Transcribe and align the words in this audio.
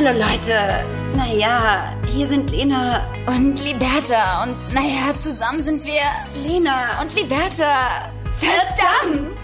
Hallo 0.00 0.16
Leute. 0.16 0.84
Naja, 1.16 1.92
hier 2.06 2.28
sind 2.28 2.52
Lena 2.52 3.04
Und 3.26 3.60
Liberta. 3.60 4.44
Und 4.44 4.72
naja, 4.72 5.12
zusammen 5.16 5.60
sind 5.60 5.84
wir 5.84 6.02
Lena 6.46 7.02
und 7.02 7.12
Liberta. 7.16 8.08
Verdammt! 8.38 9.36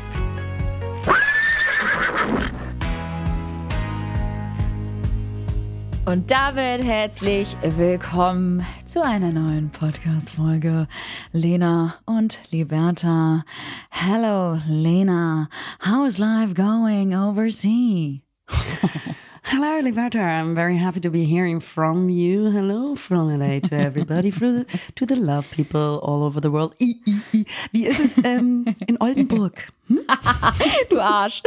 Und 6.05 6.31
damit 6.31 6.85
herzlich 6.85 7.57
willkommen 7.61 8.65
zu 8.85 9.03
einer 9.03 9.33
neuen 9.33 9.71
Podcast-Folge. 9.71 10.87
Lena 11.33 11.97
und 12.05 12.39
Liberta. 12.53 13.45
Hello, 13.91 14.61
Lena. 14.69 15.49
How's 15.81 16.19
life 16.19 16.55
going 16.55 17.13
overseas? 17.13 18.21
Hello, 19.47 19.79
Liberta. 19.83 20.21
I'm 20.21 20.55
very 20.55 20.79
happy 20.79 21.01
to 21.01 21.11
be 21.11 21.25
hearing 21.25 21.61
from 21.61 22.09
you. 22.09 22.51
Hello 22.51 22.95
from 22.95 23.29
LA 23.29 23.61
to 23.61 23.77
everybody, 23.77 24.31
to 24.31 25.05
the 25.07 25.17
love 25.17 25.51
people 25.51 26.01
all 26.03 26.23
over 26.23 26.41
the 26.41 26.51
world. 26.51 26.75
I, 26.81 26.95
I, 27.07 27.23
I. 27.35 27.45
Wie 27.71 27.87
ist 27.87 28.01
es 28.01 28.25
ähm, 28.25 28.65
in 28.87 28.97
Oldenburg? 29.01 29.69
Hm? 29.89 30.01
Du 30.89 30.99
Arsch. 30.99 31.43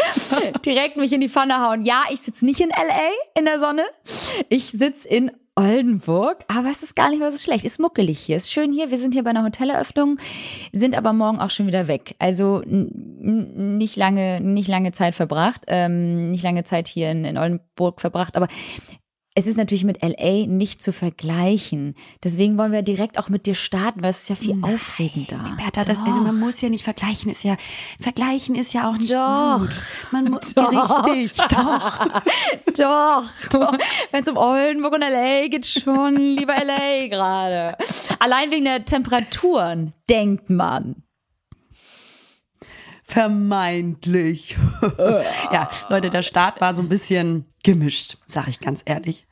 Direkt 0.64 0.98
mich 0.98 1.12
in 1.12 1.22
die 1.22 1.30
Pfanne 1.30 1.60
hauen. 1.60 1.82
Ja, 1.82 2.04
ich 2.12 2.22
sitze 2.22 2.46
nicht 2.46 2.60
in 2.60 2.70
LA 2.70 3.10
in 3.34 3.46
der 3.46 3.60
Sonne. 3.60 3.84
Ich 4.50 4.68
sitze 4.68 5.08
in 5.08 5.32
Oldenburg, 5.58 6.46
aber 6.48 6.70
es 6.70 6.84
ist 6.84 6.96
gar 6.96 7.10
nicht 7.10 7.20
mal 7.20 7.32
so 7.32 7.38
schlecht. 7.40 7.66
Ist 7.66 7.80
muckelig 7.80 8.20
hier, 8.20 8.38
ist 8.38 8.52
schön 8.52 8.72
hier. 8.72 8.92
Wir 8.92 9.00
sind 9.00 9.16
hier 9.16 9.24
bei 9.24 9.32
einer 9.32 9.44
Hoteleröffnung, 9.44 10.20
sind 10.72 10.96
aber 10.96 11.14
morgen 11.14 11.40
auch 11.40 11.50
schon 11.50 11.66
wieder 11.66 11.88
weg. 11.88 12.16
Also 12.20 12.62
nicht 12.64 13.96
lange, 13.96 14.40
nicht 14.40 14.68
lange 14.68 14.92
Zeit 14.92 15.16
verbracht, 15.16 15.62
ähm, 15.68 16.30
nicht 16.30 16.44
lange 16.44 16.64
Zeit 16.64 16.88
hier 16.88 17.10
in, 17.10 17.26
in 17.26 17.40
Oldenburg 17.40 18.02
verbracht, 18.02 18.36
aber 18.36 18.48
es 19.38 19.46
ist 19.46 19.58
natürlich 19.58 19.84
mit 19.84 20.02
LA 20.02 20.48
nicht 20.48 20.82
zu 20.82 20.92
vergleichen. 20.92 21.94
Deswegen 22.24 22.58
wollen 22.58 22.72
wir 22.72 22.82
direkt 22.82 23.20
auch 23.20 23.30
mit 23.30 23.46
dir 23.46 23.54
starten, 23.54 24.02
weil 24.02 24.10
es 24.10 24.22
ist 24.22 24.30
ja 24.30 24.36
viel 24.36 24.58
aufregender. 24.64 25.56
Bertha, 25.58 25.86
das, 25.86 26.00
also 26.00 26.22
man 26.22 26.40
muss 26.40 26.60
ja 26.60 26.70
nicht 26.70 26.84
vergleichen, 26.84 27.30
ist 27.30 27.44
ja, 27.44 27.56
vergleichen 28.02 28.56
ist 28.56 28.74
ja 28.74 28.90
auch 28.90 28.98
nicht 28.98 29.14
Doch. 29.14 29.60
gut. 29.60 29.70
Man 30.12 30.32
muss, 30.32 30.54
Doch. 30.56 31.06
richtig, 31.06 31.38
doch. 31.50 32.00
Doch. 33.52 33.78
Wenn 34.10 34.24
es 34.24 34.28
um 34.28 34.38
Oldenburg 34.38 34.94
und 34.94 35.02
LA 35.02 35.50
geht, 35.50 35.68
schon 35.68 36.16
lieber 36.16 36.56
LA 36.56 37.08
gerade. 37.08 37.78
Allein 38.18 38.50
wegen 38.50 38.66
der 38.66 38.86
Temperaturen, 38.86 39.94
denkt 40.10 40.50
man. 40.50 41.04
Vermeintlich. 43.08 44.58
ja, 45.52 45.70
Leute, 45.90 46.10
der 46.10 46.22
Start 46.22 46.60
war 46.60 46.76
so 46.76 46.82
ein 46.82 46.90
bisschen 46.90 47.46
gemischt, 47.64 48.18
sag 48.26 48.50
ich 48.50 48.60
ganz 48.60 48.82
ehrlich. 48.84 49.26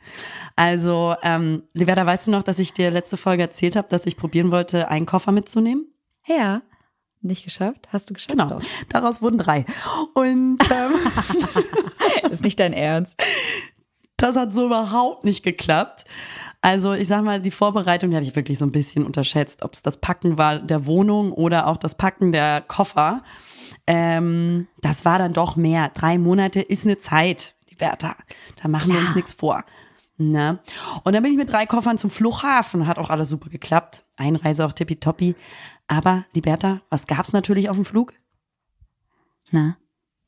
Also, 0.55 1.15
ähm, 1.23 1.63
Liberta, 1.73 2.05
weißt 2.05 2.27
du 2.27 2.31
noch, 2.31 2.43
dass 2.43 2.57
ich 2.57 2.71
dir 2.71 2.89
letzte 2.89 3.17
Folge 3.17 3.43
erzählt 3.43 3.75
habe, 3.75 3.89
dass 3.89 4.05
ich 4.05 4.15
probieren 4.15 4.49
wollte, 4.49 4.87
einen 4.87 5.05
Koffer 5.05 5.33
mitzunehmen? 5.33 5.93
Ja. 6.25 6.61
Nicht 7.21 7.43
geschafft? 7.43 7.89
Hast 7.91 8.09
du 8.09 8.13
geschafft? 8.13 8.31
Genau. 8.31 8.49
Doch. 8.49 8.61
Daraus 8.87 9.21
wurden 9.21 9.39
drei. 9.39 9.65
Und 10.13 10.59
ähm, 10.71 12.29
Ist 12.31 12.43
nicht 12.43 12.59
dein 12.59 12.71
Ernst. 12.71 13.21
das 14.15 14.37
hat 14.37 14.53
so 14.53 14.67
überhaupt 14.67 15.25
nicht 15.25 15.43
geklappt. 15.43 16.05
Also 16.61 16.93
ich 16.93 17.07
sag 17.07 17.23
mal, 17.23 17.41
die 17.41 17.51
Vorbereitung, 17.51 18.09
die 18.09 18.15
habe 18.15 18.25
ich 18.25 18.35
wirklich 18.35 18.57
so 18.57 18.65
ein 18.65 18.71
bisschen 18.71 19.05
unterschätzt, 19.05 19.63
ob 19.63 19.73
es 19.73 19.81
das 19.81 19.97
Packen 19.97 20.37
war 20.37 20.59
der 20.59 20.85
Wohnung 20.85 21.31
oder 21.31 21.67
auch 21.67 21.77
das 21.77 21.95
Packen 21.95 22.31
der 22.31 22.61
Koffer. 22.61 23.21
Ähm, 23.87 24.67
das 24.81 25.05
war 25.05 25.19
dann 25.19 25.33
doch 25.33 25.55
mehr. 25.55 25.89
Drei 25.89 26.17
Monate 26.17 26.61
ist 26.61 26.85
eine 26.85 26.97
Zeit, 26.97 27.55
die 27.69 27.75
Bertha. 27.75 28.15
Da 28.61 28.67
machen 28.67 28.87
wir 28.87 28.95
Klar. 28.95 29.07
uns 29.07 29.15
nichts 29.15 29.33
vor. 29.33 29.63
Ne? 30.17 30.59
Und 31.03 31.13
dann 31.13 31.23
bin 31.23 31.33
ich 31.33 31.37
mit 31.37 31.51
drei 31.51 31.65
Koffern 31.65 31.97
zum 31.97 32.09
Flughafen. 32.09 32.87
Hat 32.87 32.97
auch 32.97 33.09
alles 33.09 33.29
super 33.29 33.49
geklappt. 33.49 34.03
Einreise 34.15 34.65
auch 34.65 34.71
tippitoppi. 34.71 35.35
Aber, 35.87 36.25
Liberta, 36.33 36.81
was 36.89 37.05
gab's 37.05 37.33
natürlich 37.33 37.69
auf 37.69 37.75
dem 37.75 37.85
Flug? 37.85 38.13
Na? 39.51 39.77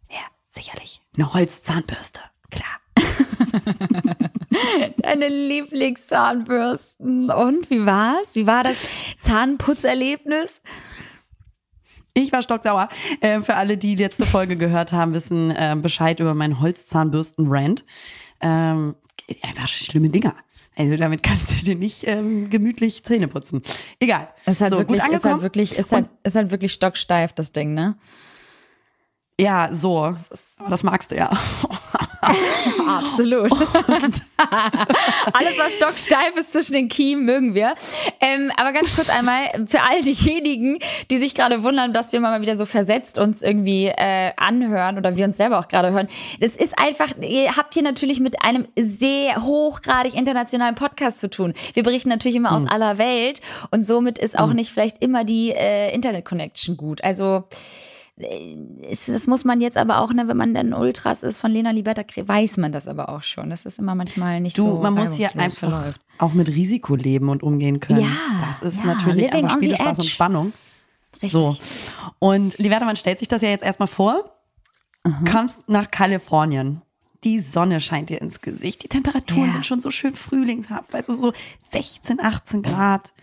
Ja, 0.10 0.20
sicherlich. 0.50 1.02
Eine 1.16 1.34
Holzzahnbürste. 1.34 2.20
Klar. 2.52 2.68
Deine 4.98 5.30
Lieblingszahnbürsten. 5.30 7.32
Und 7.32 7.70
wie 7.70 7.86
war's? 7.86 8.36
Wie 8.36 8.46
war 8.46 8.64
das 8.64 8.76
Zahnputzerlebnis? 9.20 10.62
Ich 12.24 12.32
war 12.32 12.42
stocksauer. 12.42 12.90
Äh, 13.22 13.42
für 13.42 13.56
alle, 13.56 13.78
die 13.78 13.96
die 13.96 14.04
letzte 14.04 14.26
Folge 14.26 14.56
gehört 14.58 14.92
haben, 14.92 15.14
wissen 15.14 15.52
äh, 15.52 15.76
Bescheid 15.80 16.20
über 16.20 16.34
meinen 16.34 16.60
Holzzahnbürsten-Rant. 16.60 17.86
Ähm, 18.42 18.96
einfach 19.44 19.68
schlimme 19.68 20.10
Dinger. 20.10 20.34
Also 20.76 20.96
damit 20.96 21.24
kannst 21.24 21.50
du 21.52 21.56
dir 21.56 21.76
nicht 21.76 22.08
ähm, 22.08 22.50
gemütlich 22.50 23.04
Zähne 23.04 23.28
putzen. 23.28 23.62
Egal. 24.00 24.30
Ist 24.46 24.62
halt 24.62 24.72
so, 24.72 24.78
wirklich, 24.78 25.02
gut 25.02 25.10
ist 25.10 25.16
angekommen. 25.16 25.34
halt 25.34 25.44
wirklich, 25.44 25.78
ist 25.78 25.92
halt, 25.92 26.08
ist 26.24 26.36
halt 26.36 26.52
wirklich 26.52 26.74
stocksteif, 26.74 27.34
das 27.34 27.52
Ding, 27.52 27.74
ne? 27.74 27.96
ja, 29.40 29.70
so. 29.72 30.16
Das 30.70 30.84
magst 30.84 31.12
du 31.12 31.16
ja. 31.16 31.30
Absolut. 32.88 33.52
Alles, 35.34 35.58
was 35.58 35.74
stocksteif 35.74 36.36
ist 36.36 36.52
zwischen 36.52 36.74
den 36.74 36.90
Kiemen, 36.90 37.26
mögen 37.26 37.54
wir. 37.54 37.76
Ähm, 38.20 38.52
aber 38.56 38.74
ganz 38.74 38.96
kurz 38.96 39.10
einmal, 39.10 39.66
für 39.66 39.82
all 39.82 40.02
diejenigen, 40.02 40.80
die 41.12 41.18
sich 41.18 41.36
gerade 41.36 41.64
wundern, 41.64 41.94
dass 41.94 42.12
wir 42.14 42.20
mal 42.20 42.42
wieder 42.42 42.56
so 42.56 42.66
versetzt 42.66 43.18
uns 43.18 43.42
irgendwie 43.42 43.88
äh, 43.88 44.32
anhören 44.38 44.98
oder 44.98 45.16
wir 45.16 45.26
uns 45.26 45.38
selber 45.38 45.60
auch 45.60 45.68
gerade 45.68 45.92
hören. 45.92 46.08
Das 46.40 46.56
ist 46.56 46.78
einfach, 46.78 47.10
ihr 47.22 47.56
habt 47.56 47.74
hier 47.74 47.84
natürlich 47.84 48.20
mit 48.20 48.42
einem 48.42 48.68
sehr 48.76 49.44
hochgradig 49.44 50.14
internationalen 50.16 50.76
Podcast 50.76 51.20
zu 51.20 51.30
tun. 51.30 51.54
Wir 51.74 51.84
berichten 51.84 52.10
natürlich 52.10 52.36
immer 52.36 52.52
aus 52.52 52.66
aller 52.68 52.98
Welt 52.98 53.42
und 53.72 53.84
somit 53.84 54.18
ist 54.18 54.38
auch 54.38 54.54
nicht 54.54 54.72
vielleicht 54.72 55.04
immer 55.04 55.24
die 55.24 55.52
äh, 55.52 55.94
Internet-Connection 55.94 56.78
gut. 56.78 57.04
Also 57.04 57.44
das 58.18 59.28
muss 59.28 59.46
man 59.46 59.62
jetzt 59.62 59.78
aber 59.78 60.00
auch, 60.02 60.12
ne, 60.12 60.28
wenn 60.28 60.38
man 60.38 60.54
dann 60.54 60.74
Ultras 60.74 61.22
ist 61.24 61.38
von 61.38 61.52
Lena 61.52 61.70
Liberta, 61.72 62.02
weiß 62.04 62.58
man 62.58 62.72
das 62.72 62.88
aber 62.88 63.10
auch 63.10 63.22
schon. 63.22 63.50
Das 63.52 63.66
ist 63.66 63.78
immer 63.78 63.94
manchmal 63.94 64.42
nicht 64.42 64.58
Du, 64.58 64.64
so 64.64 64.82
man 64.82 64.96
muss 64.96 65.14
hier 65.14 65.30
einfach 65.38 65.70
verläuft. 65.72 66.02
auch 66.18 66.34
mit 66.34 66.48
Risiko 66.48 66.96
leben 66.96 67.30
und 67.30 67.44
umgehen 67.44 67.80
können. 67.80 68.02
Ja, 68.02 68.46
das 68.48 68.62
ist 68.62 68.80
ja, 68.84 68.96
natürlich 68.96 69.30
the 69.32 69.50
Spiele, 69.50 69.76
Spaß 69.76 70.00
und. 70.00 70.06
Spannung. 70.06 70.54
Richtig. 71.22 71.32
So. 71.32 71.56
Und 72.20 72.58
Liberta, 72.58 72.86
man 72.86 72.96
stellt 72.96 73.20
sich 73.20 73.28
das 73.28 73.42
ja 73.42 73.50
jetzt 73.50 73.64
erstmal 73.64 73.88
vor. 73.88 74.34
Kommst 75.32 75.70
nach 75.70 75.90
Kalifornien. 75.90 76.82
Die 77.24 77.40
Sonne 77.40 77.82
scheint 77.82 78.10
dir 78.10 78.22
ins 78.22 78.42
Gesicht. 78.42 78.84
Die 78.84 78.88
Temperaturen 78.90 79.46
Ja. 79.48 79.52
sind 79.54 79.66
schon 79.66 79.80
so 79.80 79.90
schön 79.90 80.14
frühlingshaft, 80.14 80.94
also 80.94 81.14
so 81.14 81.34
16, 81.72 82.20
18 82.20 82.62
Grad. 82.62 83.14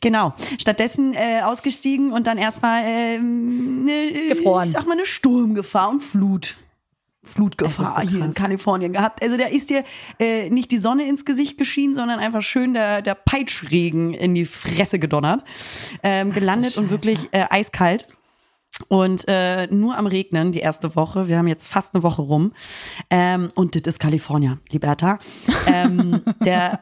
Genau. 0.00 0.34
Stattdessen 0.58 1.14
äh, 1.14 1.42
ausgestiegen 1.42 2.12
und 2.12 2.26
dann 2.26 2.38
erstmal 2.38 2.82
ähm, 2.84 3.84
ne, 3.84 4.28
Gefroren. 4.28 4.66
Ich 4.66 4.72
sag 4.72 4.86
mal 4.86 4.92
eine 4.92 5.06
Sturmgefahr 5.06 5.88
und 5.90 6.00
Flut. 6.00 6.56
Flutgefahr 7.26 8.02
so 8.02 8.08
hier 8.08 8.24
in. 8.24 8.34
Kalifornien 8.34 8.92
gehabt. 8.92 9.22
Also 9.22 9.36
da 9.36 9.46
ist 9.46 9.68
dir 9.68 9.82
äh, 10.18 10.48
nicht 10.48 10.70
die 10.70 10.78
Sonne 10.78 11.08
ins 11.08 11.24
Gesicht 11.24 11.58
geschienen, 11.58 11.94
sondern 11.94 12.20
einfach 12.20 12.42
schön 12.42 12.72
der, 12.72 13.02
der 13.02 13.16
Peitschregen 13.16 14.14
in 14.14 14.34
die 14.34 14.44
Fresse 14.44 14.98
gedonnert. 14.98 15.42
Ähm, 16.02 16.32
gelandet 16.32 16.78
und 16.78 16.84
Scheiße. 16.84 16.90
wirklich 16.90 17.28
äh, 17.32 17.46
eiskalt. 17.50 18.08
Und 18.88 19.24
äh, 19.26 19.66
nur 19.68 19.96
am 19.96 20.06
Regnen 20.06 20.52
die 20.52 20.58
erste 20.58 20.94
Woche. 20.96 21.28
Wir 21.28 21.38
haben 21.38 21.48
jetzt 21.48 21.66
fast 21.66 21.94
eine 21.94 22.02
Woche 22.02 22.22
rum. 22.22 22.52
Ähm, 23.10 23.50
und 23.54 23.74
das 23.74 23.94
ist 23.94 24.00
Kalifornien, 24.00 24.60
Liberta. 24.70 25.18
Ähm, 25.66 26.22
der, 26.44 26.80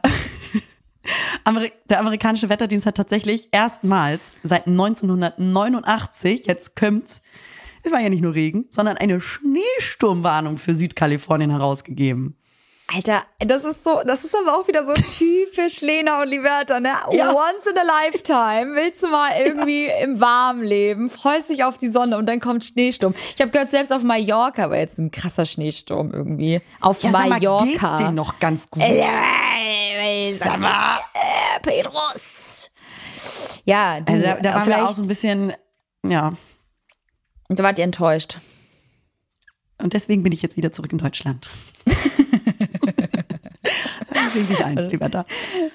Ameri 1.44 1.72
der 1.88 2.00
amerikanische 2.00 2.48
Wetterdienst 2.48 2.87
hat 2.87 2.97
tatsächlich 2.97 3.48
erstmals 3.53 4.32
seit 4.42 4.66
1989, 4.66 6.47
jetzt 6.47 6.76
kommt's, 6.76 7.22
es 7.82 7.92
war 7.92 8.00
ja 8.00 8.09
nicht 8.09 8.22
nur 8.22 8.34
Regen, 8.34 8.65
sondern 8.70 8.97
eine 8.97 9.20
Schneesturmwarnung 9.20 10.56
für 10.59 10.75
Südkalifornien 10.75 11.50
herausgegeben. 11.50 12.36
Alter, 12.95 13.24
das 13.39 13.65
ist 13.65 13.83
so, 13.83 14.03
das 14.06 14.24
ist 14.24 14.36
aber 14.36 14.59
auch 14.59 14.68
wieder 14.68 14.84
so 14.84 14.92
typisch 14.92 15.80
Lena 15.80 16.21
und 16.21 16.28
Liberta, 16.28 16.80
ne? 16.80 16.92
Ja. 17.12 17.30
Once 17.33 17.66
in 17.66 17.78
a 17.78 17.83
lifetime 17.83 18.74
willst 18.74 19.03
du 19.03 19.09
mal 19.09 19.30
irgendwie 19.42 19.86
im 20.03 20.21
Warmen 20.21 20.62
leben, 20.62 21.09
freust 21.09 21.48
dich 21.48 21.65
auf 21.65 21.78
die 21.78 21.89
Sonne 21.89 22.18
und 22.18 22.27
dann 22.27 22.41
kommt 22.41 22.62
Schneesturm. 22.62 23.15
Ich 23.34 23.41
habe 23.41 23.50
gehört, 23.50 23.71
selbst 23.71 23.91
auf 23.91 24.03
Mallorca 24.03 24.68
war 24.68 24.77
jetzt 24.77 24.98
ein 24.98 25.10
krasser 25.10 25.47
Schneesturm 25.47 26.10
irgendwie. 26.12 26.60
Auf 26.83 27.03
Ja, 27.03 27.10
sag 27.10 27.21
mal, 27.21 27.28
Mallorca. 27.30 27.65
geht's 27.65 27.97
denen 27.97 28.15
noch 28.16 28.39
ganz 28.39 28.68
gut? 28.68 28.83
Äh, 28.83 28.98
Sag 30.33 30.59
mal. 30.61 30.99
äh, 31.15 31.61
Petrus. 31.61 32.71
Ja, 33.65 34.01
du, 34.01 34.13
Also 34.13 34.25
da, 34.25 34.34
da 34.37 34.55
waren 34.55 34.69
wir 34.69 34.84
auch 34.89 34.93
so 34.93 35.03
ein 35.03 35.09
bisschen, 35.09 35.53
ja. 36.07 36.33
da 37.49 37.63
wart 37.63 37.78
ihr 37.78 37.84
enttäuscht. 37.84 38.39
Und 39.78 39.93
deswegen 39.93 40.22
bin 40.22 40.33
ich 40.33 40.43
jetzt 40.43 40.57
wieder 40.57 40.72
zurück 40.72 40.93
in 40.93 40.99
Deutschland. 40.99 41.51
Sehen 44.28 44.47
sich 44.47 44.65
ein, 44.65 44.89
lieber 44.89 45.09
da. 45.09 45.27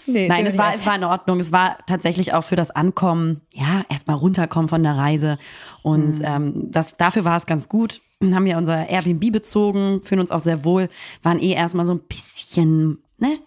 Nee, 0.06 0.28
Nein, 0.28 0.46
es 0.46 0.58
war, 0.58 0.76
es 0.76 0.86
war 0.86 0.96
in 0.96 1.04
Ordnung. 1.04 1.40
Es 1.40 1.52
war 1.52 1.78
tatsächlich 1.86 2.34
auch 2.34 2.44
für 2.44 2.56
das 2.58 2.72
Ankommen, 2.72 3.42
ja, 3.54 3.84
erstmal 3.90 4.18
mal 4.18 4.22
runterkommen 4.22 4.68
von 4.68 4.84
der 4.84 4.98
Reise. 4.98 5.38
Und 5.82 6.22
ähm, 6.24 6.70
das, 6.72 6.98
dafür 6.98 7.24
war 7.26 7.38
es 7.38 7.46
ganz 7.46 7.70
gut. 7.70 8.02
Haben 8.22 8.46
wir 8.46 8.58
unser 8.58 8.90
Airbnb 8.90 9.32
bezogen, 9.32 10.02
fühlen 10.04 10.20
uns 10.20 10.32
auch 10.32 10.40
sehr 10.40 10.66
wohl, 10.66 10.90
waren 11.24 11.40
eh 11.40 11.54
erstmal 11.54 11.86
so 11.86 11.94
ein 11.94 12.02
bisschen, 12.02 13.02
ne? 13.18 13.38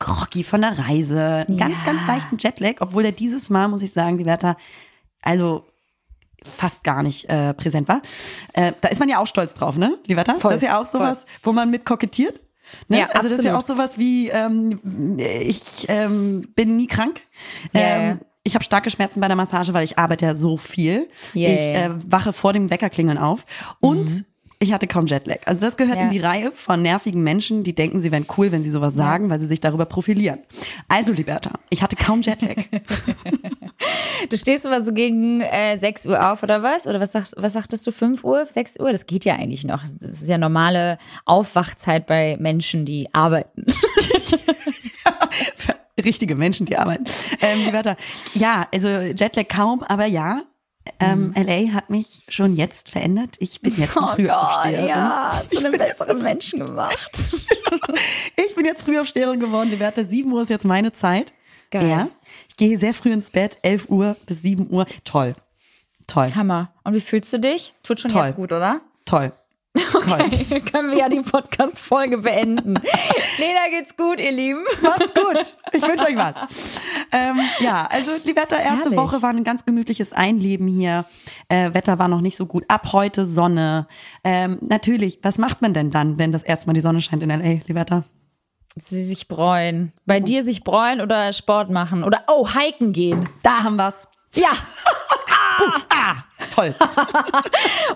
Groggy 0.00 0.42
von 0.42 0.62
der 0.62 0.76
Reise, 0.78 1.44
einen 1.46 1.56
ganz, 1.56 1.78
Ja. 1.80 1.86
ganz 1.92 2.00
leichten 2.08 2.36
Jetlag, 2.38 2.76
obwohl 2.80 3.04
der 3.04 3.12
dieses 3.12 3.50
Mal, 3.50 3.68
muss 3.68 3.82
ich 3.82 3.92
sagen, 3.92 4.18
die 4.18 4.26
Werte, 4.26 4.56
also 5.22 5.64
fast 6.42 6.82
gar 6.84 7.02
nicht 7.02 7.28
äh, 7.28 7.52
präsent 7.54 7.86
war. 7.86 8.00
Äh, 8.54 8.72
da 8.80 8.88
ist 8.88 8.98
man 8.98 9.08
ja 9.08 9.18
auch 9.18 9.26
stolz 9.26 9.54
drauf, 9.54 9.76
ne, 9.76 9.98
Liberta? 10.06 10.36
Voll, 10.38 10.52
Das 10.52 10.62
ist 10.62 10.66
ja 10.66 10.80
auch 10.80 10.86
sowas, 10.86 11.26
wo 11.42 11.52
man 11.52 11.70
mit 11.70 11.84
kokettiert. 11.84 12.40
Ne? 12.88 13.00
Ja, 13.00 13.06
also 13.10 13.28
das 13.28 13.38
ist 13.38 13.44
ja 13.44 13.54
absolut. 13.54 13.80
auch 13.80 13.84
sowas 13.84 13.98
wie, 13.98 14.28
ähm, 14.30 15.18
ich 15.18 15.86
ähm, 15.88 16.48
bin 16.54 16.76
nie 16.76 16.86
krank. 16.86 17.20
Ja, 17.74 17.80
ähm, 17.80 18.08
ja. 18.08 18.26
Ich 18.42 18.54
habe 18.54 18.64
starke 18.64 18.88
Schmerzen 18.88 19.20
bei 19.20 19.26
der 19.26 19.36
Massage, 19.36 19.74
weil 19.74 19.84
ich 19.84 19.98
arbeite 19.98 20.24
ja 20.24 20.34
so 20.34 20.56
viel. 20.56 21.08
Ja, 21.34 21.50
ich 21.50 21.60
ja, 21.60 21.72
ja. 21.72 21.86
äh, 21.86 21.90
wache 22.06 22.32
vor 22.32 22.54
dem 22.54 22.70
Weckerklingeln 22.70 23.18
auf 23.18 23.44
und 23.80 24.24
ich 24.62 24.74
hatte 24.74 24.86
kaum 24.86 25.06
Jetlag. 25.06 25.38
Also 25.46 25.62
das 25.62 25.78
gehört 25.78 25.96
Ja. 25.96 26.04
in 26.04 26.10
die 26.10 26.18
Reihe 26.20 26.52
von 26.52 26.82
nervigen 26.82 27.22
Menschen, 27.22 27.62
die 27.62 27.74
denken, 27.74 27.98
sie 27.98 28.12
wären 28.12 28.26
cool, 28.36 28.52
wenn 28.52 28.62
sie 28.62 28.68
sowas 28.68 28.94
sagen, 28.94 29.30
weil 29.30 29.40
sie 29.40 29.46
sich 29.46 29.60
darüber 29.60 29.86
profilieren. 29.86 30.40
Also, 30.86 31.14
Liberta, 31.14 31.52
ich 31.70 31.82
hatte 31.82 31.96
kaum 31.96 32.20
Jetlag. 32.22 32.56
Du 34.28 34.36
stehst 34.36 34.66
immer 34.66 34.82
so 34.82 34.92
gegen 34.92 35.40
äh, 35.40 35.78
6 35.78 36.04
Uhr 36.04 36.30
auf 36.30 36.42
oder 36.42 36.62
was? 36.62 36.86
Oder 36.86 37.00
was, 37.00 37.12
sagst, 37.12 37.34
was 37.38 37.54
sagtest 37.54 37.86
du? 37.86 37.92
5 37.92 38.22
Uhr? 38.22 38.44
6 38.44 38.78
Uhr? 38.78 38.92
Das 38.92 39.06
geht 39.06 39.24
ja 39.24 39.34
eigentlich 39.34 39.64
noch. 39.64 39.82
Das 40.00 40.20
ist 40.20 40.28
ja 40.28 40.36
normale 40.36 40.98
Aufwachzeit 41.24 42.06
bei 42.06 42.36
Menschen, 42.38 42.84
die 42.84 43.08
arbeiten. 43.14 43.64
Richtige 46.04 46.34
Menschen, 46.34 46.66
die 46.66 46.76
arbeiten. 46.76 47.04
Ähm, 47.40 47.64
Liberta, 47.64 47.96
ja, 48.34 48.66
also 48.72 48.88
Jetlag 48.88 49.48
kaum, 49.48 49.82
aber 49.82 50.04
ja. 50.04 50.42
Ähm, 50.98 51.32
LA 51.36 51.72
hat 51.72 51.90
mich 51.90 52.24
schon 52.28 52.56
jetzt 52.56 52.90
verändert. 52.90 53.36
Ich 53.38 53.60
bin 53.60 53.74
jetzt 53.76 53.96
ein 53.96 54.08
Frühaufsteherin. 54.08 54.84
Oh 54.84 54.88
ja, 54.88 55.42
zu 55.48 55.58
einem 55.58 55.72
besseren 55.72 56.22
Menschen 56.22 56.60
gemacht. 56.60 57.36
Ich 58.36 58.54
bin 58.56 58.64
jetzt 58.64 58.82
Frühaufsteherin 58.82 59.38
geworden, 59.38 59.70
Liberta. 59.70 60.02
7 60.02 60.30
Uhr 60.32 60.42
ist 60.42 60.48
jetzt 60.48 60.64
meine 60.64 60.92
Zeit. 60.92 61.32
Geil. 61.70 61.88
Ja. 61.88 62.08
Ich 62.48 62.56
gehe 62.56 62.78
sehr 62.78 62.94
früh 62.94 63.12
ins 63.12 63.30
Bett, 63.30 63.58
11 63.62 63.88
Uhr 63.88 64.16
bis 64.26 64.42
7 64.42 64.68
Uhr. 64.70 64.86
Toll. 65.04 65.34
Toll. 66.06 66.34
Hammer. 66.34 66.72
Und 66.82 66.94
wie 66.94 67.00
fühlst 67.00 67.32
du 67.32 67.38
dich? 67.38 67.74
Tut 67.82 68.00
schon 68.00 68.10
Toll. 68.10 68.26
jetzt 68.26 68.36
gut, 68.36 68.52
oder? 68.52 68.80
Toll. 69.04 69.32
Toll. 69.92 70.20
Okay, 70.20 70.60
können 70.60 70.90
wir 70.90 70.98
ja 70.98 71.08
die 71.08 71.20
Podcast-Folge 71.20 72.18
beenden. 72.18 72.74
Lena 73.38 73.68
geht's 73.70 73.96
gut, 73.96 74.18
ihr 74.18 74.32
Lieben. 74.32 74.64
Macht's 74.82 75.14
gut. 75.14 75.56
Ich 75.72 75.82
wünsche 75.82 76.06
euch 76.06 76.16
was. 76.16 76.34
Ähm, 77.12 77.38
ja, 77.60 77.86
also 77.86 78.10
Liberta, 78.24 78.56
erste 78.56 78.90
Herrlich. 78.90 78.98
Woche 78.98 79.22
war 79.22 79.30
ein 79.30 79.44
ganz 79.44 79.64
gemütliches 79.64 80.12
Einleben 80.12 80.66
hier. 80.66 81.04
Äh, 81.48 81.72
Wetter 81.72 82.00
war 82.00 82.08
noch 82.08 82.20
nicht 82.20 82.36
so 82.36 82.46
gut. 82.46 82.64
Ab 82.66 82.92
heute 82.92 83.24
Sonne. 83.24 83.86
Ähm, 84.24 84.58
natürlich, 84.60 85.20
was 85.22 85.38
macht 85.38 85.62
man 85.62 85.72
denn 85.72 85.92
dann, 85.92 86.18
wenn 86.18 86.32
das 86.32 86.42
erste 86.42 86.66
Mal 86.66 86.74
die 86.74 86.80
Sonne 86.80 87.00
scheint 87.00 87.22
in 87.22 87.30
L.A., 87.30 87.60
Liberta? 87.66 88.02
Sie 88.74 89.04
sich 89.04 89.28
bräuen. 89.28 89.92
Bei 90.04 90.18
dir 90.18 90.42
sich 90.42 90.64
bräuen 90.64 91.00
oder 91.00 91.32
Sport 91.32 91.70
machen. 91.70 92.02
Oder, 92.02 92.24
oh, 92.28 92.48
hiken 92.48 92.92
gehen. 92.92 93.28
Da 93.42 93.62
haben 93.62 93.76
wir's. 93.76 94.08
Ja. 94.34 94.50
Ah, 95.88 96.16
toll. 96.54 96.74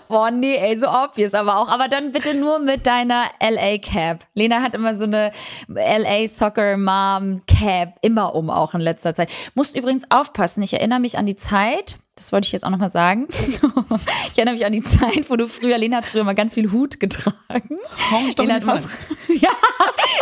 Boah, 0.08 0.30
nee, 0.30 0.56
ey, 0.56 0.76
so 0.76 0.88
obvious 0.88 1.34
aber 1.34 1.58
auch. 1.58 1.68
Aber 1.68 1.88
dann 1.88 2.12
bitte 2.12 2.34
nur 2.34 2.58
mit 2.58 2.86
deiner 2.86 3.26
LA-Cap. 3.40 4.24
Lena 4.34 4.62
hat 4.62 4.74
immer 4.74 4.94
so 4.94 5.04
eine 5.04 5.32
LA-Soccer-Mom-Cap 5.68 7.98
immer 8.02 8.34
um, 8.34 8.50
auch 8.50 8.74
in 8.74 8.80
letzter 8.80 9.14
Zeit. 9.14 9.30
Musst 9.54 9.76
übrigens 9.76 10.10
aufpassen. 10.10 10.62
Ich 10.62 10.74
erinnere 10.74 11.00
mich 11.00 11.18
an 11.18 11.26
die 11.26 11.36
Zeit, 11.36 11.96
das 12.16 12.32
wollte 12.32 12.46
ich 12.46 12.52
jetzt 12.52 12.64
auch 12.64 12.70
nochmal 12.70 12.90
sagen. 12.90 13.26
ich 13.30 14.38
erinnere 14.38 14.54
mich 14.54 14.64
an 14.64 14.72
die 14.72 14.82
Zeit, 14.82 15.28
wo 15.28 15.36
du 15.36 15.48
früher, 15.48 15.78
Lena 15.78 15.98
hat 15.98 16.06
früher 16.06 16.24
mal 16.24 16.34
ganz 16.34 16.54
viel 16.54 16.70
Hut 16.70 17.00
getragen. 17.00 17.78
Hau 18.10 18.20
mich 18.20 18.36
doch 18.36 18.44
Lena 18.44 18.58
an. 18.58 18.64
mal, 18.64 18.82
ja, 19.40 19.50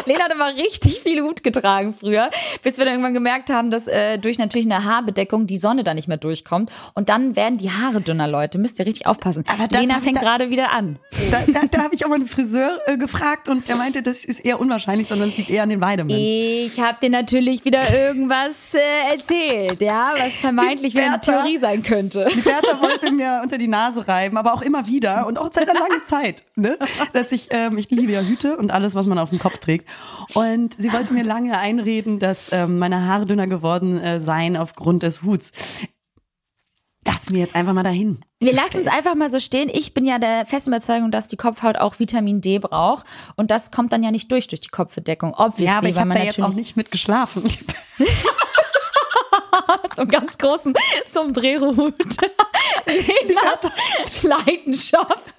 Lena 0.06 0.24
hat 0.24 0.32
immer 0.32 0.54
richtig 0.56 1.00
viel 1.00 1.22
Hut 1.22 1.42
getragen 1.42 1.94
früher, 1.98 2.30
bis 2.62 2.78
wir 2.78 2.84
dann 2.84 2.94
irgendwann 2.94 3.14
gemerkt 3.14 3.50
haben, 3.50 3.70
dass 3.70 3.86
äh, 3.86 4.18
durch 4.18 4.38
natürlich 4.38 4.66
eine 4.66 4.84
Haarbedeckung 4.84 5.46
die 5.46 5.56
Sonne 5.56 5.84
da 5.84 5.94
nicht 5.94 6.08
mehr 6.08 6.16
durchkommt. 6.16 6.70
Und 6.94 7.08
dann 7.08 7.36
werden 7.36 7.58
die 7.58 7.70
Haare 7.70 8.00
dünner, 8.00 8.28
Leute. 8.28 8.58
Müsst 8.58 8.78
ihr 8.78 8.86
richtig 8.86 9.06
aufpassen. 9.06 9.44
Aber 9.48 9.68
Lena 9.76 10.00
fängt 10.00 10.16
da- 10.16 10.20
gerade 10.20 10.50
wieder 10.50 10.70
an. 10.70 10.98
Da, 11.30 11.42
da, 11.52 11.60
da 11.70 11.82
habe 11.82 11.94
ich 11.94 12.04
auch 12.04 12.08
mal 12.08 12.16
einen 12.16 12.26
Friseur 12.26 12.78
äh, 12.86 12.96
gefragt 12.96 13.48
und 13.48 13.68
der 13.68 13.76
meinte, 13.76 14.02
das 14.02 14.24
ist 14.24 14.40
eher 14.40 14.60
unwahrscheinlich, 14.60 15.08
sondern 15.08 15.28
es 15.28 15.36
liegt 15.36 15.50
eher 15.50 15.62
an 15.62 15.68
den 15.68 15.80
Weidemans. 15.80 16.18
Ich 16.18 16.80
habe 16.80 16.98
dir 17.02 17.10
natürlich 17.10 17.64
wieder 17.64 17.80
irgendwas 17.92 18.74
äh, 18.74 18.78
erzählt, 19.14 19.80
ja, 19.80 20.12
was 20.16 20.32
vermeintlich 20.34 20.94
wieder 20.94 21.04
eine 21.04 21.18
Bertha. 21.18 21.32
Theorie 21.42 21.58
sein 21.58 21.82
könnte. 21.82 22.28
Die 22.34 22.40
Bertha 22.40 22.80
wollte 22.80 23.10
mir 23.12 23.40
unter 23.42 23.58
die 23.58 23.68
Nase 23.68 24.06
reiben, 24.08 24.36
aber 24.36 24.52
auch 24.54 24.62
immer 24.62 24.86
wieder 24.86 25.26
und 25.26 25.38
auch 25.38 25.50
seit 25.52 25.68
einer 25.68 25.78
langen 25.78 26.02
Zeit. 26.02 26.44
Ne? 26.56 26.78
Dass 27.12 27.32
ich, 27.32 27.48
ähm, 27.50 27.78
ich 27.78 27.90
liebe 27.90 28.12
ja 28.12 28.20
Hüte 28.20 28.56
und 28.56 28.70
alles, 28.72 28.94
was 28.94 29.06
man 29.06 29.18
auf 29.18 29.30
dem 29.30 29.38
Kopf 29.38 29.58
trägt. 29.58 29.88
Und 30.34 30.80
sie 30.80 30.92
wollte 30.92 31.12
mir 31.12 31.24
lange 31.24 31.58
einreden, 31.58 32.18
dass 32.18 32.52
ähm, 32.52 32.78
meine 32.78 33.06
Haare 33.06 33.26
dünner 33.26 33.46
geworden 33.46 34.00
äh, 34.00 34.20
seien 34.20 34.56
aufgrund 34.56 35.02
des 35.02 35.22
Huts. 35.22 35.52
Lass 37.04 37.30
mir 37.30 37.40
jetzt 37.40 37.56
einfach 37.56 37.72
mal 37.72 37.82
dahin. 37.82 38.20
Wir 38.38 38.52
lassen 38.52 38.78
es 38.80 38.86
einfach 38.86 39.16
mal 39.16 39.28
so 39.30 39.40
stehen. 39.40 39.68
Ich 39.72 39.92
bin 39.92 40.04
ja 40.04 40.18
der 40.20 40.46
festen 40.46 40.70
Überzeugung, 40.70 41.10
dass 41.10 41.26
die 41.26 41.36
Kopfhaut 41.36 41.76
auch 41.76 41.98
Vitamin 41.98 42.40
D 42.40 42.60
braucht. 42.60 43.06
Und 43.34 43.50
das 43.50 43.72
kommt 43.72 43.92
dann 43.92 44.04
ja 44.04 44.12
nicht 44.12 44.30
durch 44.30 44.46
durch 44.46 44.60
die 44.60 44.68
Kopfbedeckung. 44.68 45.34
Obviously, 45.34 45.64
Ja, 45.64 45.78
aber 45.78 45.88
ich 45.88 45.98
habe 45.98 46.14
da 46.14 46.22
jetzt 46.22 46.40
auch 46.40 46.54
nicht 46.54 46.76
mit 46.76 46.92
geschlafen. 46.92 47.42
so 49.96 50.02
einen 50.02 50.10
ganz 50.10 50.38
großen 50.38 50.74
Sombrero-Hut. 51.08 51.94
Lenas 52.86 54.22
Leidenschaft. 54.22 55.34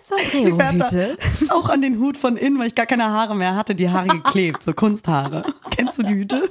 Sombrero-Hüte. 0.00 1.16
auch 1.50 1.68
an 1.68 1.82
den 1.82 1.98
Hut 1.98 2.16
von 2.16 2.36
innen, 2.36 2.58
weil 2.58 2.68
ich 2.68 2.74
gar 2.74 2.86
keine 2.86 3.04
Haare 3.06 3.36
mehr 3.36 3.54
hatte, 3.54 3.74
die 3.74 3.90
Haare 3.90 4.08
geklebt, 4.08 4.62
so 4.62 4.72
Kunsthaare. 4.72 5.44
Kennst 5.70 5.98
du 5.98 6.02
die 6.02 6.14
Hüte? 6.14 6.50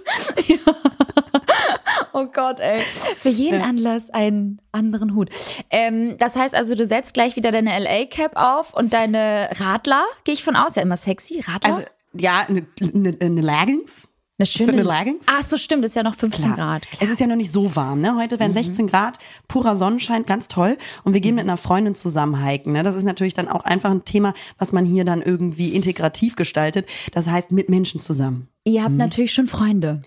Oh 2.13 2.25
Gott, 2.25 2.59
ey. 2.59 2.79
Für 3.17 3.29
jeden 3.29 3.61
Anlass 3.61 4.09
einen 4.09 4.59
anderen 4.71 5.13
Hut. 5.13 5.29
Ähm, 5.69 6.15
das 6.17 6.35
heißt 6.35 6.55
also, 6.55 6.73
du 6.73 6.83
setzt 6.85 7.13
gleich 7.13 7.35
wieder 7.35 7.51
deine 7.51 7.77
LA-Cap 7.77 8.35
auf 8.35 8.73
und 8.73 8.93
deine 8.93 9.49
Radler, 9.59 10.03
gehe 10.23 10.33
ich 10.33 10.43
von 10.43 10.55
aus, 10.55 10.75
ja 10.75 10.81
immer 10.81 10.97
sexy, 10.97 11.41
Radler. 11.41 11.69
Also, 11.69 11.83
ja, 12.13 12.45
eine, 12.47 12.65
eine, 12.81 13.15
eine 13.21 13.41
Leggings. 13.41 14.09
Eine 14.39 14.47
wird 14.59 14.69
eine 14.69 14.83
Leggings? 14.83 15.25
Ach 15.27 15.43
so, 15.43 15.57
stimmt, 15.57 15.83
ist 15.83 15.95
ja 15.95 16.03
noch 16.03 16.15
15 16.15 16.53
Klar. 16.53 16.55
Grad. 16.55 16.87
Es 16.99 17.09
ist 17.09 17.19
ja 17.19 17.25
noch 17.25 17.35
nicht 17.35 17.51
so 17.51 17.75
warm, 17.75 18.01
ne? 18.01 18.15
Heute 18.15 18.39
werden 18.39 18.53
16 18.53 18.87
Grad, 18.87 19.17
purer 19.47 19.75
Sonnenschein, 19.75 20.25
ganz 20.25 20.47
toll. 20.47 20.77
Und 21.03 21.13
wir 21.13 21.21
gehen 21.21 21.35
mit 21.35 21.43
einer 21.43 21.57
Freundin 21.57 21.95
zusammen 21.95 22.45
hiken. 22.45 22.73
Ne? 22.73 22.83
Das 22.83 22.93
ist 22.93 23.03
natürlich 23.03 23.33
dann 23.33 23.47
auch 23.47 23.63
einfach 23.63 23.89
ein 23.89 24.05
Thema, 24.05 24.33
was 24.59 24.71
man 24.71 24.85
hier 24.85 25.05
dann 25.05 25.23
irgendwie 25.23 25.69
integrativ 25.73 26.35
gestaltet. 26.35 26.87
Das 27.13 27.27
heißt, 27.27 27.51
mit 27.51 27.69
Menschen 27.69 27.99
zusammen. 27.99 28.47
Ihr 28.63 28.83
habt 28.83 28.95
natürlich 28.95 29.33
schon 29.33 29.47
Freunde. 29.47 30.01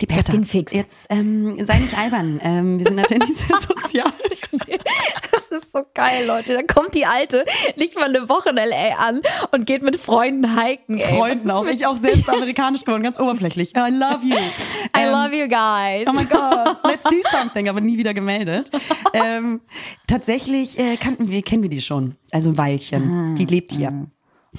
Die 0.00 0.06
Bertha, 0.06 0.32
ging 0.32 0.44
fix. 0.44 0.72
Jetzt 0.72 1.06
ähm, 1.10 1.64
sei 1.64 1.78
nicht 1.78 1.96
albern. 1.96 2.40
ähm, 2.42 2.78
wir 2.78 2.86
sind 2.86 2.96
natürlich 2.96 3.36
sehr 3.36 3.60
sozial. 3.60 4.12
Das 5.52 5.64
ist 5.64 5.72
so 5.72 5.82
geil, 5.92 6.26
Leute. 6.26 6.54
Da 6.54 6.62
kommt 6.62 6.94
die 6.94 7.04
Alte, 7.04 7.44
liegt 7.76 7.94
mal 7.96 8.06
eine 8.08 8.28
Woche 8.30 8.50
in 8.50 8.56
L.A. 8.56 8.96
an 9.06 9.20
und 9.50 9.66
geht 9.66 9.82
mit 9.82 9.96
Freunden 9.96 10.58
hiken. 10.58 10.98
Ey. 10.98 11.14
Freunden 11.18 11.50
auch. 11.50 11.66
Ich 11.66 11.84
auch 11.86 11.96
selbst 11.98 12.26
amerikanisch 12.28 12.84
geworden, 12.84 13.02
ganz 13.02 13.20
oberflächlich. 13.20 13.74
I 13.76 13.90
love 13.90 14.20
you. 14.24 14.34
I 14.96 15.02
Ähm, 15.02 15.12
love 15.12 15.36
you 15.36 15.48
guys. 15.48 16.06
Oh 16.08 16.12
mein 16.14 16.28
Gott, 16.28 16.78
let's 16.84 17.04
do 17.04 17.16
something, 17.30 17.68
aber 17.68 17.82
nie 17.82 17.98
wieder 17.98 18.14
gemeldet. 18.14 18.70
ähm, 19.12 19.60
tatsächlich 20.06 20.78
äh, 20.78 20.96
kannten 20.96 21.28
wir, 21.30 21.42
kennen 21.42 21.62
wir 21.62 21.70
die 21.70 21.82
schon. 21.82 22.16
Also 22.30 22.48
ein 22.50 22.56
Weilchen. 22.56 23.34
Die 23.36 23.44
lebt 23.44 23.72
hier. 23.72 24.06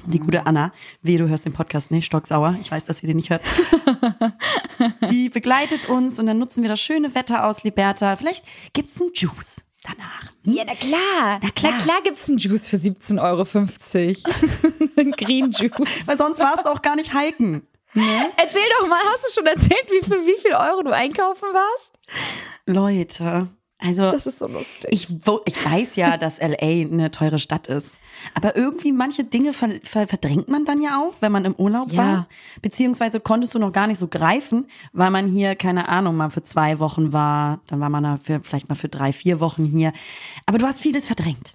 Die 0.06 0.20
gute 0.20 0.46
Anna. 0.46 0.74
Weh, 1.02 1.18
du 1.18 1.28
hörst 1.28 1.46
den 1.46 1.54
Podcast 1.54 1.90
nicht, 1.92 2.06
stocksauer. 2.06 2.56
Ich 2.62 2.70
weiß, 2.72 2.86
dass 2.86 3.02
ihr 3.02 3.08
den 3.08 3.18
nicht 3.18 3.30
hört. 3.32 3.42
die 5.10 5.30
begleitet 5.30 5.90
uns 5.90 6.20
und 6.20 6.26
dann 6.28 6.40
nutzen 6.40 6.62
wir 6.64 6.70
das 6.70 6.80
schöne 6.80 7.14
Wetter 7.16 7.46
aus, 7.48 7.64
Liberta. 7.64 8.16
Vielleicht 8.16 8.44
gibt's 8.74 9.00
einen 9.02 9.12
Juice 9.14 9.66
danach. 9.84 10.32
Ja, 10.44 10.64
na 10.66 10.76
klar. 10.76 11.40
Na 11.42 11.50
klar. 11.52 11.74
Na 11.74 11.84
klar 11.84 12.02
gibt's 12.04 12.28
einen 12.30 12.38
Juice 12.38 12.68
für 12.68 12.78
17,50 12.78 13.20
Euro. 13.22 13.44
Ein 14.98 15.12
Green 15.12 15.52
Juice. 15.52 16.06
Weil 16.08 16.18
sonst 16.18 16.40
warst 16.40 16.66
du 16.66 16.70
auch 16.70 16.82
gar 16.82 16.96
nicht 16.96 17.18
hiken. 17.18 17.68
Erzähl 17.96 18.64
doch 18.80 18.88
mal, 18.88 19.00
hast 19.14 19.28
du 19.28 19.32
schon 19.34 19.46
erzählt, 19.46 19.88
wie 19.90 20.04
für 20.04 20.26
wie 20.26 20.40
viel 20.42 20.54
Euro 20.54 20.82
du 20.82 20.92
einkaufen 20.92 21.48
warst? 21.54 22.00
Leute, 22.66 23.48
also 23.86 24.12
Das 24.12 24.26
ist 24.26 24.40
so 24.40 24.48
lustig. 24.48 24.88
Ich, 24.92 25.08
ich 25.46 25.66
weiß 25.66 25.96
ja, 25.98 26.18
dass 26.18 26.40
LA 26.40 26.58
eine 26.58 27.12
teure 27.12 27.38
Stadt 27.40 27.68
ist. 27.68 27.98
Aber 28.34 28.56
irgendwie 28.56 28.92
manche 28.94 29.24
Dinge 29.24 29.54
ver, 29.54 29.70
ver, 29.84 30.08
verdrängt 30.08 30.48
man 30.48 30.66
dann 30.66 30.82
ja 30.82 31.02
auch, 31.02 31.14
wenn 31.22 31.32
man 31.32 31.46
im 31.46 31.56
Urlaub 31.56 31.92
Ja. 31.92 31.98
war. 31.98 32.28
Beziehungsweise 32.62 33.20
konntest 33.20 33.54
du 33.56 33.60
noch 33.60 33.74
gar 33.74 33.88
nicht 33.88 34.00
so 34.00 34.08
greifen, 34.08 34.68
weil 34.94 35.12
man 35.12 35.28
hier, 35.28 35.56
keine 35.56 35.90
Ahnung, 35.90 36.16
mal 36.16 36.30
für 36.30 36.44
zwei 36.44 36.80
Wochen 36.80 37.12
war. 37.12 37.60
Dann 37.68 37.80
war 37.80 37.90
man 37.90 38.04
da 38.04 38.18
für, 38.18 38.40
vielleicht 38.42 38.70
mal 38.70 38.76
für 38.76 38.90
drei, 38.90 39.12
vier 39.12 39.40
Wochen 39.40 39.66
hier. 39.66 39.92
Aber 40.46 40.58
du 40.58 40.66
hast 40.66 40.80
vieles 40.80 41.06
verdrängt. 41.06 41.54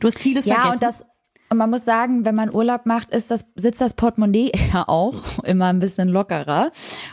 Du 0.00 0.06
hast 0.08 0.18
vieles 0.18 0.44
ja, 0.44 0.54
vergessen. 0.56 0.74
und 0.74 0.82
das 0.82 1.04
Und 1.52 1.58
man 1.58 1.68
muss 1.68 1.84
sagen, 1.84 2.24
wenn 2.24 2.34
man 2.34 2.50
Urlaub 2.50 2.86
macht, 2.86 3.10
ist 3.10 3.30
das, 3.30 3.44
sitzt 3.56 3.82
das 3.82 3.92
Portemonnaie 3.92 4.52
ja 4.72 4.84
auch 4.88 5.44
immer 5.44 5.66
ein 5.66 5.80
bisschen 5.80 6.08
lockerer. 6.08 6.70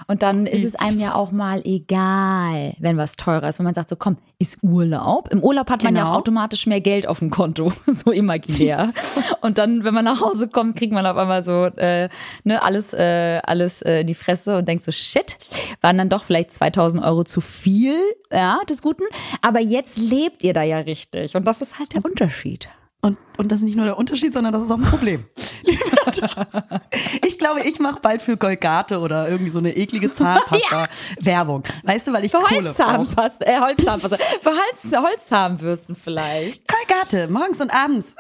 Und 0.08 0.24
dann 0.24 0.46
ist 0.46 0.64
es 0.64 0.76
einem 0.78 0.98
ja 0.98 1.14
auch 1.14 1.34
mal 1.34 1.62
egal, 1.66 2.74
wenn 2.80 2.96
was 2.96 3.18
teurer 3.18 3.50
ist. 3.50 3.60
Wenn 3.60 3.66
man 3.66 3.74
sagt, 3.74 3.90
so 3.90 3.98
komm, 3.98 4.16
ist 4.38 4.60
Urlaub. 4.64 5.28
Im 5.34 5.44
Urlaub 5.44 5.70
hat 5.70 5.84
man 5.84 5.94
ja 5.94 6.04
Genau. 6.04 6.14
auch 6.14 6.20
automatisch 6.20 6.68
mehr 6.68 6.80
Geld 6.80 7.06
auf 7.06 7.20
dem 7.20 7.32
Konto, 7.32 7.74
so 7.88 8.14
imaginär. 8.14 8.94
Und 9.42 9.58
dann, 9.58 9.84
wenn 9.84 9.94
man 9.94 10.06
nach 10.06 10.22
Hause 10.22 10.48
kommt, 10.48 10.78
kriegt 10.78 10.94
man 10.94 11.06
auf 11.06 11.18
einmal 11.18 11.44
so 11.44 11.66
äh, 11.66 12.08
ne, 12.46 12.64
alles, 12.64 12.94
äh, 12.94 13.42
alles 13.44 13.82
äh, 13.82 14.00
in 14.02 14.08
die 14.08 14.16
Fresse 14.16 14.56
und 14.56 14.70
denkt 14.70 14.86
so, 14.86 14.94
shit, 14.94 15.38
waren 15.82 15.98
dann 15.98 16.08
doch 16.08 16.24
vielleicht 16.24 16.52
2000 16.52 17.04
Euro 17.04 17.26
zu 17.26 17.42
viel, 17.42 17.98
ja, 18.32 18.60
des 18.70 18.82
Guten. 18.82 19.04
Aber 19.42 19.60
jetzt 19.60 19.98
lebt 19.98 20.46
ihr 20.46 20.54
da 20.54 20.64
ja 20.64 20.78
richtig. 20.78 21.36
Und 21.36 21.46
das 21.46 21.60
ist 21.60 21.78
halt 21.78 21.94
der 21.94 22.06
Unterschied. 22.06 22.70
Und, 23.02 23.18
und 23.38 23.50
das 23.50 23.60
ist 23.60 23.64
nicht 23.64 23.78
nur 23.78 23.86
der 23.86 23.98
Unterschied, 23.98 24.34
sondern 24.34 24.52
das 24.52 24.64
ist 24.64 24.72
auch 24.72 24.78
ein 24.78 24.84
Problem. 24.84 25.24
ich 27.26 27.40
glaube, 27.40 27.62
ich 27.62 27.80
mache 27.80 28.02
bald 28.02 28.22
für 28.22 28.36
Colgate 28.36 29.00
oder 29.00 29.30
irgendwie 29.30 29.52
so 29.52 29.60
eine 29.60 29.76
eklige 29.76 30.12
Zahnpasta 30.12 30.88
Werbung. 31.22 31.64
Weißt 31.84 32.08
du, 32.08 32.14
weil 32.14 32.26
ich 32.26 32.32
Für 32.32 32.40
Kohle. 32.40 32.70
Holzzahnpasta, 32.70 33.46
äh, 33.46 33.60
Holzzahnpasta. 33.62 34.18
Für 34.42 34.50
Holz, 34.50 34.92
Holzzahnbürsten 34.94 35.96
vielleicht. 35.96 36.66
Colgate, 36.68 37.30
morgens 37.32 37.62
und 37.62 37.74
abends. 37.74 38.16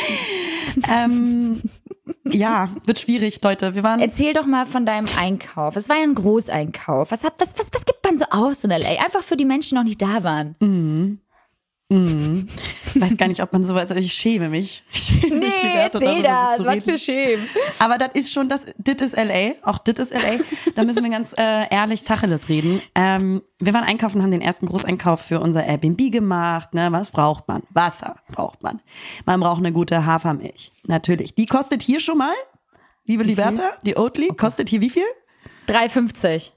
ähm, 0.90 1.60
ja, 2.24 2.70
wird 2.86 3.00
schwierig, 3.00 3.42
Leute. 3.42 3.74
Wir 3.74 3.82
waren 3.82 4.00
Erzähl 4.00 4.32
doch 4.32 4.46
mal 4.46 4.64
von 4.64 4.86
deinem 4.86 5.08
Einkauf. 5.18 5.76
Es 5.76 5.90
war 5.90 5.96
ja 5.96 6.04
ein 6.04 6.14
Großeinkauf. 6.14 7.10
Was, 7.10 7.22
hab, 7.22 7.38
was, 7.38 7.50
was, 7.58 7.66
was 7.70 7.84
gibt 7.84 8.02
man 8.02 8.16
so 8.16 8.24
aus 8.30 8.64
in 8.64 8.70
L.A.? 8.70 9.04
Einfach 9.04 9.22
für 9.22 9.36
die 9.36 9.44
Menschen, 9.44 9.70
die 9.70 9.74
noch 9.74 9.84
nicht 9.84 10.00
da 10.00 10.24
waren. 10.24 10.56
Ich 11.92 13.00
weiß 13.00 13.16
gar 13.16 13.26
nicht, 13.26 13.42
ob 13.42 13.52
man 13.52 13.64
sowas, 13.64 13.90
also 13.90 13.96
ich 13.96 14.12
schäme 14.12 14.48
mich. 14.48 14.84
Ich 14.92 15.02
schäme 15.02 15.40
mich, 15.40 15.62
Liberta, 15.62 15.98
erzähl 15.98 16.22
darüber 16.22 16.76
das. 16.76 16.76
Was 16.76 16.84
für 16.84 16.98
Schämen. 16.98 17.48
Aber 17.80 17.98
das 17.98 18.10
ist 18.14 18.32
schon 18.32 18.48
das, 18.48 18.66
dit 18.78 19.00
ist 19.00 19.16
LA, 19.16 19.54
auch 19.62 19.78
dit 19.78 19.98
ist 19.98 20.12
LA. 20.12 20.38
Da 20.76 20.84
müssen 20.84 21.02
wir 21.02 21.10
ganz 21.10 21.32
äh, 21.36 21.68
ehrlich 21.68 22.04
Tacheles 22.04 22.48
reden. 22.48 22.80
Ähm, 22.94 23.42
wir 23.58 23.74
waren 23.74 23.82
einkaufen, 23.82 24.22
haben 24.22 24.30
den 24.30 24.40
ersten 24.40 24.66
Großeinkauf 24.66 25.20
für 25.20 25.40
unser 25.40 25.64
Airbnb 25.64 26.12
gemacht. 26.12 26.74
Ne? 26.74 26.92
Was 26.92 27.10
braucht 27.10 27.48
man? 27.48 27.64
Wasser 27.70 28.14
braucht 28.30 28.62
man. 28.62 28.80
Man 29.26 29.40
braucht 29.40 29.58
eine 29.58 29.72
gute 29.72 30.06
Hafermilch. 30.06 30.70
Natürlich. 30.86 31.34
Die 31.34 31.46
kostet 31.46 31.82
hier 31.82 31.98
schon 31.98 32.18
mal, 32.18 32.34
liebe 33.06 33.24
Liberta, 33.24 33.72
die 33.84 33.96
Oatly, 33.96 34.28
kostet 34.28 34.68
hier 34.68 34.80
wie 34.80 34.90
viel? 34.90 35.02
3,50. 35.66 36.52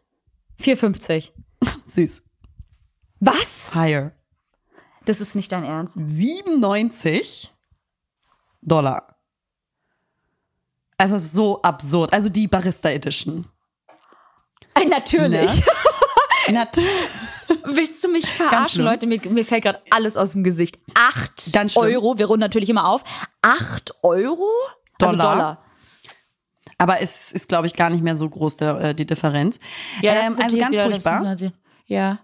4,50. 0.62 1.32
Süß. 1.88 2.22
Was? 3.20 3.74
Higher. 3.74 4.12
Das 5.06 5.22
ist 5.22 5.36
nicht 5.36 5.52
dein 5.52 5.64
Ernst. 5.64 5.94
97 5.96 7.52
Dollar. 8.62 9.18
Also 10.98 11.16
es 11.16 11.24
ist 11.24 11.34
so 11.34 11.62
absurd. 11.62 12.14
Also 12.14 12.30
die 12.30 12.48
Barista 12.48 12.90
Edition. 12.90 13.46
Äh, 14.76 14.86
natürlich. 14.86 15.66
Ne? 16.48 16.54
Nat 16.54 16.78
Willst 17.66 18.04
du 18.04 18.10
mich 18.10 18.26
verarschen, 18.30 18.84
Leute? 18.84 19.06
Mir, 19.08 19.20
mir 19.30 19.46
fällt 19.46 19.64
gerade 19.64 19.82
alles 19.90 20.18
aus 20.18 20.32
dem 20.32 20.44
Gesicht. 20.44 20.80
Acht. 20.94 21.52
Euro, 21.76 22.18
wir 22.18 22.26
runden 22.26 22.42
natürlich 22.42 22.70
immer 22.70 22.88
auf. 22.88 23.04
Acht 23.42 23.94
Euro? 24.04 24.50
Also 25.02 25.16
Dollar. 25.16 25.36
Dollar. 25.36 25.64
Aber 26.78 27.02
es 27.02 27.32
ist, 27.32 27.48
glaube 27.48 27.68
ich, 27.68 27.76
gar 27.76 27.90
nicht 27.90 28.04
mehr 28.04 28.16
so 28.16 28.30
groß 28.30 28.58
der, 28.58 28.80
äh, 28.80 28.96
die 28.96 29.06
Differenz. 29.06 29.60
Ja, 30.02 30.16
das 30.16 30.26
ähm, 30.26 30.32
ist 30.34 30.42
also 30.42 30.58
ganz 30.58 30.78
furchtbar. 30.78 31.36
Ja. 31.86 32.20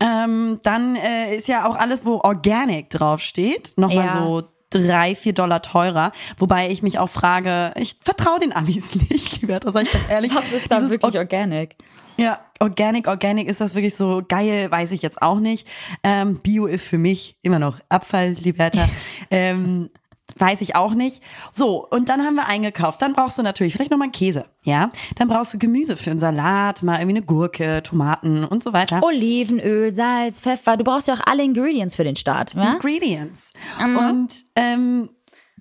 Ähm, 0.00 0.58
dann 0.62 0.96
äh, 0.96 1.36
ist 1.36 1.46
ja 1.48 1.66
auch 1.66 1.76
alles, 1.76 2.04
wo 2.04 2.20
Organic 2.20 2.90
draufsteht, 2.90 3.74
nochmal 3.76 4.06
Ja. 4.06 4.12
so 4.22 4.42
drei, 4.70 5.14
vier 5.14 5.32
Dollar 5.34 5.62
teurer. 5.62 6.12
Wobei 6.38 6.70
ich 6.70 6.82
mich 6.82 6.98
auch 6.98 7.08
frage, 7.08 7.72
ich 7.76 7.96
vertraue 8.04 8.38
den 8.40 8.52
Amis 8.54 8.94
nicht, 9.10 9.40
Liberta, 9.42 9.72
sag 9.72 9.82
ich 9.82 9.92
ganz 9.92 10.08
ehrlich. 10.08 10.34
Was 10.34 10.52
ist 10.52 10.70
da 10.70 10.76
Dieses 10.76 10.90
wirklich 10.90 11.14
Or- 11.16 11.20
organic? 11.20 11.76
ja, 12.16 12.38
Organic, 12.60 13.06
Organic, 13.08 13.48
ist 13.48 13.60
das 13.60 13.74
wirklich 13.74 13.96
so 13.96 14.22
geil, 14.28 14.70
weiß 14.70 14.92
ich 14.92 15.00
jetzt 15.02 15.22
auch 15.22 15.40
nicht. 15.40 15.66
Ähm, 16.04 16.36
Bio 16.42 16.66
ist 16.66 16.84
für 16.86 16.98
mich 16.98 17.36
immer 17.42 17.58
noch 17.58 17.78
Abfall, 17.88 18.30
Liberta. 18.32 18.88
ähm, 19.30 19.90
weiß 20.36 20.60
ich 20.60 20.74
auch 20.76 20.94
nicht. 20.94 21.22
So, 21.52 21.86
und 21.88 22.08
dann 22.08 22.22
haben 22.22 22.34
wir 22.34 22.46
eingekauft. 22.46 23.02
Dann 23.02 23.12
brauchst 23.12 23.38
du 23.38 23.42
natürlich 23.42 23.72
vielleicht 23.72 23.90
nochmal 23.90 24.10
Käse, 24.10 24.46
ja? 24.62 24.90
Dann 25.16 25.28
brauchst 25.28 25.54
du 25.54 25.58
Gemüse 25.58 25.96
für 25.96 26.10
einen 26.10 26.18
Salat, 26.18 26.82
mal 26.82 26.96
irgendwie 26.96 27.18
eine 27.18 27.26
Gurke, 27.26 27.82
Tomaten 27.82 28.44
und 28.44 28.62
so 28.62 28.72
weiter. 28.72 29.02
Olivenöl, 29.02 29.92
Salz, 29.92 30.40
Pfeffer. 30.40 30.76
Du 30.76 30.84
brauchst 30.84 31.08
ja 31.08 31.14
auch 31.14 31.26
alle 31.26 31.42
Ingredients 31.42 31.94
für 31.94 32.04
den 32.04 32.16
Start. 32.16 32.54
Ja? 32.54 32.74
Ingredients. 32.74 33.52
Und 33.78 34.44
ähm, 34.56 35.10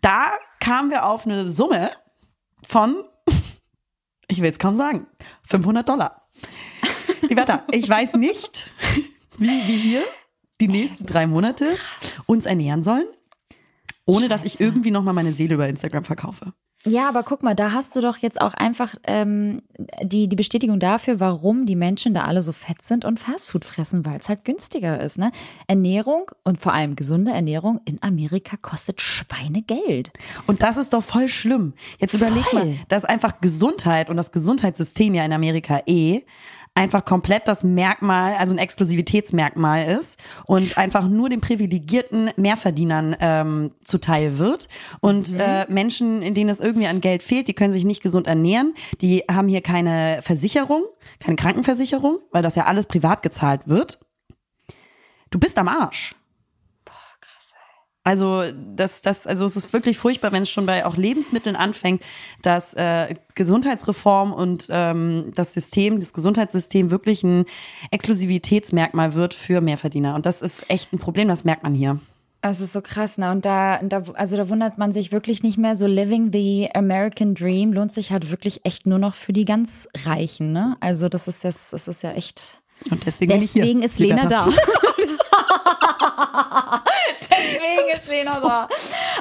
da 0.01 0.31
kamen 0.59 0.91
wir 0.91 1.05
auf 1.05 1.25
eine 1.25 1.49
Summe 1.51 1.91
von, 2.65 3.03
ich 4.27 4.41
will 4.41 4.51
es 4.51 4.59
kaum 4.59 4.75
sagen, 4.75 5.07
500 5.43 5.87
Dollar. 5.87 6.19
Wetter, 7.29 7.63
ich 7.71 7.87
weiß 7.87 8.15
nicht, 8.15 8.71
wie, 9.37 9.47
wie 9.47 9.83
wir 9.83 10.03
die 10.61 10.67
nächsten 10.67 11.05
drei 11.05 11.27
Monate 11.27 11.77
uns 12.25 12.45
ernähren 12.45 12.83
sollen, 12.83 13.07
ohne 14.09 14.27
dass 14.27 14.43
ich 14.43 14.59
irgendwie 14.59 14.91
nochmal 14.91 15.13
meine 15.13 15.31
Seele 15.31 15.55
über 15.55 15.67
Instagram 15.67 16.03
verkaufe. 16.03 16.53
Ja, 16.85 17.09
aber 17.09 17.23
guck 17.23 17.43
mal, 17.43 17.55
da 17.55 17.73
hast 17.73 17.93
du 17.93 17.99
doch 17.99 18.17
jetzt 18.17 18.39
auch 18.39 18.53
einfach 18.53 18.95
ähm, 19.03 19.61
die, 20.01 20.29
die 20.29 20.35
Bestätigung 20.37 20.79
dafür, 20.79 21.19
warum 21.19 21.65
die 21.65 21.75
Menschen 21.75 22.13
da 22.13 22.23
alle 22.23 22.41
so 22.41 22.53
fett 22.53 22.81
sind 22.81 23.03
und 23.03 23.19
Fastfood 23.19 23.65
fressen, 23.65 24.05
weil 24.05 24.17
es 24.17 24.29
halt 24.29 24.45
günstiger 24.45 25.01
ist. 25.01 25.17
Ne? 25.17 25.33
Ernährung 25.67 26.31
und 26.45 26.61
vor 26.61 26.73
allem 26.73 26.95
gesunde 26.95 27.31
Ernährung 27.31 27.81
in 27.83 28.01
Amerika 28.01 28.55
kostet 28.55 29.01
Schweinegeld. 29.01 30.13
Und 30.47 30.63
das 30.63 30.77
ist 30.77 30.93
doch 30.93 31.03
voll 31.03 31.27
schlimm. 31.27 31.73
Jetzt 31.99 32.13
überleg 32.13 32.45
Voll. 32.45 32.65
mal, 32.65 32.75
dass 32.87 33.03
einfach 33.03 33.41
Gesundheit 33.41 34.09
und 34.09 34.15
das 34.15 34.31
Gesundheitssystem 34.31 35.13
ja 35.15 35.25
in 35.25 35.33
Amerika 35.33 35.81
eh 35.85 36.21
einfach 36.75 37.03
komplett 37.03 37.47
das 37.47 37.63
Merkmal, 37.63 38.35
also 38.35 38.53
ein 38.53 38.57
Exklusivitätsmerkmal 38.57 39.85
ist 39.97 40.19
und 40.45 40.77
einfach 40.77 41.07
nur 41.07 41.29
den 41.29 41.41
privilegierten 41.41 42.31
Mehrverdienern 42.37 43.15
ähm, 43.19 43.71
zuteil 43.83 44.37
wird. 44.37 44.67
Und 45.01 45.33
äh, 45.33 45.65
Menschen, 45.69 46.21
in 46.21 46.33
denen 46.33 46.49
es 46.49 46.59
irgendwie 46.59 46.87
an 46.87 47.01
Geld 47.01 47.23
fehlt, 47.23 47.47
die 47.47 47.53
können 47.53 47.73
sich 47.73 47.85
nicht 47.85 48.01
gesund 48.01 48.27
ernähren, 48.27 48.73
die 49.01 49.23
haben 49.29 49.47
hier 49.47 49.61
keine 49.61 50.21
Versicherung, 50.21 50.83
keine 51.19 51.35
Krankenversicherung, 51.35 52.19
weil 52.31 52.43
das 52.43 52.55
ja 52.55 52.65
alles 52.65 52.85
privat 52.85 53.23
gezahlt 53.23 53.61
wird. 53.65 53.99
Du 55.31 55.39
bist 55.39 55.57
am 55.57 55.67
Arsch. 55.67 56.15
Also 58.09 58.41
das, 58.75 59.01
das, 59.01 59.27
also 59.27 59.45
es 59.45 59.55
ist 59.55 59.71
wirklich 59.71 59.99
furchtbar, 59.99 60.31
wenn 60.31 60.41
es 60.41 60.49
schon 60.49 60.65
bei 60.65 60.83
auch 60.83 60.97
Lebensmitteln 60.97 61.55
anfängt, 61.55 62.01
dass 62.41 62.73
äh, 62.73 63.13
Gesundheitsreform 63.35 64.33
und 64.33 64.65
ähm, 64.71 65.31
das 65.35 65.53
System, 65.53 65.99
das 65.99 66.11
Gesundheitssystem 66.13 66.89
wirklich 66.89 67.21
ein 67.21 67.45
Exklusivitätsmerkmal 67.91 69.13
wird 69.13 69.35
für 69.35 69.61
Mehrverdiener. 69.61 70.15
Und 70.15 70.25
das 70.25 70.41
ist 70.41 70.67
echt 70.71 70.91
ein 70.91 70.97
Problem, 70.97 71.27
das 71.27 71.43
merkt 71.43 71.61
man 71.61 71.75
hier. 71.75 71.99
Das 72.41 72.61
ist 72.61 72.73
so 72.73 72.81
krass, 72.81 73.19
ne? 73.19 73.29
Und 73.29 73.45
da, 73.45 73.79
da, 73.83 74.01
also 74.15 74.37
da 74.37 74.49
wundert 74.49 74.79
man 74.79 74.91
sich 74.91 75.11
wirklich 75.11 75.43
nicht 75.43 75.59
mehr. 75.59 75.75
So 75.75 75.85
living 75.85 76.31
the 76.33 76.67
American 76.73 77.35
Dream 77.35 77.73
lohnt 77.73 77.93
sich 77.93 78.11
halt 78.11 78.31
wirklich 78.31 78.65
echt 78.65 78.87
nur 78.87 78.97
noch 78.97 79.13
für 79.13 79.33
die 79.33 79.45
ganz 79.45 79.87
Reichen, 80.03 80.51
ne? 80.51 80.77
Also 80.79 81.09
das 81.09 81.27
ist 81.27 81.43
jetzt, 81.43 81.73
das 81.73 81.87
ist 81.87 82.01
ja 82.01 82.13
echt. 82.13 82.59
Und 82.89 83.05
deswegen, 83.05 83.33
bin 83.33 83.43
ich 83.43 83.51
hier. 83.51 83.65
Deswegen 83.65 83.83
ist 83.83 83.99
Lena 83.99 84.25
da. 84.25 84.47
Deswegen 87.29 87.89
ist 87.93 88.09
Lena 88.09 88.39
da. 88.39 88.67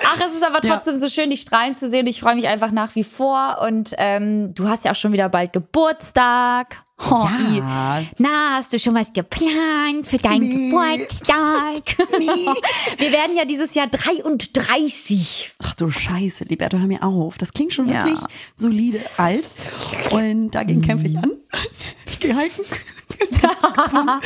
Ach, 0.04 0.20
es 0.26 0.34
ist 0.34 0.44
aber 0.44 0.64
Ja. 0.64 0.74
trotzdem 0.76 0.96
so 0.96 1.08
schön, 1.08 1.30
dich 1.30 1.42
strahlen 1.42 1.74
zu 1.74 1.88
sehen. 1.88 2.06
Ich 2.06 2.20
freue 2.20 2.34
mich 2.34 2.48
einfach 2.48 2.70
nach 2.70 2.94
wie 2.94 3.04
vor. 3.04 3.58
Und 3.66 3.94
ähm, 3.98 4.54
du 4.54 4.68
hast 4.68 4.84
ja 4.84 4.92
auch 4.92 4.96
schon 4.96 5.12
wieder 5.12 5.28
bald 5.28 5.52
Geburtstag. 5.52 6.84
Oh, 7.00 7.28
Ja. 7.52 8.02
Na, 8.18 8.56
hast 8.56 8.72
du 8.72 8.78
schon 8.78 8.94
was 8.94 9.12
geplant 9.12 10.04
für 10.06 10.18
deinen 10.18 10.40
Nee. 10.40 10.70
Geburtstag? 10.70 11.96
Wir 12.98 13.12
werden 13.12 13.36
ja 13.36 13.44
dieses 13.44 13.74
Jahr 13.74 13.86
33. 13.86 15.52
Ach 15.62 15.74
du 15.74 15.90
Scheiße, 15.90 16.44
Liberta, 16.44 16.76
hör 16.78 16.88
mir 16.88 17.04
auf. 17.04 17.38
Das 17.38 17.52
klingt 17.52 17.72
schon 17.72 17.88
Ja. 17.88 18.04
wirklich 18.04 18.18
solide 18.56 19.00
alt. 19.16 19.48
Und 20.10 20.50
dagegen 20.52 20.82
kämpfe 20.82 21.06
ich 21.06 21.16
an. 21.18 21.30
Ich 22.06 22.18
gehe 22.18 22.36
hiken. 22.36 22.64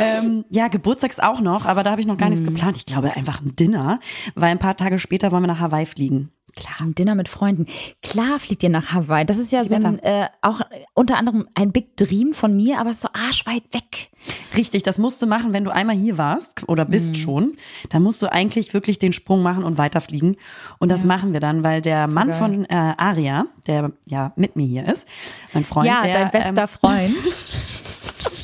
Ähm, 0.00 0.44
ja, 0.48 0.68
Geburtstag 0.68 1.10
ist 1.10 1.22
auch 1.22 1.40
noch, 1.40 1.66
aber 1.66 1.82
da 1.82 1.90
habe 1.90 2.00
ich 2.00 2.06
noch 2.06 2.16
gar 2.16 2.28
Mhm. 2.28 2.34
nichts 2.36 2.46
geplant. 2.48 2.76
Ich 2.76 2.86
glaube 2.86 3.16
einfach 3.16 3.40
ein 3.40 3.56
Dinner, 3.56 3.98
weil 4.34 4.50
ein 4.50 4.58
paar 4.58 4.76
Tage 4.76 4.98
später 4.98 5.32
wollen 5.32 5.42
wir 5.42 5.48
nach 5.48 5.60
Hawaii 5.60 5.86
fliegen. 5.86 6.30
Klar, 6.56 6.74
ein 6.80 6.94
Dinner 6.94 7.14
mit 7.14 7.28
Freunden. 7.28 7.66
Klar 8.02 8.38
fliegt 8.40 8.62
ihr 8.64 8.68
nach 8.68 8.92
Hawaii. 8.92 9.24
Das 9.24 9.38
ist 9.38 9.52
ja 9.52 9.62
so 9.64 9.74
ein, 9.76 9.98
äh, 10.00 10.28
auch 10.42 10.60
unter 10.94 11.16
anderem 11.16 11.48
ein 11.54 11.70
Big 11.72 11.96
Dream 11.96 12.32
von 12.32 12.56
mir, 12.56 12.80
aber 12.80 12.90
ist 12.90 13.00
so 13.02 13.08
arschweit 13.12 13.62
weg. 13.72 14.10
Richtig, 14.56 14.82
das 14.82 14.98
musst 14.98 15.22
du 15.22 15.26
machen, 15.26 15.52
wenn 15.52 15.62
du 15.64 15.72
einmal 15.72 15.94
hier 15.96 16.18
warst 16.18 16.68
oder 16.68 16.84
bist 16.84 17.16
schon. 17.16 17.52
Dann 17.90 18.02
musst 18.02 18.20
du 18.22 18.32
eigentlich 18.32 18.74
wirklich 18.74 18.98
den 18.98 19.12
Sprung 19.12 19.42
machen 19.42 19.62
und 19.62 19.78
weiterfliegen. 19.78 20.36
Und 20.78 20.90
das 20.90 21.04
machen 21.04 21.32
wir 21.32 21.40
dann, 21.40 21.62
weil 21.62 21.80
der 21.80 22.08
Mann 22.08 22.28
geil. 22.28 22.38
von 22.38 22.64
äh, 22.64 22.94
Aria, 22.96 23.46
der 23.68 23.92
ja 24.06 24.32
mit 24.34 24.56
mir 24.56 24.66
hier 24.66 24.88
ist, 24.88 25.06
mein 25.52 25.64
Freund, 25.64 25.86
ja, 25.86 26.02
der, 26.02 26.14
dein 26.24 26.30
bester 26.30 26.62
ähm, 26.62 26.68
Freund. 26.68 27.16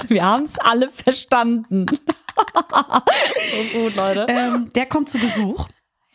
Wir 0.08 0.24
haben 0.24 0.44
es 0.44 0.58
alle 0.58 0.90
verstanden. 0.90 1.86
so 1.86 3.78
gut, 3.78 3.96
Leute. 3.96 4.26
ähm, 4.28 4.70
der 4.74 4.86
kommt 4.86 5.08
zu 5.08 5.18
Besuch. 5.18 5.68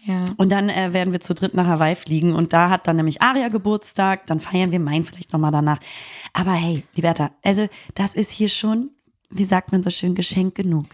Ja. 0.05 0.25
Und 0.37 0.51
dann 0.51 0.69
äh, 0.69 0.93
werden 0.93 1.11
wir 1.11 1.19
zu 1.19 1.33
dritt 1.33 1.53
nach 1.53 1.67
Hawaii 1.67 1.95
fliegen 1.95 2.33
und 2.33 2.53
da 2.53 2.69
hat 2.69 2.87
dann 2.87 2.95
nämlich 2.95 3.21
Aria 3.21 3.49
Geburtstag, 3.49 4.25
dann 4.27 4.39
feiern 4.39 4.71
wir 4.71 4.79
meinen 4.79 5.03
vielleicht 5.03 5.33
nochmal 5.33 5.51
danach. 5.51 5.79
Aber 6.33 6.53
hey, 6.53 6.83
Liberta, 6.95 7.31
also 7.43 7.67
das 7.95 8.15
ist 8.15 8.31
hier 8.31 8.49
schon, 8.49 8.91
wie 9.29 9.43
sagt 9.43 9.71
man 9.71 9.83
so 9.83 9.89
schön, 9.89 10.15
Geschenk 10.15 10.55
genug. 10.55 10.85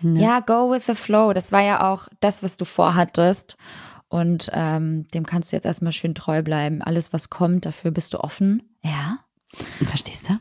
Ja, 0.00 0.40
go 0.40 0.70
with 0.70 0.86
the 0.86 0.94
flow. 0.94 1.32
Das 1.32 1.52
war 1.52 1.62
ja 1.62 1.92
auch 1.92 2.08
das, 2.20 2.42
was 2.42 2.56
du 2.56 2.64
vorhattest. 2.64 3.56
Und 4.08 4.48
ähm, 4.52 5.06
dem 5.08 5.26
kannst 5.26 5.52
du 5.52 5.56
jetzt 5.56 5.66
erstmal 5.66 5.92
schön 5.92 6.14
treu 6.14 6.42
bleiben. 6.42 6.82
Alles, 6.82 7.12
was 7.12 7.30
kommt, 7.30 7.66
dafür 7.66 7.90
bist 7.90 8.14
du 8.14 8.20
offen. 8.20 8.62
Ja. 8.82 9.18
Verstehst 9.86 10.28
du? 10.28 10.34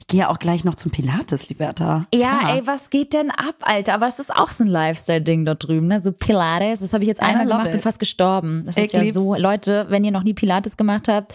Ich 0.00 0.06
gehe 0.08 0.20
ja 0.20 0.28
auch 0.28 0.38
gleich 0.38 0.64
noch 0.64 0.74
zum 0.74 0.90
Pilates, 0.90 1.48
Liberta. 1.48 2.06
Ja, 2.14 2.38
Klar. 2.38 2.56
ey, 2.56 2.66
was 2.66 2.90
geht 2.90 3.12
denn 3.12 3.30
ab, 3.30 3.56
Alter? 3.62 3.94
Aber 3.94 4.06
das 4.06 4.18
ist 4.18 4.34
auch 4.34 4.50
so 4.50 4.64
ein 4.64 4.68
Lifestyle-Ding 4.68 5.44
dort 5.44 5.66
drüben, 5.66 5.86
ne? 5.86 6.00
So 6.00 6.12
Pilates, 6.12 6.80
das 6.80 6.92
habe 6.92 7.04
ich 7.04 7.08
jetzt 7.08 7.22
einmal 7.22 7.46
gemacht, 7.46 7.66
it. 7.66 7.72
bin 7.72 7.80
fast 7.80 7.98
gestorben. 7.98 8.64
Das 8.66 8.76
Ich 8.76 8.86
ist 8.86 8.92
ja 8.92 9.02
lieb's. 9.02 9.14
so, 9.16 9.34
Leute, 9.36 9.86
wenn 9.88 10.04
ihr 10.04 10.10
noch 10.10 10.24
nie 10.24 10.34
Pilates 10.34 10.76
gemacht 10.76 11.08
habt, 11.08 11.34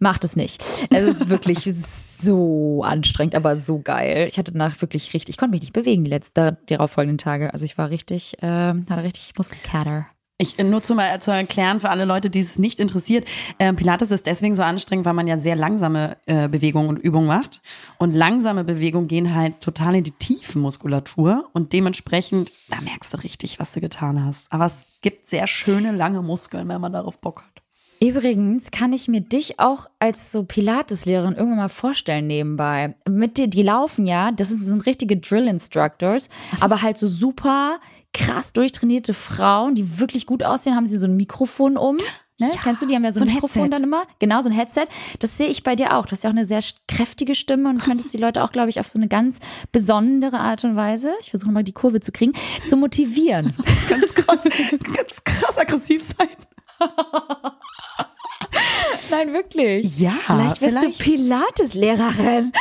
macht 0.00 0.24
es 0.24 0.34
nicht. 0.36 0.62
Es 0.90 1.02
ist 1.04 1.28
wirklich 1.28 1.64
so 1.64 2.82
anstrengend, 2.82 3.34
aber 3.34 3.56
so 3.56 3.80
geil. 3.80 4.26
Ich 4.28 4.38
hatte 4.38 4.52
danach 4.52 4.80
wirklich 4.80 5.12
richtig, 5.14 5.34
ich 5.34 5.38
konnte 5.38 5.52
mich 5.52 5.60
nicht 5.60 5.72
bewegen 5.72 6.04
die 6.04 6.10
letzten, 6.10 6.56
die 6.68 6.74
darauffolgenden 6.74 7.18
Tage. 7.18 7.52
Also 7.52 7.64
ich 7.64 7.78
war 7.78 7.90
richtig, 7.90 8.36
ähm, 8.42 8.86
hatte 8.90 9.02
richtig 9.04 9.32
Muskelkater. 9.36 10.06
Ich 10.40 10.58
äh, 10.58 10.64
nur 10.64 10.82
zu, 10.82 10.94
mal, 10.94 11.20
zu 11.20 11.30
erklären 11.30 11.80
für 11.80 11.90
alle 11.90 12.06
Leute, 12.06 12.30
die 12.30 12.40
es 12.40 12.58
nicht 12.58 12.80
interessiert. 12.80 13.28
Ähm, 13.58 13.76
Pilates 13.76 14.10
ist 14.10 14.26
deswegen 14.26 14.54
so 14.54 14.62
anstrengend, 14.62 15.04
weil 15.04 15.12
man 15.12 15.28
ja 15.28 15.36
sehr 15.36 15.54
langsame 15.54 16.16
äh, 16.26 16.48
Bewegungen 16.48 16.88
und 16.88 16.98
Übungen 16.98 17.26
macht. 17.26 17.60
Und 17.98 18.14
langsame 18.14 18.64
Bewegungen 18.64 19.06
gehen 19.06 19.34
halt 19.34 19.60
total 19.60 19.96
in 19.96 20.04
die 20.04 20.12
Tiefenmuskulatur. 20.12 21.48
Und 21.52 21.74
dementsprechend, 21.74 22.52
da 22.68 22.80
merkst 22.80 23.12
du 23.12 23.18
richtig, 23.18 23.60
was 23.60 23.72
du 23.72 23.80
getan 23.80 24.24
hast. 24.24 24.50
Aber 24.50 24.64
es 24.64 24.86
gibt 25.02 25.28
sehr 25.28 25.46
schöne, 25.46 25.92
lange 25.92 26.22
Muskeln, 26.22 26.66
wenn 26.68 26.80
man 26.80 26.92
darauf 26.92 27.18
Bock 27.18 27.42
hat. 27.42 27.62
Übrigens 28.02 28.70
kann 28.70 28.94
ich 28.94 29.08
mir 29.08 29.20
dich 29.20 29.60
auch 29.60 29.84
als 29.98 30.32
so 30.32 30.44
Pilates-Lehrerin 30.44 31.34
irgendwann 31.34 31.58
mal 31.58 31.68
vorstellen 31.68 32.26
nebenbei. 32.26 32.94
Mit 33.06 33.36
dir, 33.36 33.46
die 33.46 33.60
laufen 33.60 34.06
ja, 34.06 34.32
das 34.32 34.48
sind 34.48 34.86
richtige 34.86 35.18
Drill-Instructors, 35.18 36.30
aber 36.60 36.80
halt 36.80 36.96
so 36.96 37.06
super 37.06 37.78
krass 38.12 38.52
durchtrainierte 38.52 39.14
Frauen, 39.14 39.74
die 39.74 39.98
wirklich 40.00 40.26
gut 40.26 40.42
aussehen, 40.42 40.74
haben 40.74 40.86
sie 40.86 40.98
so 40.98 41.06
ein 41.06 41.16
Mikrofon 41.16 41.76
um. 41.76 41.96
Ne? 42.38 42.48
Ja, 42.48 42.60
Kennst 42.62 42.80
du, 42.80 42.86
die 42.86 42.94
haben 42.94 43.04
ja 43.04 43.12
so, 43.12 43.18
so 43.20 43.26
ein 43.26 43.32
Mikrofon 43.34 43.62
Headset. 43.64 43.74
dann 43.76 43.84
immer. 43.84 44.02
Genau, 44.18 44.40
so 44.40 44.48
ein 44.48 44.54
Headset. 44.54 44.86
Das 45.18 45.36
sehe 45.36 45.48
ich 45.48 45.62
bei 45.62 45.76
dir 45.76 45.94
auch. 45.94 46.06
Du 46.06 46.12
hast 46.12 46.24
ja 46.24 46.30
auch 46.30 46.34
eine 46.34 46.46
sehr 46.46 46.60
kräftige 46.88 47.34
Stimme 47.34 47.68
und 47.68 47.78
könntest 47.82 48.12
die 48.14 48.16
Leute 48.24 48.42
auch, 48.42 48.50
glaube 48.50 48.70
ich, 48.70 48.80
auf 48.80 48.88
so 48.88 48.98
eine 48.98 49.08
ganz 49.08 49.38
besondere 49.72 50.38
Art 50.38 50.64
und 50.64 50.74
Weise, 50.74 51.12
ich 51.20 51.30
versuche 51.30 51.52
mal 51.52 51.62
die 51.64 51.72
Kurve 51.74 52.00
zu 52.00 52.12
kriegen, 52.12 52.32
zu 52.66 52.76
motivieren. 52.78 53.54
Ganz 53.88 54.14
krass, 54.14 54.42
ganz 54.44 55.24
krass 55.24 55.58
aggressiv 55.58 56.02
sein. 56.02 56.28
Nein, 59.10 59.32
wirklich. 59.32 59.98
Ja, 59.98 60.12
Vielleicht 60.26 60.60
wirst 60.60 60.76
vielleicht. 60.78 61.00
du 61.00 61.04
Pilates-Lehrerin. 61.04 62.52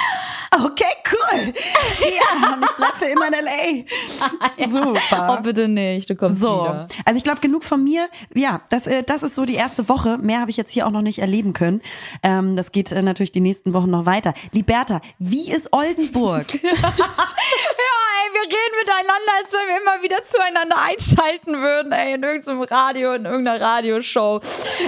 Okay, 0.52 0.84
cool. 1.12 1.54
Ja, 2.02 2.58
ich 2.62 2.72
bleib 2.78 2.98
für 2.98 3.06
immer 3.06 3.28
in 3.28 3.34
L.A. 3.34 4.68
Super. 4.68 5.38
Oh, 5.40 5.44
bitte 5.44 5.68
nicht, 5.68 6.10
du 6.10 6.16
kommst 6.16 6.40
So, 6.40 6.48
wieder. 6.64 6.88
also 7.06 7.18
ich 7.18 7.24
glaube, 7.24 7.40
genug 7.40 7.64
von 7.64 7.84
mir. 7.84 8.10
Ja, 8.34 8.62
das, 8.70 8.88
äh, 8.88 9.04
das 9.04 9.22
ist 9.24 9.36
so 9.36 9.46
die 9.46 9.54
erste 9.56 9.88
Woche. 9.90 10.18
Mehr 10.18 10.40
habe 10.42 10.50
ich 10.50 10.58
jetzt 10.58 10.72
hier 10.72 10.88
auch 10.88 10.92
noch 10.92 11.02
nicht 11.04 11.20
erleben 11.20 11.54
können. 11.54 11.82
Ähm, 12.24 12.56
das 12.56 12.72
geht 12.72 12.92
äh, 12.92 13.02
natürlich 13.04 13.32
die 13.32 13.42
nächsten 13.42 13.74
Wochen 13.74 13.92
noch 13.92 14.06
weiter. 14.08 14.34
Liberta, 14.52 15.02
wie 15.20 15.52
ist 15.52 15.72
Oldenburg? 15.72 16.48
Ja, 16.62 18.26
ey, 18.26 18.34
wir 18.34 18.42
reden 18.42 18.78
miteinander, 18.80 19.32
als 19.40 19.54
wenn 19.54 19.68
wir 19.68 19.82
immer 19.82 20.04
wieder 20.04 20.24
zueinander 20.24 20.76
einschalten 20.82 21.62
würden, 21.62 21.92
ey, 21.92 22.14
in 22.16 22.24
irgendeinem 22.24 22.62
Radio, 22.64 23.14
in 23.14 23.26
irgendeiner 23.26 23.60
Radioshow. 23.62 24.42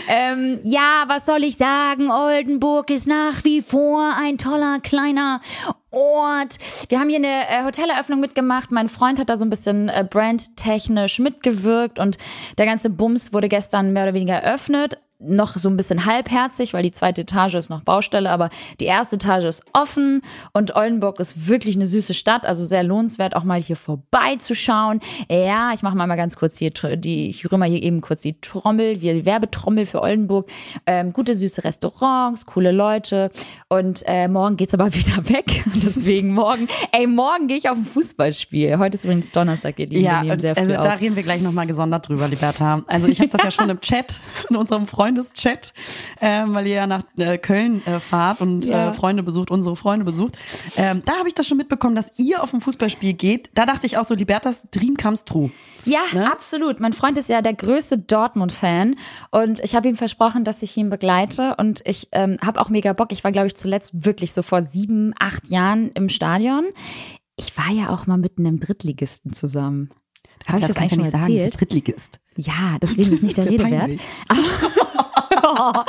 Ähm, 0.08 0.60
ja, 0.64 1.06
was 1.08 1.26
soll 1.26 1.44
ich 1.44 1.51
sagen? 1.58 2.12
Oldenburg 2.12 2.90
ist 2.90 3.08
nach 3.08 3.44
wie 3.44 3.62
vor 3.62 4.14
ein 4.18 4.38
toller 4.38 4.80
kleiner 4.80 5.42
Ort. 5.92 6.58
Wir 6.90 7.00
haben 7.00 7.10
hier 7.10 7.18
eine 7.18 7.48
äh, 7.50 7.64
Hoteleröffnung 7.66 8.20
mitgemacht. 8.20 8.72
Mein 8.72 8.90
Freund 8.90 9.20
hat 9.20 9.30
da 9.30 9.38
so 9.38 9.46
ein 9.46 9.50
bisschen 9.50 9.90
äh, 9.90 10.06
brandtechnisch 10.10 11.20
mitgewirkt 11.20 12.00
und 12.00 12.18
der 12.58 12.66
ganze 12.66 12.90
Bums 12.90 13.34
wurde 13.34 13.50
gestern 13.50 13.94
mehr 13.94 14.04
oder 14.04 14.14
weniger 14.14 14.36
eröffnet. 14.36 14.98
Noch 15.24 15.56
so 15.58 15.70
ein 15.70 15.78
bisschen 15.78 16.06
halbherzig, 16.06 16.74
weil 16.74 16.84
die 16.84 16.92
zweite 16.92 17.22
Etage 17.22 17.56
ist 17.56 17.70
noch 17.70 17.82
Baustelle, 17.84 18.30
aber 18.32 18.50
die 18.80 18.86
erste 18.86 19.16
Etage 19.18 19.44
ist 19.46 19.64
offen 19.74 20.22
und 20.54 20.76
Oldenburg 20.76 21.20
ist 21.20 21.48
wirklich 21.48 21.76
eine 21.76 21.86
süße 21.86 22.14
Stadt, 22.14 22.46
also 22.46 22.66
sehr 22.66 22.84
lohnenswert, 22.84 23.36
auch 23.36 23.44
mal 23.44 23.62
hier 23.62 23.76
vorbeizuschauen. 23.76 25.00
Ja, 25.30 25.72
ich 25.74 25.82
mache 25.84 25.96
mal, 25.96 26.08
mal 26.08 26.16
ganz 26.16 26.36
kurz 26.36 26.58
hier 26.58 26.72
die, 26.72 27.30
ich 27.30 27.46
rühre 27.46 27.58
mal 27.58 27.70
hier 27.70 27.82
eben 27.84 28.02
kurz 28.02 28.22
die 28.22 28.40
Trommel, 28.42 28.98
die 28.98 29.26
Werbetrommel 29.26 29.86
für 29.86 30.02
Oldenburg. 30.02 30.50
Ähm, 30.86 31.14
gute, 31.14 31.36
süße 31.36 31.64
Restaurants, 31.64 32.46
coole 32.46 32.72
Leute 32.72 33.32
und 33.70 34.04
äh, 34.06 34.28
morgen 34.28 34.58
geht's 34.58 34.74
aber 34.74 34.94
wieder 34.94 35.30
weg. 35.30 35.64
Deswegen 35.84 36.34
morgen, 36.34 36.68
ey, 36.92 37.08
morgen 37.08 37.48
gehe 37.48 37.58
ich 37.58 37.70
auf 37.70 37.78
ein 37.78 37.86
Fußballspiel. 37.86 38.78
Heute 38.78 38.98
ist 38.98 39.04
übrigens 39.04 39.30
Donnerstag, 39.32 39.78
ihr 39.80 39.88
Lieben, 39.88 40.02
wir 40.02 40.08
Ja, 40.08 40.22
nehmen 40.22 40.32
und, 40.34 40.40
sehr 40.40 40.56
früh 40.56 40.62
also 40.62 40.74
da 40.74 40.94
auf. 40.96 41.02
reden 41.02 41.16
wir 41.16 41.24
gleich 41.24 41.42
nochmal 41.42 41.68
gesondert 41.68 42.08
drüber, 42.08 42.28
Liberta. 42.28 42.82
Also 42.88 43.08
ich 43.08 43.20
habe 43.20 43.30
das 43.30 43.44
ja 43.44 43.52
schon 43.52 43.70
im 43.70 43.82
Chat, 43.82 44.20
in 44.50 44.56
unserem 44.56 44.88
Freundeschat, 45.16 45.74
ähm, 46.22 46.54
weil 46.54 46.68
ihr 46.68 46.76
ja 46.76 46.88
nach 46.88 47.04
äh, 47.18 47.38
Köln 47.38 47.86
äh, 47.86 48.00
fahrt 48.00 48.42
und 48.42 48.66
Ja. 48.66 48.90
äh, 48.90 48.94
Freunde 48.94 49.24
besucht, 49.24 49.52
unsere 49.52 49.76
Freunde 49.76 50.06
besucht. 50.06 50.38
Ähm, 50.78 51.02
da 51.06 51.18
habe 51.18 51.28
ich 51.28 51.34
das 51.36 51.48
schon 51.48 51.58
mitbekommen, 51.58 51.96
dass 51.96 52.12
ihr 52.18 52.42
auf 52.42 52.54
ein 52.54 52.62
Fußballspiel 52.62 53.14
geht. 53.14 53.50
Da 53.54 53.66
dachte 53.66 53.86
ich 53.86 53.98
auch 53.98 54.06
so, 54.06 54.14
Libertas 54.16 54.68
Dream 54.72 54.96
comes 54.96 55.26
true. 55.26 55.52
Ja, 55.86 56.00
Ne? 56.14 56.32
absolut. 56.32 56.80
Mein 56.80 56.94
Freund 56.94 57.18
ist 57.18 57.28
ja 57.30 57.42
der 57.42 57.54
größte 57.54 57.98
Dortmund-Fan 57.98 58.96
und 59.32 59.60
ich 59.62 59.76
habe 59.76 59.88
ihm 59.90 59.96
versprochen, 59.98 60.44
dass 60.44 60.62
ich 60.62 60.78
ihn 60.78 60.90
begleite 60.90 61.56
und 61.58 61.82
ich 61.86 62.08
ähm, 62.12 62.38
habe 62.46 62.62
auch 62.62 62.70
mega 62.70 62.94
Bock. 62.94 63.12
Ich 63.12 63.24
war, 63.24 63.32
glaube 63.32 63.48
ich, 63.48 63.56
zuletzt 63.56 64.06
wirklich 64.06 64.32
so 64.34 64.44
vor 64.44 64.64
sieben, 64.64 65.14
acht 65.20 65.48
Jahren 65.48 65.90
im 65.94 66.08
Stadion. 66.10 66.66
Ich 67.36 67.58
war 67.58 67.72
ja 67.72 67.90
auch 67.90 68.06
mal 68.06 68.18
mit 68.18 68.38
einem 68.38 68.60
Drittligisten 68.60 69.34
zusammen. 69.34 69.90
Habe 70.48 70.60
ich 70.60 70.66
das, 70.68 70.78
eigentlich 70.78 70.90
du 70.90 70.96
schon 70.96 71.04
nicht 71.04 71.12
sagen, 71.12 71.34
erzählt? 71.34 71.60
Drittligist. 71.60 72.20
Ja, 72.36 72.78
deswegen 72.82 73.12
ist 73.14 73.24
nicht 73.24 73.38
der 73.38 73.46
Rede 73.50 73.64
wert. 73.70 73.82
peinlich. 73.82 74.02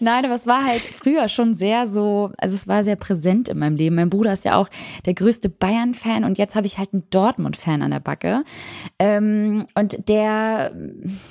Nein, 0.00 0.24
aber 0.24 0.34
es 0.34 0.46
war 0.46 0.64
halt 0.64 0.82
früher 0.82 1.28
schon 1.28 1.54
sehr 1.54 1.86
so, 1.86 2.30
also 2.38 2.54
es 2.54 2.68
war 2.68 2.84
sehr 2.84 2.96
präsent 2.96 3.48
in 3.48 3.58
meinem 3.58 3.76
Leben. 3.76 3.96
Mein 3.96 4.10
Bruder 4.10 4.32
ist 4.32 4.44
ja 4.44 4.56
auch 4.56 4.68
der 5.06 5.14
größte 5.14 5.48
Bayern-Fan 5.48 6.24
und 6.24 6.38
jetzt 6.38 6.56
habe 6.56 6.66
ich 6.66 6.78
halt 6.78 6.92
einen 6.92 7.04
Dortmund-Fan 7.10 7.82
an 7.82 7.90
der 7.90 8.00
Backe. 8.00 8.44
Ähm, 8.98 9.66
und 9.74 10.08
der, 10.08 10.72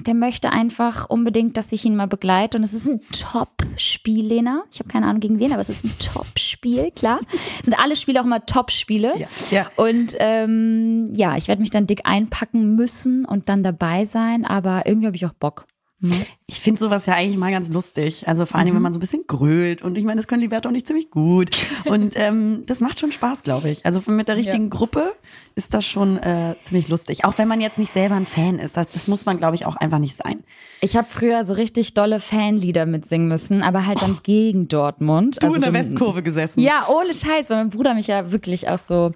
der 0.06 0.13
möchte 0.13 0.52
einfach 0.52 1.10
unbedingt, 1.10 1.58
dass 1.58 1.71
ich 1.71 1.86
ihn 1.86 1.95
mal 1.95 2.08
begleite. 2.08 2.58
Und 2.58 2.63
es 2.63 2.73
ist 2.73 2.88
ein 2.88 3.02
Top-Spiel, 3.12 4.26
Lena. 4.26 4.63
Ich 4.71 4.80
habe 4.80 4.89
keine 4.89 5.08
Ahnung 5.08 5.19
gegen 5.19 5.39
wen, 5.39 5.52
aber 5.52 5.62
es 5.62 5.69
ist 5.69 5.86
ein 5.86 5.93
Top-Spiel, 5.99 6.91
klar. 6.91 7.19
Sind 7.63 7.78
alle 7.80 7.95
Spiele 7.95 8.21
auch 8.21 8.26
immer 8.26 8.45
Top-Spiele. 8.45 9.13
Ja, 9.17 9.28
ja. 9.52 9.71
Und 9.76 10.15
ähm, 10.19 11.13
ja, 11.13 11.38
ich 11.38 11.47
werde 11.47 11.62
mich 11.62 11.71
dann 11.71 11.88
dick 11.88 12.02
einpacken 12.04 12.76
müssen 12.76 13.26
und 13.26 13.49
dann 13.49 13.63
dabei 13.63 14.06
sein, 14.06 14.45
aber 14.45 14.86
irgendwie 14.86 15.08
habe 15.08 15.15
ich 15.15 15.26
auch 15.26 15.34
Bock. 15.34 15.65
Ne? 16.05 16.25
Ich 16.47 16.59
finde 16.59 16.81
sowas 16.81 17.05
ja 17.05 17.13
eigentlich 17.13 17.37
mal 17.37 17.49
ganz 17.51 17.69
lustig. 17.69 18.27
Also 18.27 18.45
vor 18.45 18.59
allem, 18.59 18.71
Mhm. 18.71 18.75
wenn 18.75 18.81
man 18.81 18.91
so 18.93 18.97
ein 18.97 18.99
bisschen 18.99 19.23
grölt. 19.25 19.81
Und 19.81 19.97
ich 19.97 20.03
meine, 20.03 20.17
das 20.19 20.27
können 20.27 20.41
Liberta 20.41 20.67
auch 20.67 20.73
nicht 20.73 20.85
ziemlich 20.85 21.09
gut. 21.09 21.55
Und 21.85 22.13
ähm, 22.17 22.63
das 22.67 22.81
macht 22.81 22.99
schon 22.99 23.13
Spaß, 23.13 23.43
glaube 23.43 23.69
ich. 23.69 23.85
Also 23.85 24.01
mit 24.11 24.27
der 24.27 24.35
richtigen 24.35 24.63
Ja. 24.65 24.69
Gruppe 24.69 25.13
ist 25.55 25.73
das 25.73 25.85
schon 25.85 26.17
äh, 26.17 26.55
ziemlich 26.63 26.89
lustig. 26.89 27.23
Auch 27.23 27.37
wenn 27.37 27.47
man 27.47 27.61
jetzt 27.61 27.79
nicht 27.79 27.93
selber 27.93 28.15
ein 28.15 28.25
Fan 28.25 28.59
ist. 28.59 28.75
Das, 28.75 28.87
das 28.93 29.07
muss 29.07 29.25
man, 29.25 29.37
glaube 29.37 29.55
ich, 29.55 29.65
auch 29.65 29.77
einfach 29.77 29.99
nicht 29.99 30.17
sein. 30.17 30.43
Ich 30.81 30.97
habe 30.97 31.07
früher 31.09 31.45
so 31.45 31.53
richtig 31.53 31.93
dolle 31.93 32.19
Fanlieder 32.19 32.85
mitsingen 32.85 33.29
müssen, 33.29 33.63
aber 33.63 33.85
halt 33.85 34.01
dann 34.01 34.19
gegen 34.23 34.67
Dortmund. 34.67 35.37
Du 35.41 35.47
Also 35.47 35.55
in 35.55 35.61
der 35.61 35.71
Westkurve 35.71 36.21
gesessen. 36.21 36.59
Ja, 36.59 36.85
ohne 36.89 37.13
Scheiß, 37.13 37.49
weil 37.49 37.57
mein 37.57 37.69
Bruder 37.69 37.93
mich 37.93 38.07
ja 38.07 38.29
wirklich 38.33 38.67
auch 38.67 38.79
so 38.79 39.13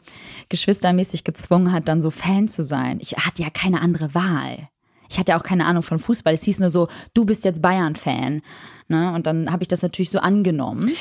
geschwistermäßig 0.47 1.26
gezwungen 1.26 1.73
hat, 1.73 1.89
dann 1.89 2.02
so 2.02 2.12
Fan 2.12 2.47
zu 2.47 2.63
sein. 2.63 3.00
Ich 3.02 3.17
hatte 3.17 3.41
ja 3.43 3.50
keine 3.50 3.82
andere 3.82 4.13
Wahl. 4.13 4.69
Ich 5.10 5.17
hatte 5.17 5.36
auch 5.36 5.43
keine 5.43 5.65
Ahnung 5.65 5.84
von 5.84 6.00
Fußball. 6.00 6.34
Es 6.34 6.43
hieß 6.43 6.60
nur 6.60 6.70
so, 6.70 6.88
du 7.13 7.26
bist 7.26 7.46
jetzt 7.46 7.62
Bayern-Fan. 7.62 8.41
Ne? 8.89 9.12
Und 9.13 9.28
dann 9.28 9.52
habe 9.52 9.63
ich 9.63 9.67
das 9.67 9.82
natürlich 9.82 10.10
so 10.12 10.19
angenommen. 10.19 10.91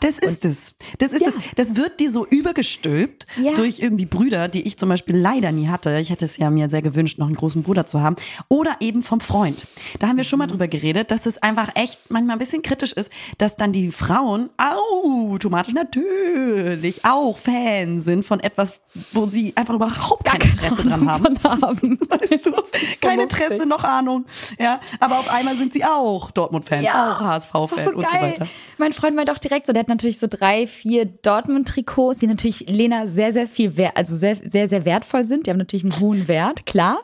Das 0.00 0.18
ist 0.18 0.44
es. 0.46 0.74
Das 0.98 1.12
ist 1.12 1.20
Ja. 1.22 1.28
es. 1.28 1.34
Das 1.56 1.76
wird 1.76 2.00
dir 2.00 2.10
so 2.10 2.26
übergestülpt 2.26 3.26
Ja. 3.42 3.54
durch 3.54 3.80
irgendwie 3.80 4.06
Brüder, 4.06 4.48
die 4.48 4.62
ich 4.66 4.78
zum 4.78 4.88
Beispiel 4.88 5.16
leider 5.16 5.52
nie 5.52 5.68
hatte. 5.68 5.98
Ich 6.00 6.08
hätte 6.10 6.24
es 6.24 6.36
ja 6.38 6.48
mir 6.50 6.68
sehr 6.70 6.80
gewünscht, 6.82 7.18
noch 7.18 7.26
einen 7.26 7.36
großen 7.36 7.62
Bruder 7.62 7.84
zu 7.86 8.00
haben. 8.00 8.16
Oder 8.48 8.76
eben 8.80 9.02
vom 9.02 9.20
Freund. 9.20 9.66
Da 9.98 10.08
haben 10.08 10.16
wir 10.16 10.24
schon 10.24 10.38
mal 10.38 10.46
Mhm. 10.46 10.50
drüber 10.52 10.68
geredet, 10.68 11.10
dass 11.10 11.26
es 11.26 11.38
einfach 11.42 11.68
echt 11.74 11.98
manchmal 12.10 12.36
ein 12.36 12.38
bisschen 12.38 12.62
kritisch 12.62 12.92
ist, 12.92 13.10
dass 13.38 13.56
dann 13.56 13.72
die 13.72 13.90
Frauen 13.90 14.48
automatisch 14.56 15.74
natürlich 15.74 17.04
auch 17.04 17.36
Fan 17.36 18.00
sind 18.00 18.24
von 18.24 18.40
etwas, 18.40 18.80
wo 19.12 19.26
sie 19.26 19.54
einfach 19.56 19.74
überhaupt 19.74 20.24
kein 20.24 20.40
Interesse 20.40 20.82
dran 20.82 21.08
haben. 21.08 21.38
Haben. 21.42 21.98
Weißt 22.08 22.46
du? 22.46 22.52
Kein 23.00 23.18
lustig. 23.18 23.40
Interesse, 23.40 23.66
noch 23.66 23.84
Ahnung. 23.84 24.24
Ja, 24.58 24.80
aber 24.98 25.18
auf 25.18 25.28
einmal 25.30 25.56
sind 25.56 25.72
sie 25.72 25.84
auch 25.84 26.30
Dortmund-Fan, 26.30 26.86
auch 26.88 27.20
ist 27.20 27.26
HSV-Fan 27.30 27.68
so 27.68 27.90
und 27.92 28.06
so 28.06 28.12
geil. 28.12 28.22
weiter. 28.32 28.46
mein 28.78 28.92
Freund 28.92 29.16
meint 29.16 29.30
auch 29.30 29.38
direkt 29.38 29.66
so, 29.66 29.72
der 29.72 29.80
hat 29.80 29.88
natürlich 29.88 30.18
so 30.18 30.26
drei, 30.28 30.66
vier 30.66 31.06
Dortmund-Trikots, 31.06 32.18
die 32.18 32.26
natürlich 32.26 32.68
Lena 32.68 33.06
sehr, 33.06 33.32
sehr 33.32 33.46
viel 33.46 33.76
wert, 33.76 33.96
also 33.96 34.16
sehr, 34.16 34.36
sehr, 34.48 34.68
sehr 34.68 34.84
wertvoll 34.84 35.24
sind. 35.24 35.46
Die 35.46 35.50
haben 35.50 35.58
natürlich 35.58 35.84
einen 35.84 36.00
hohen 36.00 36.28
Wert, 36.28 36.66
klar. 36.66 36.98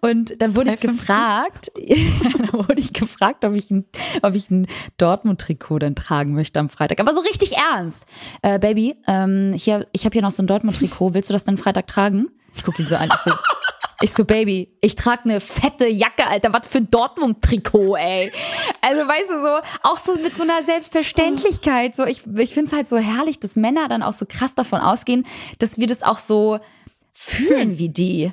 Und 0.00 0.40
dann 0.40 0.56
wurde 0.56 0.70
ich 0.70 0.76
3,50? 0.76 0.80
gefragt, 0.80 1.72
dann 1.76 2.52
wurde 2.52 2.80
ich 2.80 2.92
gefragt, 2.92 3.44
ob 3.44 3.54
ich 3.54 3.70
ein, 3.70 3.84
ob 4.22 4.34
ich 4.34 4.50
ein 4.50 4.66
Dortmund-Trikot 4.98 5.78
dann 5.78 5.94
tragen 5.94 6.34
möchte 6.34 6.60
am 6.60 6.68
Freitag. 6.68 7.00
Aber 7.00 7.12
so 7.12 7.20
richtig 7.20 7.56
ernst. 7.56 8.06
Äh, 8.42 8.58
Baby, 8.58 8.96
ähm, 9.06 9.52
hier, 9.56 9.86
ich 9.92 10.04
habe 10.04 10.12
hier 10.12 10.22
noch 10.22 10.32
so 10.32 10.42
ein 10.42 10.46
Dortmund-Trikot. 10.46 11.14
Willst 11.14 11.30
du 11.30 11.32
das 11.32 11.44
dann 11.44 11.56
Freitag 11.56 11.86
tragen? 11.86 12.30
Ich 12.54 12.64
gucke 12.64 12.82
ihn 12.82 12.88
so 12.88 12.96
an. 12.96 13.08
Ich 13.12 13.20
so, 13.20 13.30
ich 14.02 14.14
so, 14.14 14.24
Baby, 14.24 14.68
ich 14.80 14.94
trage 14.94 15.24
eine 15.24 15.40
fette 15.40 15.86
Jacke, 15.86 16.26
Alter. 16.26 16.52
Was 16.52 16.66
für 16.66 16.78
ein 16.78 16.90
Dortmund-Trikot, 16.90 17.96
ey. 17.96 18.32
Also, 18.80 19.06
weißt 19.06 19.30
du, 19.30 19.42
so, 19.42 19.60
auch 19.82 19.98
so 19.98 20.14
mit 20.16 20.34
so 20.36 20.42
einer 20.42 20.62
Selbstverständlichkeit. 20.62 21.94
So, 21.94 22.06
ich, 22.06 22.22
ich 22.36 22.54
finde 22.54 22.70
es 22.70 22.72
halt 22.72 22.88
so 22.88 22.96
herrlich, 22.96 23.40
dass 23.40 23.56
Männer 23.56 23.88
dann 23.88 24.02
auch 24.02 24.14
so 24.14 24.24
krass 24.26 24.54
davon 24.54 24.80
ausgehen, 24.80 25.26
dass 25.58 25.78
wir 25.78 25.86
das 25.86 26.02
auch 26.02 26.18
so 26.18 26.60
fühlen 27.12 27.78
wie 27.78 27.90
die. 27.90 28.32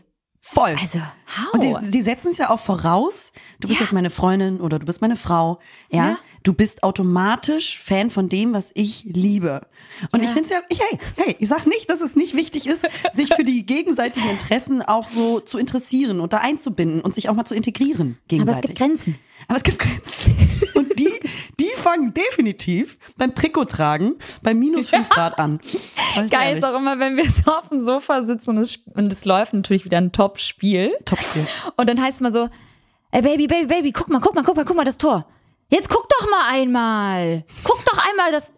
Voll. 0.49 0.75
Also, 0.79 0.99
how? 0.99 1.53
Und 1.53 1.61
die, 1.63 1.75
sie 1.91 2.01
setzen 2.01 2.29
es 2.31 2.37
ja 2.37 2.49
auch 2.49 2.59
voraus. 2.59 3.31
Du 3.59 3.67
bist 3.67 3.79
Ja. 3.81 3.85
jetzt 3.85 3.93
meine 3.93 4.09
Freundin 4.09 4.61
oder 4.61 4.79
du 4.79 4.85
bist 4.85 5.01
meine 5.01 5.17
Frau. 5.17 5.59
Ja. 5.89 6.07
Ja. 6.11 6.17
Du 6.43 6.53
bist 6.53 6.83
automatisch 6.83 7.77
Fan 7.79 8.09
von 8.09 8.29
dem, 8.29 8.53
was 8.53 8.71
ich 8.73 9.03
liebe. 9.05 9.67
Und 10.11 10.23
ich 10.23 10.29
finde 10.29 10.45
es 10.45 10.49
ja, 10.51 10.59
ich, 10.69 10.79
hey, 10.79 10.97
hey, 11.17 11.35
ich 11.39 11.49
sag 11.49 11.67
nicht, 11.67 11.89
dass 11.89 11.99
es 11.99 12.15
nicht 12.15 12.33
wichtig 12.33 12.65
ist, 12.67 12.87
sich 13.11 13.33
für 13.33 13.43
die 13.43 13.65
gegenseitigen 13.65 14.29
Interessen 14.29 14.81
auch 14.81 15.09
so 15.09 15.41
zu 15.41 15.57
interessieren 15.57 16.21
und 16.21 16.31
da 16.31 16.37
einzubinden 16.37 17.01
und 17.01 17.13
sich 17.13 17.27
auch 17.27 17.35
mal 17.35 17.43
zu 17.45 17.53
integrieren 17.53 18.11
Aber 18.17 18.27
gegenseitig. 18.29 18.59
es 18.63 18.67
gibt 18.67 18.77
Grenzen. 18.79 19.19
Aber 19.49 19.57
es 19.57 19.63
gibt 19.63 19.79
Grenzen. 19.79 20.35
Die, 21.59 21.67
fangen 21.77 22.13
definitiv 22.13 22.97
beim 23.17 23.33
Trikottragen 23.33 24.17
bei 24.43 24.53
minus 24.53 24.89
5 24.89 25.09
Grad 25.09 25.39
an. 25.39 25.59
Geil 26.15 26.29
ehrlich. 26.31 26.57
ist 26.57 26.63
auch 26.63 26.75
immer, 26.75 26.99
wenn 26.99 27.15
wir 27.17 27.25
so 27.25 27.51
auf 27.51 27.69
dem 27.69 27.79
Sofa 27.79 28.23
sitzen 28.23 28.51
und 28.51 28.57
es, 28.57 28.77
und 28.93 29.11
es 29.11 29.25
läuft 29.25 29.53
natürlich 29.53 29.85
wieder 29.85 29.97
ein 29.97 30.11
Top-Spiel. 30.11 30.95
Topspiel. 31.05 31.47
Und 31.77 31.89
dann 31.89 32.01
heißt 32.01 32.15
es 32.15 32.21
immer 32.21 32.31
so, 32.31 32.49
ey 33.11 33.21
Baby, 33.21 33.47
Baby, 33.47 33.67
Baby, 33.67 33.91
guck 33.91 34.09
mal, 34.09 34.19
guck 34.19 34.35
mal, 34.35 34.43
guck 34.43 34.55
mal, 34.55 34.65
guck 34.65 34.75
mal 34.75 34.83
das 34.83 34.97
Tor. 34.97 35.25
Jetzt 35.69 35.89
guck 35.89 36.07
doch 36.09 36.29
mal 36.29 36.49
einmal. 36.49 37.43
Guck 37.63 37.83
doch 37.85 37.97
einmal 38.09 38.31
das. 38.31 38.51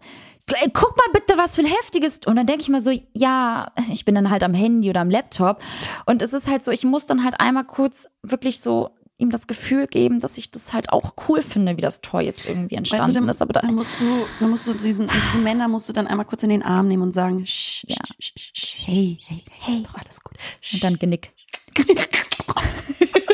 Ey, 0.60 0.68
Guck 0.72 0.96
mal 0.96 1.12
bitte, 1.12 1.38
was 1.38 1.54
für 1.54 1.62
ein 1.62 1.68
heftiges. 1.68 2.20
Und 2.26 2.34
dann 2.36 2.46
denke 2.46 2.62
ich 2.62 2.68
mal 2.68 2.80
so, 2.80 2.92
ja, 3.12 3.72
ich 3.90 4.04
bin 4.04 4.16
dann 4.16 4.30
halt 4.30 4.42
am 4.42 4.54
Handy 4.54 4.90
oder 4.90 5.00
am 5.00 5.10
Laptop. 5.10 5.62
Und 6.06 6.22
es 6.22 6.32
ist 6.32 6.48
halt 6.48 6.64
so, 6.64 6.72
ich 6.72 6.84
muss 6.84 7.06
dann 7.06 7.24
halt 7.24 7.38
einmal 7.38 7.64
kurz 7.64 8.08
wirklich 8.22 8.60
so 8.60 8.90
ihm 9.20 9.30
das 9.30 9.46
Gefühl 9.46 9.86
geben, 9.86 10.20
dass 10.20 10.38
ich 10.38 10.50
das 10.50 10.72
halt 10.72 10.90
auch 10.90 11.14
cool 11.28 11.42
finde, 11.42 11.76
wie 11.76 11.80
das 11.80 12.00
Tor 12.00 12.20
jetzt 12.20 12.46
irgendwie 12.48 12.74
entstanden 12.76 13.08
Weißt 13.08 13.16
du, 13.16 13.20
dann, 13.20 13.28
ist. 13.28 13.42
Aber 13.42 13.52
da, 13.52 13.60
dann 13.60 13.74
musst 13.74 14.00
du, 14.00 14.04
dann 14.40 14.50
musst 14.50 14.66
du 14.66 14.74
diesen, 14.74 15.08
diese 15.08 15.42
Männer 15.42 15.68
musst 15.68 15.88
du 15.88 15.92
dann 15.92 16.06
einmal 16.06 16.26
kurz 16.26 16.42
in 16.42 16.50
den 16.50 16.62
Arm 16.62 16.88
nehmen 16.88 17.02
und 17.02 17.12
sagen, 17.12 17.46
sch, 17.46 17.84
Ja. 17.86 17.96
sch, 18.18 18.32
sch, 18.36 18.74
hey, 18.86 19.18
hey, 19.26 19.42
hey, 19.60 19.74
ist 19.74 19.86
doch 19.86 19.94
alles 19.94 20.22
gut. 20.22 20.36
Und 20.72 20.82
dann 20.82 20.98
Genick. 20.98 21.32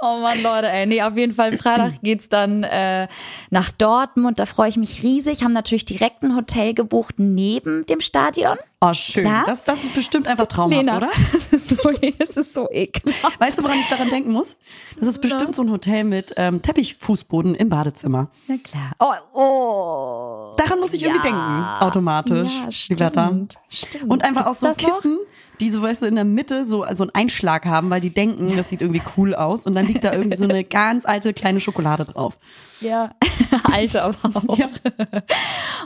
oh 0.00 0.18
Mann, 0.20 0.42
Leute, 0.42 0.68
ey. 0.68 0.86
Nee, 0.86 1.02
auf 1.02 1.16
jeden 1.16 1.34
Fall, 1.34 1.56
Freitag 1.56 1.94
geht's 2.02 2.28
dann 2.28 2.62
äh, 2.62 3.08
nach 3.50 3.70
Dortmund. 3.70 4.38
Da 4.38 4.46
freue 4.46 4.68
ich 4.68 4.76
mich 4.76 5.02
riesig. 5.02 5.42
Haben 5.42 5.52
natürlich 5.52 5.84
direkt 5.84 6.22
ein 6.22 6.36
Hotel 6.36 6.74
gebucht 6.74 7.16
neben 7.18 7.86
dem 7.86 8.00
Stadion. 8.00 8.56
Oh, 8.80 8.94
schön. 8.94 9.24
Klar. 9.24 9.44
Das, 9.46 9.64
das 9.64 9.82
ist 9.82 9.94
bestimmt 9.94 10.26
einfach 10.28 10.46
traumhaft, 10.46 10.84
Lena, 10.84 10.96
oder? 10.98 11.10
Das 11.50 11.72
ist 11.72 11.82
so, 11.82 11.90
das 12.18 12.36
ist 12.36 12.54
so 12.54 12.68
ekelhaft. 12.70 13.40
Weißt 13.40 13.58
du, 13.58 13.62
woran 13.62 13.78
ich 13.78 13.88
daran 13.88 14.08
denken 14.08 14.32
muss? 14.32 14.56
Das 14.98 15.08
ist 15.08 15.20
bestimmt 15.20 15.54
so 15.54 15.62
ein 15.62 15.70
Hotel 15.70 16.04
mit 16.04 16.32
ähm, 16.36 16.62
Teppichfußboden 16.62 17.54
im 17.54 17.68
Badezimmer. 17.68 18.30
Na 18.46 18.56
klar. 18.62 18.92
Oh, 18.98 19.38
oh. 19.38 20.47
Daran 20.58 20.80
muss 20.80 20.92
ich 20.92 21.02
irgendwie 21.02 21.22
denken, 21.22 21.64
automatisch. 21.80 22.52
Ja, 22.64 22.72
stimmt, 22.72 23.58
stimmt. 23.68 24.10
Und 24.10 24.24
einfach 24.24 24.42
auch 24.42 24.58
Gibt's 24.58 24.60
so 24.60 24.66
das 24.66 24.82
noch? 24.82 24.96
Kissen, 24.96 25.18
die 25.60 25.70
so, 25.70 25.82
weißt 25.82 26.02
du, 26.02 26.06
in 26.06 26.14
der 26.16 26.24
Mitte 26.24 26.64
so 26.64 26.82
also 26.82 27.04
einen 27.04 27.14
Einschlag 27.14 27.64
haben, 27.66 27.90
weil 27.90 28.00
die 28.00 28.10
denken, 28.10 28.56
das 28.56 28.68
sieht 28.68 28.80
irgendwie 28.80 29.02
cool 29.16 29.34
aus. 29.34 29.66
Und 29.66 29.74
dann 29.74 29.86
liegt 29.86 30.04
da 30.04 30.12
irgendwie 30.12 30.36
so 30.36 30.44
eine 30.44 30.64
ganz 30.78 31.04
alte 31.04 31.32
kleine 31.32 31.60
Schokolade 31.60 32.04
drauf. 32.04 32.38
Ja, 32.80 33.10
alte 33.72 34.02
aber 34.02 34.16
auch. 34.34 34.58
Ja. 34.58 34.68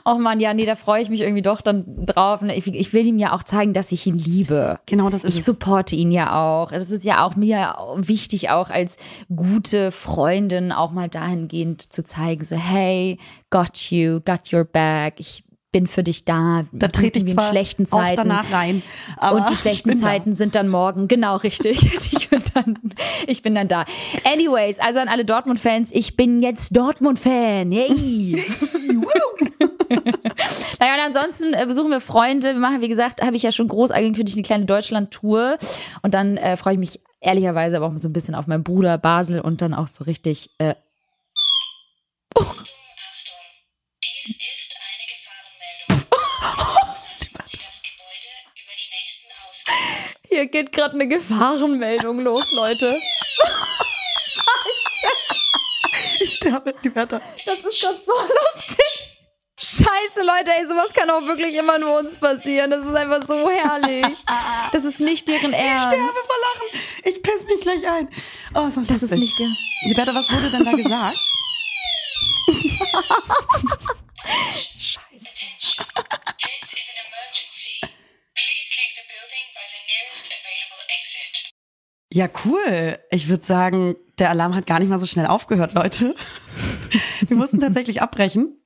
Oh 0.04 0.14
Mann, 0.14 0.40
ja, 0.40 0.52
nee, 0.52 0.66
da 0.66 0.74
freue 0.74 1.02
ich 1.02 1.10
mich 1.10 1.20
irgendwie 1.20 1.42
doch 1.42 1.60
dann 1.60 2.06
drauf. 2.06 2.42
Ich, 2.42 2.66
ich 2.66 2.92
will 2.92 3.06
ihm 3.06 3.18
ja 3.18 3.32
auch 3.32 3.42
zeigen, 3.42 3.72
dass 3.72 3.92
ich 3.92 4.06
ihn 4.06 4.18
liebe. 4.18 4.78
Genau 4.86 5.10
das 5.10 5.24
ist 5.24 5.36
Ich 5.36 5.44
supporte 5.44 5.94
ihn 5.94 6.10
ja 6.10 6.36
auch. 6.36 6.72
Das 6.72 6.90
ist 6.90 7.04
ja 7.04 7.24
auch 7.24 7.36
mir 7.36 7.76
wichtig, 7.96 8.50
auch 8.50 8.70
als 8.70 8.96
gute 9.34 9.92
Freundin 9.92 10.72
auch 10.72 10.90
mal 10.90 11.08
dahingehend 11.08 11.92
zu 11.92 12.02
zeigen, 12.02 12.44
so 12.44 12.56
hey, 12.56 13.18
got 13.50 13.90
you, 13.90 14.20
got 14.20 14.52
your 14.52 14.64
back. 14.64 15.14
Ich 15.18 15.44
bin 15.72 15.86
für 15.86 16.02
dich 16.02 16.24
da. 16.24 16.64
Da 16.70 16.88
trete 16.88 17.18
ich 17.18 17.26
zwar 17.26 17.48
schlechten 17.50 17.86
auch 17.86 17.98
Zeiten. 17.98 18.28
danach 18.28 18.52
rein. 18.52 18.82
Aber 19.16 19.38
und 19.38 19.50
die 19.50 19.56
schlechten 19.62 19.88
bin 19.88 20.00
da. 20.00 20.06
Zeiten 20.06 20.34
sind 20.34 20.54
dann 20.54 20.68
morgen. 20.68 21.08
Genau, 21.08 21.36
richtig. 21.36 21.80
Ich 22.12 22.28
bin 22.30 22.42
dann, 22.54 22.78
ich 23.26 23.42
bin 23.42 23.54
dann 23.54 23.68
da. 23.68 23.84
Anyways, 24.24 24.78
also 24.78 25.00
an 25.00 25.08
alle 25.08 25.24
Dortmund-Fans, 25.24 25.90
ich 25.92 26.16
bin 26.16 26.40
jetzt 26.42 26.74
Dortmund-Fan. 26.74 27.72
Yay! 27.72 28.32
naja, 30.80 30.94
und 30.94 31.00
ansonsten 31.06 31.52
äh, 31.52 31.66
besuchen 31.66 31.90
wir 31.90 32.00
Freunde. 32.00 32.54
Wir 32.54 32.60
machen, 32.60 32.80
wie 32.80 32.88
gesagt, 32.88 33.22
habe 33.22 33.36
ich 33.36 33.42
ja 33.42 33.52
schon 33.52 33.68
groß 33.68 33.90
eigentlich 33.90 34.34
eine 34.34 34.42
kleine 34.42 34.64
Deutschland-Tour. 34.64 35.58
Und 36.02 36.14
dann 36.14 36.38
äh, 36.38 36.56
freue 36.56 36.74
ich 36.74 36.78
mich 36.78 37.00
ehrlicherweise 37.20 37.76
aber 37.76 37.86
auch 37.86 37.96
so 37.96 38.08
ein 38.08 38.12
bisschen 38.12 38.34
auf 38.34 38.46
meinen 38.46 38.64
Bruder 38.64 38.98
Basel 38.98 39.40
und 39.40 39.60
dann 39.60 39.74
auch 39.74 39.88
so 39.88 40.04
richtig. 40.04 40.50
Äh, 40.58 40.74
Hier 50.32 50.46
geht 50.46 50.72
gerade 50.72 50.94
eine 50.94 51.06
Gefahrenmeldung 51.08 52.20
los, 52.20 52.50
Leute. 52.52 52.98
Ich 56.20 56.34
sterbe, 56.34 56.74
Liberta. 56.82 57.20
Das 57.44 57.58
ist 57.58 57.80
gerade 57.80 58.00
so 58.06 58.12
lustig. 58.12 58.78
Scheiße, 59.58 60.22
Leute, 60.24 60.52
ey, 60.56 60.66
sowas 60.66 60.92
kann 60.92 61.10
auch 61.10 61.26
wirklich 61.26 61.54
immer 61.56 61.78
nur 61.78 61.98
uns 61.98 62.16
passieren. 62.16 62.70
Das 62.70 62.84
ist 62.84 62.94
einfach 62.94 63.26
so 63.26 63.50
herrlich. 63.50 64.16
Das 64.72 64.84
ist 64.84 65.00
nicht 65.00 65.26
deren 65.28 65.52
Ich 65.52 65.58
Ernst. 65.58 65.86
sterbe 65.88 66.12
vor 66.12 66.36
Lachen. 66.54 66.68
Ich 67.04 67.22
piss 67.22 67.44
mich 67.46 67.60
gleich 67.62 67.86
ein. 67.88 68.08
Oh, 68.54 68.66
ist 68.68 68.76
das 68.76 68.86
Das 68.86 69.02
ist 69.02 69.14
nicht 69.16 69.38
der. 69.38 69.48
Liberta, 69.84 70.14
was 70.14 70.30
wurde 70.30 70.50
denn 70.50 70.64
da 70.64 70.72
gesagt? 70.72 71.18
Ja, 82.12 82.28
cool. 82.44 82.98
Ich 83.10 83.28
würde 83.28 83.42
sagen, 83.42 83.96
der 84.18 84.28
Alarm 84.28 84.54
hat 84.54 84.66
gar 84.66 84.78
nicht 84.78 84.90
mal 84.90 84.98
so 84.98 85.06
schnell 85.06 85.26
aufgehört, 85.26 85.72
Leute. 85.72 86.14
Wir 87.26 87.36
mussten 87.36 87.58
tatsächlich 87.58 88.02
abbrechen. 88.02 88.60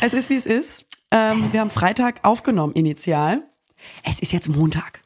Es 0.00 0.14
ist, 0.14 0.30
wie 0.30 0.36
es 0.36 0.46
ist. 0.46 0.86
Ähm, 1.10 1.52
wir 1.52 1.60
haben 1.60 1.70
Freitag 1.70 2.20
aufgenommen, 2.22 2.74
initial. 2.74 3.42
Es 4.04 4.20
ist 4.20 4.32
jetzt 4.32 4.48
Montag. 4.48 5.02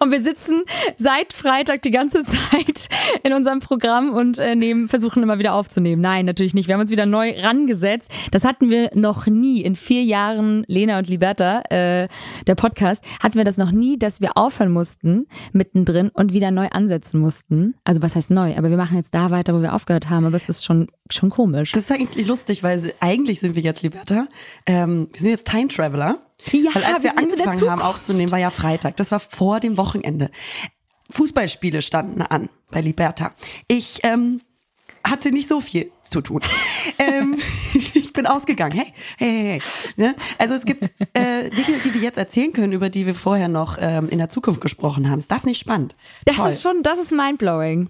Und 0.00 0.10
wir 0.10 0.20
sitzen 0.20 0.62
seit 0.96 1.32
Freitag 1.32 1.82
die 1.82 1.90
ganze 1.90 2.24
Zeit 2.50 2.88
in 3.22 3.32
unserem 3.32 3.60
Programm 3.60 4.12
und 4.12 4.38
äh, 4.38 4.54
nehmen, 4.54 4.88
versuchen 4.88 5.22
immer 5.22 5.38
wieder 5.38 5.54
aufzunehmen. 5.54 6.02
Nein, 6.02 6.26
natürlich 6.26 6.54
nicht. 6.54 6.68
Wir 6.68 6.74
haben 6.74 6.80
uns 6.80 6.90
wieder 6.90 7.06
neu 7.06 7.34
rangesetzt. 7.40 8.10
Das 8.30 8.44
hatten 8.44 8.70
wir 8.70 8.90
noch 8.94 9.26
nie. 9.26 9.62
In 9.62 9.76
vier 9.76 10.02
Jahren, 10.02 10.64
Lena 10.68 10.98
und 10.98 11.08
Liberta, 11.08 11.62
äh, 11.70 12.08
der 12.46 12.54
Podcast, 12.54 13.04
hatten 13.22 13.36
wir 13.36 13.44
das 13.44 13.56
noch 13.56 13.70
nie, 13.70 13.98
dass 13.98 14.20
wir 14.20 14.36
aufhören 14.36 14.72
mussten 14.72 15.26
mittendrin 15.52 16.10
und 16.10 16.32
wieder 16.32 16.50
neu 16.50 16.68
ansetzen 16.68 17.20
mussten. 17.20 17.74
Also 17.84 18.02
was 18.02 18.14
heißt 18.16 18.30
neu? 18.30 18.56
Aber 18.56 18.70
wir 18.70 18.76
machen 18.76 18.96
jetzt 18.96 19.14
da 19.14 19.30
weiter, 19.30 19.54
wo 19.54 19.62
wir 19.62 19.74
aufgehört 19.74 20.10
haben. 20.10 20.26
Aber 20.26 20.36
es 20.36 20.48
ist 20.48 20.64
schon, 20.64 20.88
schon 21.10 21.30
komisch. 21.30 21.72
Das 21.72 21.84
ist 21.84 21.92
eigentlich 21.92 22.26
lustig, 22.26 22.62
weil 22.62 22.92
eigentlich 23.00 23.40
sind 23.40 23.54
wir 23.54 23.62
jetzt, 23.62 23.82
Liberta, 23.82 24.28
ähm, 24.66 25.08
wir 25.12 25.20
sind 25.20 25.30
jetzt 25.30 25.46
Time 25.46 25.68
Traveler. 25.68 26.25
Ja, 26.52 26.74
weil 26.74 26.84
als 26.84 27.02
wir 27.02 27.18
angefangen 27.18 27.68
haben 27.70 27.82
aufzunehmen, 27.82 28.30
war 28.30 28.38
ja 28.38 28.50
Freitag. 28.50 28.96
Das 28.96 29.10
war 29.10 29.20
vor 29.20 29.60
dem 29.60 29.76
Wochenende. 29.76 30.30
Fußballspiele 31.10 31.82
standen 31.82 32.22
an 32.22 32.48
bei 32.70 32.80
Liberta. 32.80 33.32
Ich 33.68 34.00
ähm, 34.02 34.40
hatte 35.06 35.30
nicht 35.30 35.48
so 35.48 35.60
viel 35.60 35.90
zu 36.10 36.20
tun. 36.20 36.40
ähm, 36.98 37.38
ich 37.94 38.12
bin 38.12 38.26
ausgegangen. 38.26 38.72
Hey, 38.76 38.92
hey, 39.18 39.28
hey. 39.28 39.60
hey. 39.60 39.62
Ne? 39.96 40.14
Also 40.38 40.54
es 40.54 40.64
gibt 40.64 40.82
äh, 41.14 41.50
Dinge, 41.50 41.78
die 41.84 41.94
wir 41.94 42.00
jetzt 42.00 42.18
erzählen 42.18 42.52
können, 42.52 42.72
über 42.72 42.90
die 42.90 43.06
wir 43.06 43.14
vorher 43.14 43.48
noch 43.48 43.78
ähm, 43.80 44.08
in 44.08 44.18
der 44.18 44.28
Zukunft 44.28 44.60
gesprochen 44.60 45.08
haben. 45.10 45.18
Ist 45.18 45.30
das 45.30 45.44
nicht 45.44 45.58
spannend? 45.58 45.96
Das 46.24 46.36
Toll. 46.36 46.48
ist 46.50 46.62
schon, 46.62 46.82
das 46.82 46.98
ist 46.98 47.12
mindblowing. 47.12 47.88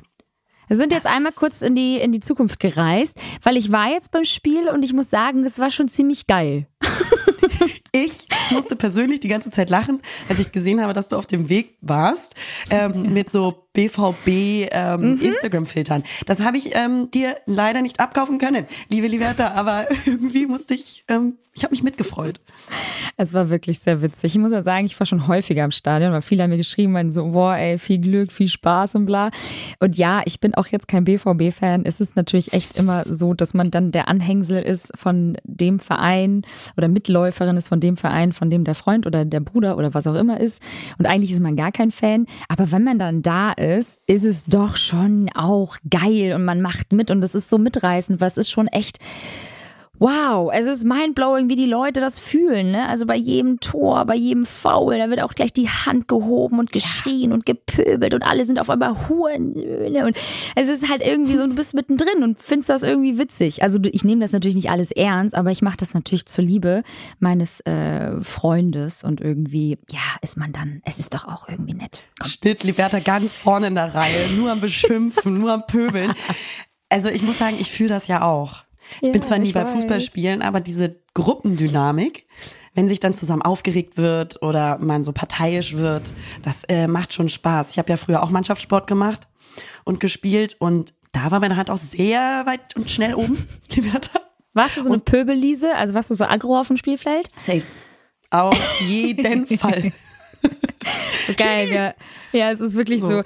Wir 0.69 0.77
sind 0.77 0.93
jetzt 0.93 1.05
Das 1.05 1.13
einmal 1.13 1.31
ist- 1.31 1.39
kurz 1.39 1.63
in 1.63 1.75
die, 1.75 1.97
in 1.97 2.13
die 2.13 2.21
Zukunft 2.21 2.59
gereist, 2.61 3.17
weil 3.43 3.57
ich 3.57 3.71
war 3.71 3.89
jetzt 3.89 4.11
beim 4.11 4.25
Spiel 4.25 4.69
und 4.69 4.85
ich 4.85 4.93
muss 4.93 5.09
sagen, 5.11 5.43
das 5.43 5.59
war 5.59 5.71
schon 5.71 5.89
ziemlich 5.89 6.27
geil. 6.27 6.67
Ich 8.05 8.29
musste 8.51 8.77
persönlich 8.77 9.21
die 9.21 9.29
ganze 9.29 9.51
Zeit 9.51 9.71
lachen, 9.71 10.03
als 10.29 10.39
ich 10.39 10.53
gesehen 10.53 10.83
habe, 10.83 10.93
dass 10.93 11.09
du 11.09 11.17
auf 11.17 11.27
dem 11.27 11.49
Weg 11.49 11.79
warst, 11.81 12.35
ähm, 12.69 13.15
mit 13.15 13.31
so 13.31 13.66
BVB 13.77 14.71
ähm, 14.73 15.21
Instagram-Filtern. 15.21 16.03
Das 16.25 16.41
habe 16.41 16.57
ich 16.57 16.75
ähm, 16.75 17.11
dir 17.11 17.37
leider 17.45 17.83
nicht 17.83 18.01
abkaufen 18.01 18.39
können, 18.39 18.65
liebe 18.89 19.07
Liberta, 19.07 19.53
aber 19.53 19.87
irgendwie 20.07 20.47
musste 20.47 20.73
ich, 20.73 21.05
ähm, 21.09 21.35
ich 21.53 21.63
habe 21.63 21.73
mich 21.73 21.83
mitgefreut. 21.83 22.41
Es 23.19 23.33
war 23.33 23.51
wirklich 23.51 23.79
sehr 23.81 24.03
witzig. 24.03 24.35
Ich 24.35 24.39
muss 24.39 24.53
ja 24.53 24.63
sagen, 24.63 24.87
ich 24.87 24.99
war 24.99 25.07
schon 25.07 25.27
häufiger 25.27 25.65
im 25.65 25.71
Stadion, 25.71 26.13
weil 26.13 26.23
viele 26.23 26.43
haben 26.43 26.51
mir 26.51 26.57
geschrieben, 26.57 26.93
meinen 26.93 27.11
so, 27.11 27.31
boah, 27.33 27.57
ey, 27.57 27.79
viel 27.79 27.99
Glück, 27.99 28.33
viel 28.33 28.49
Spaß 28.49 28.95
und 28.95 29.07
bla. 29.07 29.31
Und 29.79 29.97
ja, 29.97 30.23
ich 30.25 30.41
bin 30.41 30.55
auch 30.55 30.67
jetzt 30.67 30.89
kein 30.89 31.05
BVB-Fan. 31.05 31.85
Es 31.85 32.01
ist 32.01 32.17
natürlich 32.17 32.53
echt 32.53 32.79
immer 32.79 33.05
so, 33.07 33.35
dass 33.35 33.55
man 33.55 33.71
dann 33.71 33.93
der 33.93 34.09
Anhängsel 34.09 34.63
ist 34.63 34.93
von 34.97 35.39
dem 35.45 35.79
Verein 35.79 36.43
oder 36.77 36.89
Mitläuferin 36.89 37.57
ist 37.57 37.69
von 37.69 37.81
dem 37.81 37.97
Verein, 37.97 38.33
von 38.33 38.51
dem 38.51 38.65
der 38.65 38.75
Freund 38.75 39.07
oder 39.07 39.25
der 39.25 39.41
Bruder 39.41 39.77
oder 39.77 39.95
was 39.95 40.07
auch 40.07 40.15
immer 40.15 40.41
ist. 40.41 40.63
Und 40.99 41.07
eigentlich 41.07 41.33
ist 41.33 41.41
man 41.41 41.57
gar 41.57 41.73
kein 41.73 41.91
Fan. 41.91 42.27
Aber 42.49 42.71
wenn 42.71 42.85
man 42.85 42.99
dann 42.99 43.23
da 43.23 43.53
ist, 43.53 43.66
ist 43.75 44.25
es 44.25 44.45
doch 44.45 44.77
schon 44.77 45.29
auch 45.35 45.77
geil 45.89 46.33
und 46.35 46.45
man 46.45 46.61
macht 46.61 46.93
mit 46.93 47.11
und 47.11 47.23
es 47.23 47.35
ist 47.35 47.51
so 47.51 47.59
mitreißend, 47.59 48.21
weil 48.21 48.29
es 48.29 48.37
ist 48.37 48.51
schon 48.51 48.69
echt 48.69 48.99
Wow, 49.99 50.51
es 50.53 50.67
ist 50.67 50.85
mindblowing, 50.85 51.49
wie 51.49 51.57
die 51.57 51.67
Leute 51.67 52.01
das 52.01 52.19
fühlen. 52.19 52.71
Ne? 52.71 52.87
Also 52.87 53.07
bei 53.07 53.17
jedem 53.17 53.61
Tor, 53.61 54.05
bei 54.05 54.15
jedem 54.15 54.45
Foul, 54.45 54.99
da 54.99 55.09
wird 55.09 55.23
auch 55.23 55.33
gleich 55.33 55.53
die 55.55 55.71
Hand 55.71 56.07
gehoben 56.07 56.59
und 56.59 56.71
geschrien 56.71 57.33
und 57.33 57.47
gepöbelt 57.47 58.13
und 58.13 58.23
alle 58.23 58.45
sind 58.45 58.59
auf 58.59 58.69
einmal 58.69 59.09
Hurensöhne. 59.09 60.05
Und 60.05 60.17
es 60.55 60.69
ist 60.69 60.91
halt 60.91 61.01
irgendwie 61.03 61.37
so, 61.37 61.47
du 61.47 61.55
bist 61.55 61.73
mittendrin 61.73 62.23
und 62.23 62.43
findest 62.43 62.69
das 62.69 62.83
irgendwie 62.83 63.19
witzig. 63.19 63.63
Also 63.63 63.79
ich 63.83 64.05
nehme 64.05 64.21
das 64.21 64.33
natürlich 64.33 64.57
nicht 64.57 64.71
alles 64.71 64.91
ernst, 64.91 65.35
aber 65.35 65.51
ich 65.51 65.63
mache 65.63 65.79
das 65.79 65.95
natürlich 65.95 66.27
zur 66.27 66.45
Liebe 66.45 66.83
meines 67.19 67.61
äh, 67.61 68.23
Freundes 68.23 69.03
und 69.03 69.23
irgendwie, 69.23 69.79
ja, 69.91 70.01
ist 70.21 70.37
man 70.37 70.53
dann, 70.53 70.83
es 70.85 70.99
ist 70.99 71.15
doch 71.15 71.27
auch 71.27 71.49
irgendwie 71.49 71.75
nett. 71.75 72.03
Komm. 72.19 72.29
Steht 72.29 72.65
Liberta 72.65 72.99
ganz 72.99 73.35
vorne 73.35 73.69
in 73.69 73.75
der 73.75 73.95
Reihe, 73.95 74.31
nur 74.37 74.51
am 74.53 74.61
Beschimpfen, 74.61 75.39
nur 75.41 75.53
am 75.53 75.67
Pöbeln. 75.67 76.13
Also 76.89 77.09
ich 77.09 77.23
muss 77.23 77.39
sagen, 77.39 77.57
ich 77.59 77.71
fühle 77.71 77.89
das 77.89 78.07
ja 78.07 78.23
auch. 78.23 78.66
Ich 79.01 79.13
bin 79.13 79.21
Ja, 79.23 79.27
zwar 79.27 79.39
nie 79.39 79.53
bei 79.53 79.63
weiß. 79.65 79.73
Fußballspielen, 79.73 80.43
aber 80.43 80.61
diese 80.61 80.97
Gruppendynamik, 81.15 82.27
wenn 82.75 82.89
sich 82.89 83.01
dann 83.01 83.13
zusammen 83.15 83.43
aufgeregt 83.43 83.97
wird 83.97 84.43
oder 84.43 84.79
man 84.79 85.03
so 85.03 85.13
parteiisch 85.13 85.77
wird, 85.77 86.13
das 86.43 86.65
äh, 86.65 86.87
macht 86.87 87.13
schon 87.13 87.29
Spaß. 87.29 87.71
Ich 87.71 87.79
habe 87.79 87.91
ja 87.91 87.97
früher 87.97 88.23
auch 88.23 88.31
Mannschaftssport 88.31 88.87
gemacht 88.87 89.27
und 89.85 90.01
gespielt 90.01 90.57
und 90.59 90.93
da 91.13 91.31
war 91.31 91.41
meine 91.41 91.57
Hand 91.57 91.71
auch 91.71 91.79
sehr 91.79 92.43
weit 92.47 92.77
und 92.77 92.91
schnell 92.91 93.15
oben. 93.15 93.47
Liberta. 93.75 94.21
Warst 94.53 94.77
du 94.77 94.83
so 94.83 94.89
eine 94.89 94.99
Pöbelliese? 94.99 95.75
Also 95.75 95.95
warst 95.95 96.11
du 96.11 96.15
so 96.15 96.25
aggro 96.25 96.59
auf 96.59 96.69
dem 96.69 96.77
Spielfeld? 96.77 97.29
Safe. 97.39 97.63
Auf 98.31 98.59
jeden 98.81 99.47
Fall. 99.59 99.93
So 101.27 101.35
geil, 101.37 101.69
ja. 101.73 101.95
Ja, 102.33 102.51
es 102.51 102.61
ist 102.61 102.75
wirklich 102.75 103.01
so. 103.03 103.23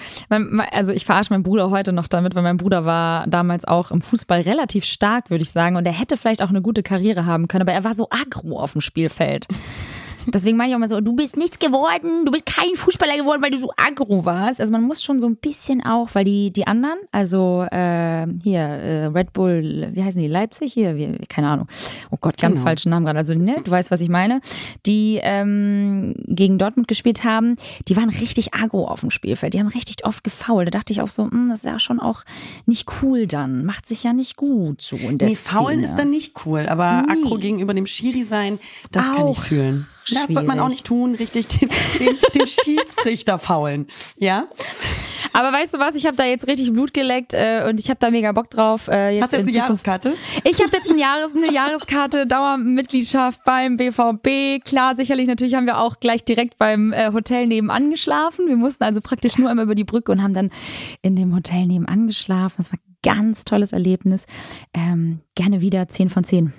Also 0.70 0.92
ich 0.92 1.04
verarsche 1.04 1.32
meinen 1.32 1.42
Bruder 1.42 1.70
heute 1.70 1.92
noch 1.92 2.08
damit, 2.08 2.34
weil 2.34 2.42
mein 2.42 2.56
Bruder 2.56 2.84
war 2.84 3.26
damals 3.26 3.64
auch 3.64 3.90
im 3.90 4.00
Fußball 4.00 4.42
relativ 4.42 4.84
stark, 4.84 5.30
würde 5.30 5.42
ich 5.42 5.50
sagen. 5.50 5.76
Und 5.76 5.84
er 5.86 5.92
hätte 5.92 6.16
vielleicht 6.16 6.42
auch 6.42 6.50
eine 6.50 6.62
gute 6.62 6.82
Karriere 6.82 7.26
haben 7.26 7.48
können, 7.48 7.62
aber 7.62 7.72
er 7.72 7.84
war 7.84 7.94
so 7.94 8.08
aggro 8.10 8.58
auf 8.58 8.72
dem 8.72 8.80
Spielfeld. 8.80 9.46
Deswegen 10.26 10.56
meine 10.56 10.70
ich 10.70 10.74
auch 10.74 10.78
mal 10.80 10.88
so, 10.88 11.00
du 11.00 11.14
bist 11.14 11.36
nichts 11.36 11.58
geworden, 11.58 12.24
du 12.24 12.32
bist 12.32 12.46
kein 12.46 12.74
Fußballer 12.74 13.16
geworden, 13.16 13.42
weil 13.42 13.50
du 13.50 13.58
so 13.58 13.70
aggro 13.76 14.24
warst. 14.24 14.60
Also 14.60 14.72
man 14.72 14.82
muss 14.82 15.02
schon 15.02 15.18
so 15.20 15.26
ein 15.26 15.36
bisschen 15.36 15.82
auch, 15.84 16.10
weil 16.14 16.24
die, 16.24 16.52
die 16.52 16.66
anderen, 16.66 16.98
also 17.12 17.62
äh, 17.70 18.26
hier, 18.42 18.60
äh, 18.60 19.06
Red 19.06 19.32
Bull, 19.32 19.90
wie 19.92 20.02
heißen 20.04 20.20
die, 20.20 20.28
Leipzig 20.28 20.72
hier, 20.72 20.96
wie, 20.96 21.18
keine 21.28 21.48
Ahnung. 21.48 21.66
Oh 22.10 22.16
Gott, 22.20 22.36
ganz 22.38 22.56
Genau. 22.56 22.64
falschen 22.68 22.90
Namen 22.90 23.04
gerade. 23.06 23.18
Also 23.18 23.34
ne, 23.34 23.56
du 23.64 23.70
weißt, 23.70 23.90
was 23.90 24.00
ich 24.00 24.08
meine. 24.08 24.40
Die 24.86 25.18
ähm, 25.22 26.14
gegen 26.26 26.58
Dortmund 26.58 26.88
gespielt 26.88 27.24
haben, 27.24 27.56
die 27.88 27.96
waren 27.96 28.10
richtig 28.10 28.54
aggro 28.54 28.86
auf 28.86 29.00
dem 29.00 29.10
Spielfeld. 29.10 29.54
Die 29.54 29.60
haben 29.60 29.68
richtig 29.68 30.04
oft 30.04 30.22
gefault. 30.24 30.66
Da 30.66 30.70
dachte 30.70 30.92
ich 30.92 31.00
auch 31.00 31.08
so, 31.08 31.24
hm, 31.30 31.48
das 31.50 31.60
ist 31.60 31.64
ja 31.64 31.78
schon 31.78 32.00
auch 32.00 32.22
nicht 32.66 32.88
cool 33.02 33.26
dann. 33.26 33.64
Macht 33.64 33.86
sich 33.86 34.04
ja 34.04 34.12
nicht 34.12 34.36
gut 34.36 34.82
so 34.82 34.96
in 34.96 35.18
der 35.18 35.28
Nee, 35.28 35.34
faulen 35.34 35.78
Szene. 35.80 35.88
ist 35.90 35.96
dann 35.98 36.10
nicht 36.10 36.34
cool, 36.46 36.66
aber 36.68 37.02
Nee. 37.06 37.12
aggro 37.12 37.36
gegenüber 37.36 37.74
dem 37.74 37.86
Schiri 37.86 38.22
sein, 38.24 38.58
das 38.92 39.06
kann 39.06 39.28
ich 39.28 39.38
Auch 39.38 39.44
fühlen. 40.04 40.20
Das 40.22 40.32
sollte 40.32 40.48
man 40.48 40.58
auch 40.60 40.64
schwierig. 40.66 40.70
nicht 40.76 40.86
tun, 40.86 41.14
richtig 41.14 41.46
den, 41.48 41.68
den, 41.98 42.18
den 42.34 42.46
Schiedsrichter 42.46 43.38
faulen. 43.38 43.86
Ja? 44.18 44.48
Aber 45.32 45.52
weißt 45.52 45.74
du 45.74 45.78
was, 45.78 45.94
ich 45.94 46.06
habe 46.06 46.16
da 46.16 46.24
jetzt 46.24 46.46
richtig 46.48 46.72
Blut 46.72 46.92
geleckt 46.94 47.34
äh, 47.34 47.66
und 47.68 47.78
ich 47.78 47.88
habe 47.90 47.98
da 48.00 48.10
mega 48.10 48.32
Bock 48.32 48.50
drauf. 48.50 48.88
Äh, 48.88 49.10
jetzt 49.14 49.22
Hast 49.24 49.32
du 49.32 49.36
jetzt 49.36 49.48
in 49.48 49.54
eine 49.54 49.64
Zukunft- 49.66 49.86
Jahreskarte? 49.86 50.14
Ich 50.44 50.60
habe 50.62 50.76
jetzt 50.76 50.90
ein 50.90 50.98
Jahres, 50.98 51.32
eine 51.36 51.52
Jahreskarte, 51.52 52.26
Dauermitgliedschaft 52.28 53.44
beim 53.44 53.76
BVB. 53.76 54.64
Klar, 54.64 54.94
sicherlich, 54.94 55.28
natürlich 55.28 55.54
haben 55.54 55.66
wir 55.66 55.78
auch 55.78 56.00
gleich 56.00 56.24
direkt 56.24 56.58
beim 56.58 56.92
äh, 56.92 57.12
Hotel 57.12 57.46
nebenan 57.46 57.90
geschlafen. 57.90 58.46
Wir 58.48 58.56
mussten 58.56 58.82
also 58.84 59.00
praktisch 59.00 59.38
nur 59.38 59.50
einmal 59.50 59.64
über 59.66 59.74
die 59.74 59.84
Brücke 59.84 60.10
und 60.12 60.22
haben 60.22 60.34
dann 60.34 60.50
in 61.02 61.14
dem 61.16 61.34
Hotel 61.34 61.66
nebenan 61.66 62.06
geschlafen. 62.08 62.54
Das 62.56 62.72
war 62.72 62.78
ein 62.78 62.96
ganz 63.02 63.44
tolles 63.44 63.72
Erlebnis. 63.72 64.26
Ähm, 64.74 65.20
gerne 65.34 65.60
wieder 65.60 65.88
10 65.88 66.08
von 66.10 66.24
10. 66.24 66.52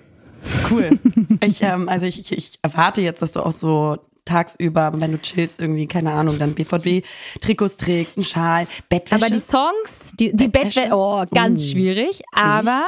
Cool. 0.69 0.89
Ich, 1.43 1.61
ähm, 1.61 1.89
also 1.89 2.05
ich, 2.05 2.19
ich, 2.19 2.31
ich 2.37 2.59
erwarte 2.61 3.01
jetzt, 3.01 3.21
dass 3.21 3.31
du 3.33 3.45
auch 3.45 3.51
so 3.51 3.97
tagsüber, 4.25 4.91
wenn 4.95 5.11
du 5.11 5.19
chillst, 5.19 5.59
irgendwie, 5.59 5.87
keine 5.87 6.11
Ahnung, 6.11 6.37
dann 6.37 6.53
BVB-Trikots 6.53 7.77
trägst, 7.77 8.17
einen 8.17 8.23
Schal, 8.23 8.67
Bettwäsche. 8.89 9.25
Aber 9.25 9.33
die 9.33 9.39
Songs, 9.39 10.13
die, 10.19 10.31
die 10.35 10.47
Bettwäsche? 10.47 10.81
Bettwäsche, 10.81 10.95
oh, 10.95 11.25
ganz 11.33 11.61
Uh, 11.61 11.71
schwierig. 11.71 12.21
Aber 12.33 12.85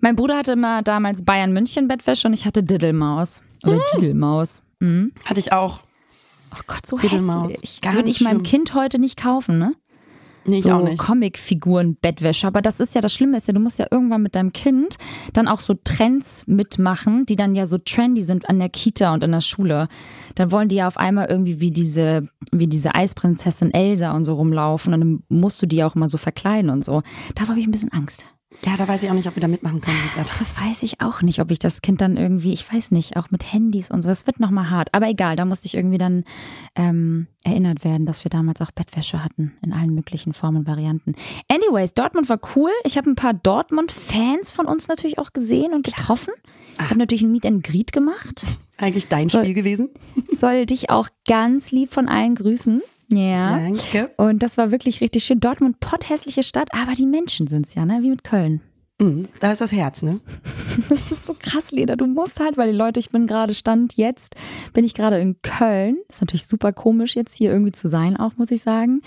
mein 0.00 0.16
Bruder 0.16 0.36
hatte 0.36 0.52
immer 0.52 0.82
damals 0.82 1.24
Bayern 1.24 1.52
München 1.52 1.88
Bettwäsche 1.88 2.26
und 2.28 2.34
ich 2.34 2.44
hatte 2.44 2.62
Diddlemaus. 2.62 3.40
Oder 3.64 3.80
Diddlemaus. 3.94 4.60
Mhm. 4.80 5.12
Hatte 5.24 5.40
ich 5.40 5.52
auch. 5.52 5.80
Oh 6.52 6.60
Gott, 6.66 6.86
so 6.86 6.96
Diddlemaus. 6.98 7.52
hässlich. 7.52 7.80
Würde 7.82 8.08
ich 8.08 8.20
meinem. 8.20 8.42
Kind 8.42 8.74
heute 8.74 8.98
nicht 8.98 9.16
kaufen, 9.16 9.58
ne? 9.58 9.74
Nee, 10.46 10.60
so 10.60 10.70
auch 10.70 10.82
nicht. 10.82 10.98
Comicfiguren, 10.98 11.96
Bettwäsche. 11.96 12.46
Aber 12.46 12.62
das 12.62 12.80
ist 12.80 12.94
ja 12.94 13.00
das 13.00 13.12
Schlimme 13.12 13.36
ist 13.36 13.48
ja, 13.48 13.54
du 13.54 13.60
musst 13.60 13.78
ja 13.78 13.86
irgendwann 13.90 14.22
mit 14.22 14.34
deinem 14.34 14.52
Kind 14.52 14.98
dann 15.32 15.48
auch 15.48 15.60
so 15.60 15.74
Trends 15.74 16.46
mitmachen, 16.46 17.26
die 17.26 17.36
dann 17.36 17.54
ja 17.54 17.66
so 17.66 17.78
trendy 17.78 18.22
sind 18.22 18.48
an 18.48 18.58
der 18.58 18.68
Kita 18.68 19.14
und 19.14 19.24
in 19.24 19.32
der 19.32 19.40
Schule. 19.40 19.88
Dann 20.34 20.50
wollen 20.50 20.68
die 20.68 20.76
ja 20.76 20.86
auf 20.86 20.96
einmal 20.96 21.26
irgendwie 21.26 21.60
wie 21.60 21.70
diese, 21.70 22.28
wie 22.52 22.66
diese 22.66 22.94
Eisprinzessin 22.94 23.72
Elsa 23.72 24.12
und 24.12 24.24
so 24.24 24.34
rumlaufen. 24.34 24.94
Und 24.94 25.00
dann 25.00 25.22
musst 25.28 25.60
du 25.62 25.66
die 25.66 25.76
ja 25.76 25.86
auch 25.86 25.96
immer 25.96 26.08
so 26.08 26.18
verkleiden 26.18 26.70
und 26.70 26.84
so. 26.84 27.02
Da 27.34 27.48
habe 27.48 27.58
ich 27.58 27.66
ein 27.66 27.72
bisschen 27.72 27.92
Angst. 27.92 28.26
Ja, 28.66 28.76
da 28.78 28.88
weiß 28.88 29.02
ich 29.02 29.10
auch 29.10 29.14
nicht, 29.14 29.28
ob 29.28 29.36
wir 29.36 29.40
da 29.42 29.48
mitmachen 29.48 29.80
können. 29.80 29.98
Weiß 30.66 30.82
ich 30.82 31.00
auch 31.02 31.20
nicht, 31.20 31.40
ob 31.40 31.50
ich 31.50 31.58
das 31.58 31.82
Kind 31.82 32.00
dann 32.00 32.16
irgendwie, 32.16 32.54
ich 32.54 32.72
weiß 32.72 32.92
nicht, 32.92 33.16
auch 33.16 33.30
mit 33.30 33.52
Handys 33.52 33.90
und 33.90 34.00
so. 34.02 34.08
Das 34.08 34.26
wird 34.26 34.40
nochmal 34.40 34.70
hart. 34.70 34.88
Aber 34.92 35.06
egal, 35.08 35.36
da 35.36 35.44
musste 35.44 35.66
ich 35.66 35.74
irgendwie 35.74 35.98
dann 35.98 36.24
ähm, 36.74 37.26
erinnert 37.42 37.84
werden, 37.84 38.06
dass 38.06 38.24
wir 38.24 38.30
damals 38.30 38.62
auch 38.62 38.70
Bettwäsche 38.70 39.22
hatten 39.22 39.52
in 39.62 39.72
allen 39.74 39.94
möglichen 39.94 40.32
Formen 40.32 40.58
und 40.58 40.66
Varianten. 40.66 41.14
Anyways, 41.48 41.92
Dortmund 41.92 42.28
war 42.30 42.40
cool. 42.56 42.70
Ich 42.84 42.96
habe 42.96 43.10
ein 43.10 43.16
paar 43.16 43.34
Dortmund-Fans 43.34 44.50
von 44.50 44.66
uns 44.66 44.88
natürlich 44.88 45.18
auch 45.18 45.32
gesehen 45.34 45.74
und 45.74 45.84
getroffen. 45.84 46.32
Ich 46.78 46.84
habe 46.90 46.98
natürlich 46.98 47.22
ein 47.22 47.32
Meet 47.32 47.46
and 47.46 47.62
Greet 47.64 47.92
gemacht. 47.92 48.44
Eigentlich 48.78 49.08
dein 49.08 49.28
Soll- 49.28 49.42
Spiel 49.44 49.54
gewesen. 49.54 49.90
Soll 50.36 50.66
dich 50.66 50.88
auch 50.90 51.08
ganz 51.28 51.70
lieb 51.70 51.92
von 51.92 52.08
allen 52.08 52.34
grüßen. 52.34 52.82
Ja. 53.08 53.58
Danke. 53.58 54.10
Und 54.16 54.42
das 54.42 54.56
war 54.56 54.70
wirklich 54.70 55.00
richtig 55.00 55.24
schön. 55.24 55.40
Dortmund, 55.40 55.80
potthässliche 55.80 56.42
Stadt, 56.42 56.68
aber 56.72 56.94
die 56.94 57.06
Menschen 57.06 57.46
sind's 57.46 57.74
ja, 57.74 57.84
ne? 57.86 58.02
Wie 58.02 58.10
mit 58.10 58.24
Köln. 58.24 58.60
Mhm, 59.00 59.26
da 59.40 59.50
ist 59.50 59.60
das 59.60 59.72
Herz, 59.72 60.02
ne? 60.02 60.20
Das 60.88 61.12
ist 61.12 61.26
so 61.26 61.34
krass, 61.38 61.70
Lena. 61.70 61.94
Du 61.96 62.06
musst 62.06 62.40
halt, 62.40 62.56
weil 62.56 62.70
die 62.72 62.76
Leute, 62.76 62.98
ich 62.98 63.10
bin 63.10 63.26
gerade 63.26 63.54
Stand 63.54 63.96
jetzt, 63.96 64.34
bin 64.72 64.84
ich 64.84 64.94
gerade 64.94 65.20
in 65.20 65.40
Köln. 65.42 65.98
Ist 66.08 66.20
natürlich 66.20 66.46
super 66.46 66.72
komisch, 66.72 67.14
jetzt 67.14 67.36
hier 67.36 67.52
irgendwie 67.52 67.72
zu 67.72 67.88
sein, 67.88 68.16
auch 68.16 68.36
muss 68.36 68.50
ich 68.50 68.62
sagen. 68.62 69.02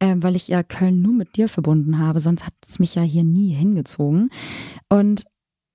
Ähm, 0.00 0.22
weil 0.22 0.34
ich 0.34 0.48
ja 0.48 0.62
Köln 0.62 1.02
nur 1.02 1.12
mit 1.12 1.36
dir 1.36 1.48
verbunden 1.48 1.98
habe. 1.98 2.20
Sonst 2.20 2.46
hat 2.46 2.54
es 2.68 2.78
mich 2.78 2.94
ja 2.94 3.02
hier 3.02 3.24
nie 3.24 3.52
hingezogen. 3.52 4.30
Und 4.88 5.24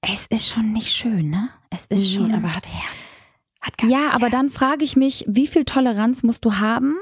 es 0.01 0.25
ist 0.29 0.47
schon 0.47 0.73
nicht 0.73 0.89
schön, 0.89 1.29
ne? 1.29 1.49
Es 1.69 1.85
ist 1.87 2.11
schon. 2.11 2.27
Nee, 2.27 2.35
aber 2.35 2.55
hat 2.55 2.67
Herz. 2.67 3.21
Hat 3.61 3.77
ganz 3.77 3.91
ja, 3.91 4.09
aber 4.11 4.27
Herz. 4.27 4.31
dann 4.31 4.47
frage 4.47 4.83
ich 4.83 4.95
mich, 4.95 5.25
wie 5.27 5.47
viel 5.47 5.65
Toleranz 5.65 6.23
musst 6.23 6.43
du 6.45 6.55
haben, 6.55 6.95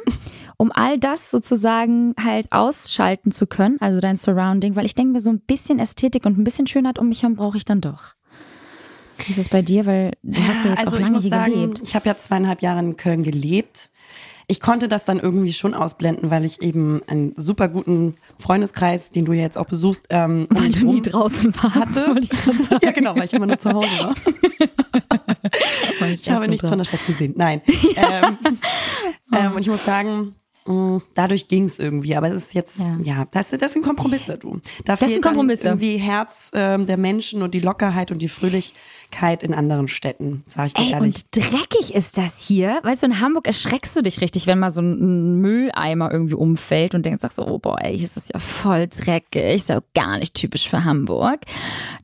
um 0.57 0.71
all 0.71 0.97
das 0.99 1.31
sozusagen 1.31 2.13
halt 2.21 2.51
ausschalten 2.51 3.31
zu 3.31 3.45
können, 3.47 3.77
also 3.79 3.99
dein 3.99 4.17
Surrounding, 4.17 4.75
weil 4.75 4.85
ich 4.85 4.95
denke 4.95 5.13
mir, 5.13 5.19
so 5.19 5.29
ein 5.29 5.39
bisschen 5.39 5.79
Ästhetik 5.79 6.25
und 6.25 6.37
ein 6.37 6.43
bisschen 6.43 6.67
Schönheit 6.67 6.99
um 6.99 7.09
mich 7.09 7.21
herum 7.23 7.35
brauche 7.35 7.57
ich 7.57 7.65
dann 7.65 7.81
doch. 7.81 8.15
Wie 9.17 9.31
ist 9.31 9.39
es 9.39 9.49
bei 9.49 9.61
dir? 9.61 9.85
Weil 9.85 10.13
du 10.23 10.39
hast 10.39 10.63
ja 10.65 10.71
jetzt 10.71 10.79
also 10.79 10.97
auch 10.97 10.99
ich 10.99 11.05
lange 11.05 11.15
muss 11.15 11.23
hier 11.23 11.29
sagen, 11.31 11.53
gelebt. 11.53 11.81
ich 11.83 11.95
habe 11.95 12.07
ja 12.07 12.17
zweieinhalb 12.17 12.61
Jahre 12.61 12.79
in 12.79 12.97
Köln 12.97 13.23
gelebt. 13.23 13.89
Ich 14.49 14.61
konnte 14.61 14.87
das 14.87 15.03
dann 15.03 15.19
irgendwie 15.19 15.51
schon 15.51 15.73
ausblenden, 15.73 16.29
weil 16.29 16.45
ich 16.45 16.61
eben 16.61 17.01
einen 17.07 17.33
super 17.35 17.67
guten 17.67 18.15
Freundeskreis, 18.37 19.11
den 19.11 19.25
du 19.25 19.33
ja 19.33 19.41
jetzt 19.41 19.57
auch 19.57 19.65
besuchst, 19.65 20.07
ähm, 20.09 20.47
Weil 20.49 20.71
du 20.71 20.85
nie 20.85 21.01
draußen 21.01 21.53
warst. 21.55 21.75
hatte. 21.75 22.15
ich 22.21 22.29
ja, 22.81 22.91
genau, 22.91 23.15
weil 23.15 23.25
ich 23.25 23.33
immer 23.33 23.47
nur 23.47 23.57
zu 23.57 23.73
Hause 23.73 23.89
war. 23.99 24.15
Ich 26.09 26.29
habe 26.29 26.47
nichts 26.47 26.67
von 26.67 26.77
der 26.77 26.85
Stadt 26.85 27.05
gesehen. 27.05 27.33
Nein. 27.35 27.61
ähm, 27.95 28.37
ähm, 29.33 29.51
und 29.53 29.59
ich 29.59 29.67
muss 29.67 29.83
sagen, 29.85 30.35
mh, 30.67 31.01
dadurch 31.15 31.47
ging 31.47 31.65
es 31.65 31.79
irgendwie. 31.79 32.15
Aber 32.15 32.29
es 32.29 32.35
ist 32.35 32.53
jetzt, 32.53 32.77
ja, 32.79 32.97
Ja. 33.03 33.27
das, 33.31 33.49
das 33.51 33.73
sind 33.73 33.83
Kompromisse, 33.83 34.37
du. 34.37 34.59
Da 34.85 34.95
sind 34.95 35.09
fehlt 35.09 35.21
Kompromisse. 35.23 35.63
Irgendwie 35.63 35.97
Herz 35.97 36.51
ähm, 36.53 36.85
der 36.85 36.97
Menschen 36.97 37.41
und 37.41 37.53
die 37.53 37.59
Lockerheit 37.59 38.11
und 38.11 38.21
die 38.21 38.27
Fröhlichkeit 38.27 39.43
in 39.43 39.53
anderen 39.53 39.87
Städten, 39.87 40.43
sag 40.47 40.67
ich 40.67 40.73
dir 40.73 40.83
Ey, 40.83 40.91
ehrlich. 40.91 41.15
und 41.15 41.25
dreckig 41.35 41.95
ist 41.95 42.17
das 42.17 42.39
hier. 42.45 42.79
Weißt 42.83 43.03
du, 43.03 43.07
in 43.07 43.19
Hamburg 43.21 43.47
erschreckst 43.47 43.95
du 43.95 44.01
dich 44.01 44.21
richtig, 44.21 44.47
wenn 44.47 44.59
mal 44.59 44.69
so 44.69 44.81
ein 44.81 45.39
Mülleimer 45.41 46.11
irgendwie 46.11 46.35
umfällt 46.35 46.93
und 46.95 47.05
denkst, 47.05 47.21
ach 47.23 47.31
so, 47.31 47.47
oh 47.47 47.57
boy, 47.59 47.77
hier 47.95 48.03
ist 48.03 48.17
das 48.17 48.29
ja 48.33 48.39
voll 48.39 48.87
dreckig. 48.87 49.55
Ist 49.55 49.69
ja 49.69 49.81
gar 49.95 50.17
nicht 50.19 50.33
typisch 50.33 50.69
für 50.69 50.83
Hamburg. 50.83 51.39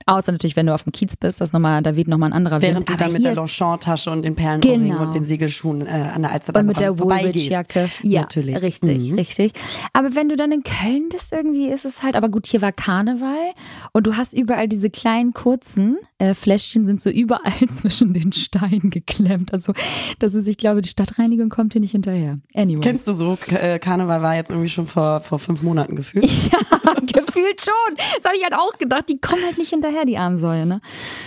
Außer 0.06 0.32
natürlich, 0.32 0.56
wenn 0.56 0.66
du 0.66 0.74
auf 0.74 0.84
dem 0.84 0.92
Kiez 0.92 1.16
bist, 1.18 1.40
das 1.42 1.54
noch 1.54 1.60
mal, 1.60 1.82
da 1.82 1.96
weht 1.96 2.08
nochmal 2.08 2.30
ein 2.30 2.34
anderer 2.34 2.62
Während 2.62 2.90
Wind. 2.90 2.90
du 2.90 3.04
dann 3.04 3.14
mit 3.14 3.24
der 3.24 3.36
Longchamp-Tasche 3.36 4.12
und 4.12 4.22
den 4.24 4.36
Perlenohrringen 4.36 4.90
Genau. 4.90 5.02
und 5.04 5.14
den 5.16 5.24
Segelschuhen 5.24 5.86
äh, 5.88 5.90
an 6.14 6.22
der 6.24 6.32
Alsterbahn 6.32 6.62
Und 6.62 6.68
mit 6.68 6.80
der. 6.80 6.98
Woolwich-Jacke. 7.00 7.90
Ja, 8.02 8.22
Natürlich. 8.22 8.53
Richtig, 8.62 9.10
Mhm. 9.12 9.16
richtig. 9.16 9.54
Aber 9.94 10.16
wenn 10.16 10.30
du 10.30 10.36
dann 10.36 10.52
in 10.52 10.64
Köln 10.64 11.10
bist, 11.10 11.32
irgendwie 11.32 11.68
ist 11.70 11.86
es 11.86 12.04
halt, 12.04 12.16
aber 12.16 12.30
gut, 12.30 12.48
hier 12.48 12.62
war 12.62 12.72
Karneval 12.72 13.52
und 13.94 14.06
du 14.08 14.16
hast 14.18 14.34
überall 14.34 14.68
diese 14.68 14.90
kleinen 14.90 15.34
kurzen 15.34 15.98
äh, 16.20 16.34
Fläschchen 16.34 16.86
sind 16.86 17.02
so 17.02 17.10
überall 17.10 17.52
zwischen 17.70 18.14
den 18.14 18.32
Steinen 18.32 18.90
geklemmt. 18.90 19.52
Also, 19.54 19.74
das 20.20 20.34
ist, 20.34 20.48
ich 20.48 20.58
glaube, 20.58 20.82
die 20.82 20.90
Stadtreinigung 20.90 21.50
kommt 21.50 21.74
hier 21.74 21.82
nicht 21.82 21.92
hinterher. 21.92 22.40
Anyway. 22.54 22.80
Kennst 22.82 23.08
du 23.08 23.14
so, 23.14 23.38
äh, 23.50 23.80
Karneval 23.80 24.22
war 24.22 24.36
jetzt 24.36 24.50
irgendwie 24.50 24.70
schon 24.70 24.86
vor, 24.86 25.20
vor 25.22 25.40
fünf 25.40 25.64
Monaten 25.64 25.96
gefühlt. 25.96 26.26
Gefühlt 27.14 27.62
schon. 27.62 27.98
Das 28.16 28.26
habe 28.26 28.36
ich 28.38 28.44
halt 28.44 28.54
auch 28.54 28.78
gedacht. 28.78 29.10
Die 29.10 29.20
kommen 29.20 29.42
halt 29.46 29.58
nicht 29.58 29.70
hinterher, 29.70 30.06
die 30.06 30.18
Armsäue, 30.18 30.66
ne? 30.66 30.82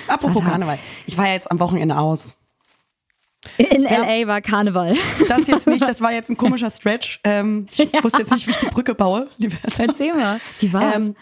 Apropos. 0.09 0.43
Karneval. 0.45 0.79
Ich 1.07 1.17
war 1.19 1.27
ja 1.27 1.35
jetzt 1.35 1.51
am 1.51 1.61
Wochenende 1.61 1.99
aus. 1.99 2.37
In 3.59 3.83
Ja. 3.85 4.03
LA 4.05 4.27
war 4.27 4.41
Karneval. 4.41 4.95
Das 5.29 5.47
jetzt 5.47 5.67
nicht, 5.67 5.83
das 5.83 6.01
war 6.01 6.13
jetzt 6.13 6.31
ein 6.31 6.37
komischer 6.37 6.71
Stretch. 6.73 7.21
Ähm, 7.25 7.67
ich 7.73 7.93
wusste 8.03 8.19
jetzt 8.19 8.33
nicht, 8.33 8.47
wie 8.47 8.51
ich 8.53 8.59
die 8.59 8.67
Brücke 8.67 8.95
baue. 8.95 9.29
Liberta. 9.39 9.83
Erzähl 9.83 10.15
mal. 10.15 10.41
Wie 10.61 10.73
war's? 10.73 10.97
Ähm, 10.97 11.17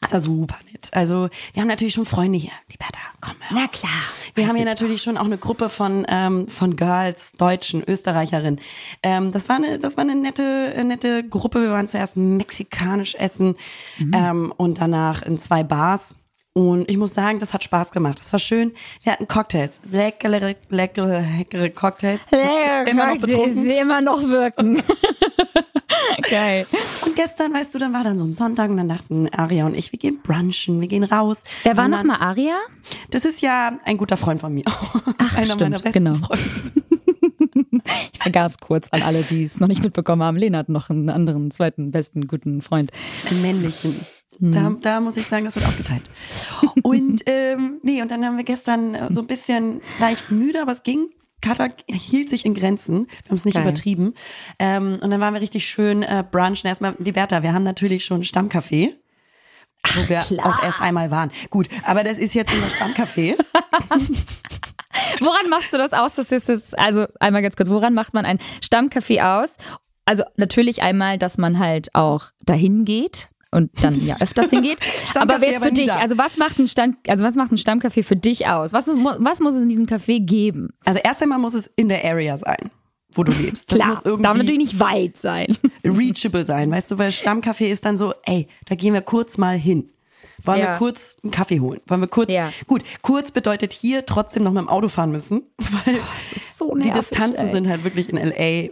das 0.00 0.12
war 0.12 0.20
super 0.20 0.56
nett. 0.70 0.90
Also, 0.92 1.28
wir 1.54 1.60
haben 1.60 1.66
natürlich 1.68 1.94
schon 1.94 2.06
Freunde 2.06 2.38
hier. 2.38 2.52
Liberta, 2.70 2.98
komm 3.20 3.34
hör 3.40 3.58
Na 3.62 3.66
klar. 3.66 3.90
Wir 4.36 4.46
haben 4.46 4.54
hier 4.54 4.64
ich 4.64 4.70
natürlich 4.70 5.02
schon 5.02 5.18
auch 5.18 5.24
eine 5.24 5.38
Gruppe 5.38 5.68
von, 5.70 6.06
ähm, 6.08 6.46
von 6.46 6.76
Girls, 6.76 7.32
Deutschen, 7.32 7.82
Österreicherinnen. 7.82 8.60
Ähm, 9.02 9.32
das 9.32 9.48
war 9.48 9.56
eine, 9.56 9.80
das 9.80 9.96
war 9.96 10.04
eine 10.04 10.14
nette, 10.14 10.72
äh, 10.76 10.84
nette 10.84 11.24
Gruppe. 11.28 11.62
Wir 11.62 11.70
waren 11.72 11.88
zuerst 11.88 12.16
mexikanisch 12.16 13.16
essen 13.16 13.56
Mhm. 13.98 14.12
ähm, 14.14 14.54
und 14.56 14.80
danach 14.80 15.22
in 15.22 15.36
zwei 15.36 15.64
Bars. 15.64 16.14
Und 16.58 16.90
ich 16.90 16.96
muss 16.96 17.14
sagen, 17.14 17.38
das 17.38 17.54
hat 17.54 17.62
Spaß 17.62 17.92
gemacht. 17.92 18.18
Das 18.18 18.32
war 18.32 18.40
schön. 18.40 18.72
Wir 19.04 19.12
hatten 19.12 19.28
Cocktails. 19.28 19.78
Leckere, 19.92 20.56
leckere, 20.70 21.22
leckere 21.38 21.70
Cocktails. 21.70 22.20
Immer 22.90 23.14
noch 23.14 23.20
betrunken. 23.20 23.62
Sie 23.62 23.76
immer 23.76 24.00
noch 24.00 24.20
wirken. 24.24 24.82
Geil. 26.28 26.66
Und 27.06 27.14
gestern, 27.14 27.54
weißt 27.54 27.76
du, 27.76 27.78
dann 27.78 27.92
war 27.92 28.02
dann 28.02 28.18
so 28.18 28.24
ein 28.24 28.32
Sonntag 28.32 28.70
und 28.70 28.76
dann 28.76 28.88
dachten 28.88 29.28
Aria 29.32 29.66
und 29.66 29.76
ich, 29.76 29.92
wir 29.92 30.00
gehen 30.00 30.18
brunchen, 30.20 30.80
wir 30.80 30.88
gehen 30.88 31.04
raus. 31.04 31.44
Wer 31.62 31.76
war 31.76 31.84
Und 31.84 31.92
noch 31.92 31.98
dann- 31.98 32.08
mal 32.08 32.16
Aria? 32.16 32.56
Das 33.10 33.24
ist 33.24 33.40
ja 33.40 33.78
ein 33.84 33.96
guter 33.96 34.16
Freund 34.16 34.40
von 34.40 34.52
mir. 34.52 34.64
Einer 35.36 35.44
stimmt, 35.46 35.60
meiner 35.60 35.78
besten 35.78 36.04
genau. 36.04 36.14
Freunde. 36.16 36.44
Ich 38.12 38.18
vergaß 38.20 38.58
kurz 38.58 38.88
an 38.90 39.02
alle, 39.02 39.22
die 39.22 39.44
es 39.44 39.60
noch 39.60 39.68
nicht 39.68 39.82
mitbekommen 39.82 40.22
haben. 40.22 40.36
Lena 40.36 40.58
hat 40.58 40.68
noch 40.68 40.90
einen 40.90 41.08
anderen, 41.08 41.50
zweiten, 41.50 41.90
besten, 41.90 42.26
guten 42.26 42.60
Freund. 42.60 42.90
Einen 43.30 43.40
männlichen. 43.42 43.94
Mhm. 44.38 44.52
Da, 44.52 44.76
da 44.80 45.00
muss 45.00 45.16
ich 45.16 45.26
sagen, 45.26 45.44
das 45.44 45.56
wird 45.56 45.66
aufgeteilt. 45.66 46.02
Und 46.82 47.22
ähm, 47.26 47.80
nee, 47.82 48.02
und 48.02 48.10
dann 48.10 48.24
haben 48.24 48.36
wir 48.36 48.44
gestern 48.44 49.12
so 49.12 49.20
ein 49.20 49.26
bisschen 49.26 49.80
leicht 49.98 50.30
müde, 50.30 50.62
aber 50.62 50.72
es 50.72 50.82
ging. 50.82 51.10
Katar 51.40 51.70
hielt 51.88 52.28
sich 52.28 52.44
in 52.44 52.54
Grenzen. 52.54 53.06
Wir 53.06 53.28
haben 53.28 53.36
es 53.36 53.44
nicht 53.44 53.54
Geil. 53.54 53.62
übertrieben. 53.62 54.14
Ähm, 54.58 54.98
und 55.00 55.10
dann 55.10 55.20
waren 55.20 55.34
wir 55.34 55.40
richtig 55.40 55.68
schön 55.68 56.02
äh, 56.02 56.24
brunchen. 56.28 56.66
Erstmal, 56.66 56.96
Liberta, 56.98 57.42
wir 57.42 57.52
haben 57.52 57.62
natürlich 57.62 58.04
schon 58.04 58.22
Stammcafé. 58.24 58.94
Wo 59.94 60.08
wir 60.08 60.18
klar. 60.18 60.46
auch 60.46 60.62
erst 60.62 60.80
einmal 60.80 61.12
waren. 61.12 61.30
Gut, 61.50 61.68
aber 61.84 62.02
das 62.02 62.18
ist 62.18 62.34
jetzt 62.34 62.52
unser 62.52 62.66
Stammcafé. 62.66 63.36
Woran 65.20 65.48
machst 65.48 65.72
du 65.72 65.78
das 65.78 65.92
aus? 65.92 66.16
Das 66.16 66.32
ist 66.32 66.48
jetzt, 66.48 66.76
also 66.76 67.06
einmal 67.20 67.42
ganz 67.42 67.56
kurz, 67.56 67.70
woran 67.70 67.94
macht 67.94 68.12
man 68.12 68.24
ein 68.24 68.40
Stammcafé 68.60 69.40
aus? 69.40 69.56
Also 70.04 70.24
natürlich 70.36 70.82
einmal, 70.82 71.18
dass 71.18 71.38
man 71.38 71.60
halt 71.60 71.94
auch 71.94 72.32
dahin 72.44 72.84
geht 72.84 73.28
und 73.50 73.70
dann 73.82 74.04
ja 74.04 74.16
öfters 74.20 74.50
hingeht. 74.50 74.78
aber 75.14 75.36
aber 75.36 75.46
für 75.46 75.72
dich, 75.72 75.90
also 75.92 76.18
was 76.18 76.36
macht 76.36 76.58
ein 76.58 76.68
Stand, 76.68 76.96
also 77.08 77.24
was 77.24 77.34
macht 77.34 77.52
ein 77.52 77.56
Stammcafé 77.56 78.02
für 78.02 78.16
dich 78.16 78.46
aus? 78.46 78.72
Was, 78.72 78.88
was 78.88 79.40
muss 79.40 79.54
es 79.54 79.62
in 79.62 79.68
diesem 79.68 79.86
Café 79.86 80.20
geben? 80.24 80.70
Also 80.84 81.00
erst 81.02 81.22
einmal 81.22 81.38
muss 81.38 81.54
es 81.54 81.66
in 81.76 81.88
der 81.88 82.04
Area 82.04 82.36
sein, 82.36 82.70
wo 83.12 83.24
du 83.24 83.32
lebst. 83.32 83.70
Das 83.72 83.78
Klar, 83.78 83.88
muss 83.88 83.98
es 83.98 84.02
darf 84.04 84.14
irgendwie 84.14 84.38
natürlich 84.38 84.58
nicht 84.58 84.80
weit 84.80 85.16
sein. 85.16 85.56
reachable 85.84 86.44
sein, 86.44 86.70
weißt 86.70 86.90
du, 86.90 86.98
weil 86.98 87.10
Stammcafé 87.10 87.68
ist 87.68 87.84
dann 87.84 87.96
so, 87.96 88.12
ey, 88.24 88.48
da 88.66 88.74
gehen 88.74 88.92
wir 88.94 89.00
kurz 89.02 89.38
mal 89.38 89.56
hin. 89.56 89.90
Wollen 90.44 90.60
Ja. 90.60 90.66
wir 90.74 90.76
kurz 90.76 91.16
einen 91.24 91.32
Kaffee 91.32 91.58
holen? 91.58 91.80
Wollen 91.88 92.00
wir 92.00 92.06
kurz? 92.06 92.32
Ja. 92.32 92.52
Gut, 92.68 92.82
kurz 93.02 93.32
bedeutet 93.32 93.72
hier 93.72 94.06
trotzdem 94.06 94.44
noch 94.44 94.52
mit 94.52 94.60
dem 94.60 94.68
Auto 94.68 94.86
fahren 94.88 95.10
müssen, 95.10 95.42
weil 95.58 95.98
so 96.54 96.74
die 96.76 96.86
nervig, 96.88 97.08
Distanzen 97.08 97.46
ey. 97.46 97.50
sind 97.52 97.68
halt 97.68 97.82
wirklich 97.82 98.08
in 98.08 98.16
LA. 98.16 98.70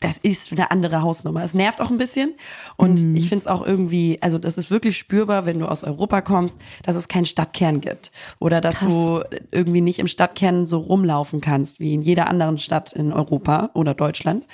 Das 0.00 0.16
ist 0.18 0.50
eine 0.52 0.70
andere 0.70 1.02
Hausnummer. 1.02 1.44
Es 1.44 1.52
nervt 1.54 1.80
auch 1.80 1.90
ein 1.90 1.98
bisschen. 1.98 2.34
Und 2.76 3.02
Mhm. 3.02 3.16
ich 3.16 3.28
finde 3.28 3.42
es 3.42 3.46
auch 3.46 3.64
irgendwie, 3.66 4.18
also 4.22 4.38
das 4.38 4.56
ist 4.56 4.70
wirklich 4.70 4.96
spürbar, 4.96 5.44
wenn 5.46 5.58
du 5.58 5.66
aus 5.66 5.84
Europa 5.84 6.22
kommst, 6.22 6.58
dass 6.82 6.96
es 6.96 7.06
keinen 7.06 7.26
Stadtkern 7.26 7.80
gibt. 7.82 8.10
Oder 8.38 8.60
dass 8.62 8.80
du 8.80 9.22
irgendwie 9.50 9.82
nicht 9.82 9.98
im 9.98 10.06
Stadtkern 10.06 10.64
so 10.66 10.78
rumlaufen 10.78 11.40
kannst, 11.42 11.80
wie 11.80 11.92
in 11.94 12.02
jeder 12.02 12.28
anderen 12.28 12.58
Stadt 12.58 12.92
in 12.94 13.12
Europa 13.12 13.70
oder 13.74 13.92
Deutschland. 13.94 14.46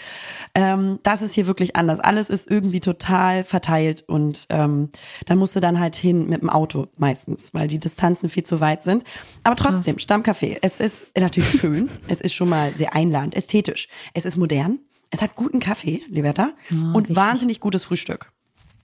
Ähm, 0.54 0.98
das 1.04 1.22
ist 1.22 1.34
hier 1.34 1.46
wirklich 1.46 1.76
anders. 1.76 2.00
Alles 2.00 2.28
ist 2.28 2.50
irgendwie 2.50 2.80
total 2.80 3.44
verteilt 3.44 4.04
und 4.08 4.46
ähm, 4.50 4.90
da 5.26 5.36
musst 5.36 5.54
du 5.54 5.60
dann 5.60 5.78
halt 5.78 5.94
hin 5.96 6.28
mit 6.28 6.42
dem 6.42 6.50
Auto 6.50 6.88
meistens, 6.96 7.54
weil 7.54 7.68
die 7.68 7.78
Distanzen 7.78 8.28
viel 8.28 8.42
zu 8.42 8.60
weit 8.60 8.82
sind. 8.82 9.04
Aber 9.44 9.54
trotzdem, 9.56 9.96
Stammcafé. 9.98 10.58
Es 10.60 10.80
ist 10.80 11.06
natürlich 11.16 11.60
schön. 11.60 11.88
es 12.08 12.20
ist 12.20 12.34
schon 12.34 12.48
mal 12.48 12.72
sehr 12.76 12.94
einladend, 12.94 13.34
ästhetisch. 13.36 13.86
Es 14.12 14.24
ist 14.24 14.36
modern. 14.36 14.80
Es 15.10 15.22
hat 15.22 15.34
guten 15.36 15.60
Kaffee, 15.60 16.02
Liberta, 16.08 16.50
und 16.92 17.14
wahnsinnig 17.14 17.60
gutes 17.60 17.84
Frühstück. 17.84 18.32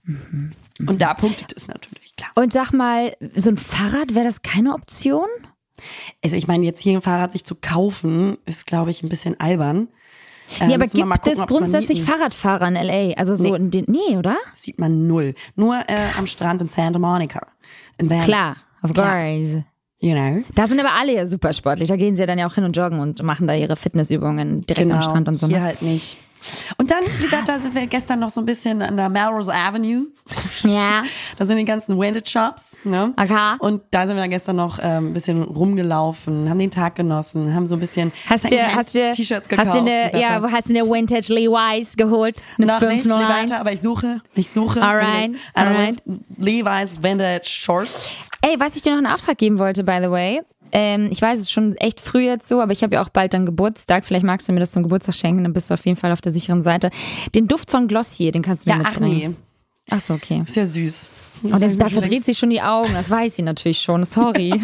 Und 0.05 1.01
da 1.01 1.13
punktet 1.13 1.53
es 1.55 1.67
natürlich, 1.67 2.15
klar. 2.15 2.31
Und 2.35 2.51
sag 2.53 2.71
mal, 2.73 3.15
so 3.35 3.49
ein 3.49 3.57
Fahrrad, 3.57 4.15
wäre 4.15 4.25
das 4.25 4.41
keine 4.41 4.73
Option? 4.73 5.27
Also 6.23 6.35
ich 6.35 6.47
meine, 6.47 6.65
jetzt 6.65 6.81
hier 6.81 6.97
ein 6.97 7.01
Fahrrad 7.01 7.31
sich 7.31 7.43
zu 7.45 7.55
kaufen, 7.55 8.37
ist, 8.45 8.65
glaube 8.65 8.91
ich, 8.91 9.03
ein 9.03 9.09
bisschen 9.09 9.39
albern. 9.39 9.87
Äh, 10.59 10.67
ja, 10.69 10.75
aber 10.75 10.87
gibt 10.87 11.07
gucken, 11.09 11.31
es 11.41 11.47
grundsätzlich. 11.47 12.03
Fahrradfahrer 12.03 12.67
in 12.67 12.75
LA? 12.75 13.13
Also 13.17 13.35
so 13.35 13.43
Nee. 13.51 13.55
in 13.55 13.71
den, 13.71 13.85
nee, 13.87 14.17
oder? 14.17 14.37
Sieht 14.55 14.77
man 14.79 15.07
null. 15.07 15.33
Nur 15.55 15.75
äh, 15.87 16.09
am 16.17 16.27
Strand 16.27 16.61
in 16.61 16.69
Santa 16.69 16.99
Monica. 16.99 17.47
In 17.97 18.09
Venice. 18.09 18.25
Klar, 18.25 18.55
of 18.81 18.93
Klar. 18.93 19.63
You 20.03 20.13
know. 20.15 20.43
Da 20.53 20.67
sind 20.67 20.81
aber 20.81 20.91
alle 20.93 21.13
ja 21.13 21.25
super 21.25 21.53
sportlich. 21.53 21.87
Da 21.87 21.95
gehen 21.95 22.13
sie 22.13 22.19
ja 22.19 22.25
dann 22.27 22.37
ja 22.37 22.45
auch 22.45 22.55
hin 22.55 22.65
und 22.65 22.75
joggen 22.75 22.99
und 22.99 23.23
machen 23.23 23.47
da 23.47 23.53
ihre 23.53 23.77
Fitnessübungen 23.77 24.65
direkt 24.65 24.91
am 24.91 25.01
Strand 25.01 25.29
und 25.29 25.35
so. 25.35 25.47
Hier 25.47 25.59
ne? 25.59 25.63
halt 25.63 25.81
nicht. 25.81 26.17
Und 26.77 26.91
dann, 26.91 27.03
Liberta, 27.21 27.57
sind 27.57 27.73
wir 27.73 27.87
gestern 27.87 28.19
noch 28.19 28.29
so 28.29 28.41
ein 28.41 28.45
bisschen 28.45 28.81
an 28.81 28.97
der 28.97 29.07
Melrose 29.07 29.53
Avenue. 29.53 30.07
Ja. 30.63 31.03
Da 31.37 31.45
sind 31.45 31.57
die 31.57 31.65
ganzen 31.65 31.99
Wented 31.99 32.29
Shops. 32.29 32.77
Ne? 32.83 33.13
Okay. 33.15 33.55
Und 33.59 33.81
da 33.91 34.05
sind 34.05 34.15
wir 34.15 34.21
dann 34.21 34.29
gestern 34.29 34.57
noch 34.57 34.77
ähm, 34.81 35.09
ein 35.09 35.13
bisschen 35.13 35.41
rumgelaufen, 35.41 36.49
haben 36.49 36.59
den 36.59 36.69
Tag 36.69 36.95
genossen, 36.95 37.55
haben 37.55 37.65
so 37.65 37.75
ein 37.75 37.79
bisschen 37.79 38.11
Hast 38.29 38.45
hast 38.45 38.93
T-Shirts 38.93 39.49
gekauft. 39.49 39.69
hast 39.69 39.75
du 39.75 39.79
eine, 39.79 40.19
ja, 40.19 40.41
hast 40.51 40.69
du 40.69 40.77
eine 40.77 40.87
Vintage 40.87 41.33
Levi's 41.33 41.95
geholt? 41.95 42.43
Eine 42.57 42.67
noch 42.67 42.81
nicht, 42.81 43.03
501? 43.03 43.41
Liberta, 43.43 43.59
aber 43.61 43.71
ich 43.71 43.81
suche, 43.81 44.21
ich 44.35 44.49
suche. 44.49 44.81
Alright, 44.81 45.31
Vintage- 45.31 45.39
alright. 45.55 46.03
Levi's 46.37 47.01
Vintage 47.01 47.45
Shorts. 47.45 48.29
Ey, 48.45 48.59
was 48.59 48.75
ich 48.75 48.81
dir 48.81 48.91
noch 48.91 48.99
in 48.99 49.05
Auftrag 49.07 49.37
geben 49.37 49.57
wollte, 49.57 49.83
by 49.85 49.99
the 50.01 50.09
way. 50.11 50.41
Ähm, 50.73 51.07
ich 51.11 51.21
weiß, 51.21 51.37
es 51.37 51.45
ist 51.45 51.51
schon 51.51 51.75
echt 51.77 52.01
früh 52.01 52.23
jetzt 52.25 52.47
so, 52.49 52.59
aber 52.59 52.71
ich 52.73 52.83
habe 52.83 52.95
ja 52.95 53.01
auch 53.03 53.09
bald 53.09 53.33
dann 53.33 53.45
Geburtstag. 53.45 54.03
Vielleicht 54.05 54.25
magst 54.25 54.49
du 54.49 54.53
mir 54.53 54.59
das 54.59 54.71
zum 54.71 54.83
Geburtstag 54.83 55.15
schenken, 55.15 55.43
dann 55.43 55.53
bist 55.53 55.69
du 55.69 55.75
auf 55.75 55.85
jeden 55.85 55.97
Fall 55.97 56.11
auf 56.11 56.19
der 56.19 56.31
sicheren 56.33 56.61
Seite. 56.63 56.89
Den 57.35 57.47
Duft 57.47 57.71
von 57.71 57.87
Glossier, 57.87 58.31
den 58.31 58.41
kannst 58.41 58.65
du 58.65 58.71
mir 58.71 58.77
Ja, 58.77 58.83
ach 58.85 58.99
mitbringen. 58.99 59.31
nee, 59.31 59.35
Ach 59.91 59.99
so, 60.01 60.13
okay. 60.15 60.41
ist 60.43 60.55
ja 60.55 60.65
süß. 60.65 61.09
Und 61.43 61.61
dann, 61.61 61.77
da 61.77 61.87
verdreht 61.89 62.23
sie 62.25 62.33
schon 62.35 62.49
die 62.49 62.61
Augen, 62.61 62.93
das 62.93 63.09
weiß 63.09 63.35
sie 63.35 63.41
natürlich 63.43 63.79
schon, 63.81 64.03
sorry. 64.05 64.53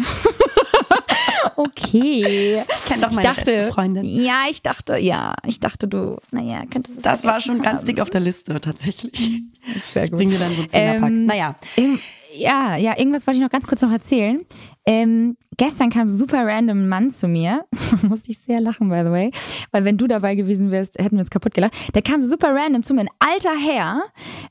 okay. 1.56 2.62
Ich 2.68 2.84
kenn 2.86 3.00
doch 3.00 3.12
meine 3.12 3.34
beste 3.34 3.64
Freundin. 3.64 4.04
Ja, 4.04 4.44
ich 4.50 4.62
dachte, 4.62 4.96
ja, 4.98 5.34
ich 5.46 5.60
dachte, 5.60 5.88
du, 5.88 6.16
naja, 6.32 6.62
könntest 6.72 6.96
es 6.98 7.02
Das 7.02 7.24
war 7.24 7.40
schon 7.40 7.60
ganz 7.62 7.80
haben. 7.80 7.86
dick 7.86 8.00
auf 8.00 8.10
der 8.10 8.20
Liste, 8.20 8.60
tatsächlich. 8.60 9.42
Sehr 9.84 10.08
gut. 10.08 10.16
Bring 10.18 10.30
dir 10.30 10.38
dann 10.38 10.52
so 10.54 10.60
einen 10.62 10.70
Zehnerpack. 10.70 11.10
Ähm, 11.10 11.26
naja, 11.26 11.54
Irgend- 11.76 12.00
Ja, 12.32 12.76
ja, 12.76 12.96
irgendwas 12.96 13.26
wollte 13.26 13.38
ich 13.38 13.42
noch 13.42 13.50
ganz 13.50 13.66
kurz 13.66 13.82
noch 13.82 13.90
erzählen. 13.90 14.44
Ähm, 14.86 15.36
gestern 15.56 15.90
kam 15.90 16.08
super 16.08 16.46
random 16.46 16.84
ein 16.84 16.88
Mann 16.88 17.10
zu 17.10 17.26
mir. 17.26 17.64
Musste 18.02 18.30
ich 18.30 18.38
sehr 18.38 18.60
lachen, 18.60 18.88
by 18.88 19.00
the 19.04 19.10
way. 19.10 19.30
Weil 19.72 19.84
wenn 19.84 19.98
du 19.98 20.06
dabei 20.06 20.36
gewesen 20.36 20.70
wärst, 20.70 20.96
hätten 20.98 21.16
wir 21.16 21.20
uns 21.20 21.30
kaputt 21.30 21.54
gelacht. 21.54 21.74
Der 21.94 22.02
kam 22.02 22.22
super 22.22 22.54
random 22.54 22.84
zu 22.84 22.94
mir, 22.94 23.02
ein 23.02 23.10
alter 23.18 23.56
Herr, 23.56 24.02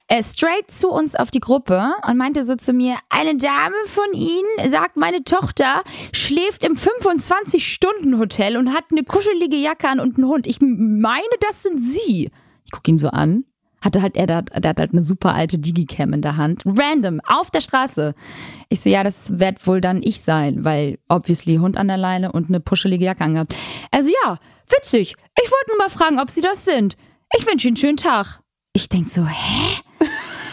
äh, 0.08 0.22
straight 0.24 0.70
zu 0.70 0.90
uns 0.90 1.16
auf 1.16 1.32
die 1.32 1.40
Gruppe 1.40 1.94
und 2.06 2.18
meinte 2.18 2.46
so 2.46 2.56
zu 2.56 2.74
mir, 2.74 2.98
eine 3.10 3.38
Dame 3.38 3.76
von 3.86 4.14
Ihnen 4.14 4.70
sagt, 4.70 4.98
meine 4.98 5.24
Tochter 5.24 5.84
schläft 6.12 6.66
im 6.66 6.74
25-Stunden-Hotel 6.74 8.58
und 8.58 8.74
hat 8.74 8.86
eine 8.92 9.04
kuschelige 9.04 9.58
Jacke 9.58 9.88
an 9.88 10.00
und 10.00 10.18
einen 10.18 10.28
Hund. 10.28 10.48
Ich 10.48 10.60
meine, 10.62 11.24
das 11.48 11.64
sind 11.64 11.80
Sie. 11.80 12.30
Ich 12.66 12.72
gucke 12.72 12.92
ihn 12.92 12.98
so 12.98 13.10
an. 13.10 13.46
Hatte 13.82 14.02
halt 14.02 14.16
er, 14.18 14.28
der, 14.28 14.42
der 14.44 14.70
hat 14.70 14.80
halt 14.80 14.92
eine 14.94 15.04
super 15.04 15.34
alte 15.34 15.58
Digicam 15.58 16.14
in 16.14 16.22
der 16.22 16.38
Hand. 16.38 16.64
Random, 16.66 17.22
auf 17.26 17.52
der 17.52 17.62
Straße. 17.62 18.14
Ich 18.70 18.82
so, 18.82 18.90
ja, 18.90 19.04
das 19.04 19.40
wird 19.40 19.66
wohl 19.66 19.82
dann 19.82 20.02
ich 20.04 20.22
sein, 20.22 20.64
weil 20.64 21.00
obviously 21.08 21.58
Hund 21.58 21.78
an 21.78 21.88
der 21.88 21.98
Leine 21.98 22.32
und 22.32 22.50
eine 22.50 22.60
puschelige 22.60 23.06
Jacke 23.06 23.24
angehabt. 23.24 23.56
Also 23.92 24.10
ja, 24.24 24.38
witzig. 24.68 25.16
Ich 25.42 25.52
wollte 25.52 25.70
nur 25.70 25.78
mal 25.78 25.90
fragen, 25.90 26.20
ob 26.20 26.30
Sie 26.30 26.42
das 26.42 26.66
sind. 26.66 26.98
Ich 27.38 27.46
wünsche 27.46 27.68
Ihnen 27.68 27.76
einen 27.76 27.82
schönen 27.82 27.98
Tag. 27.98 28.42
Ich 28.74 28.90
denk 28.90 29.10
so, 29.10 29.26
hä? 29.26 29.78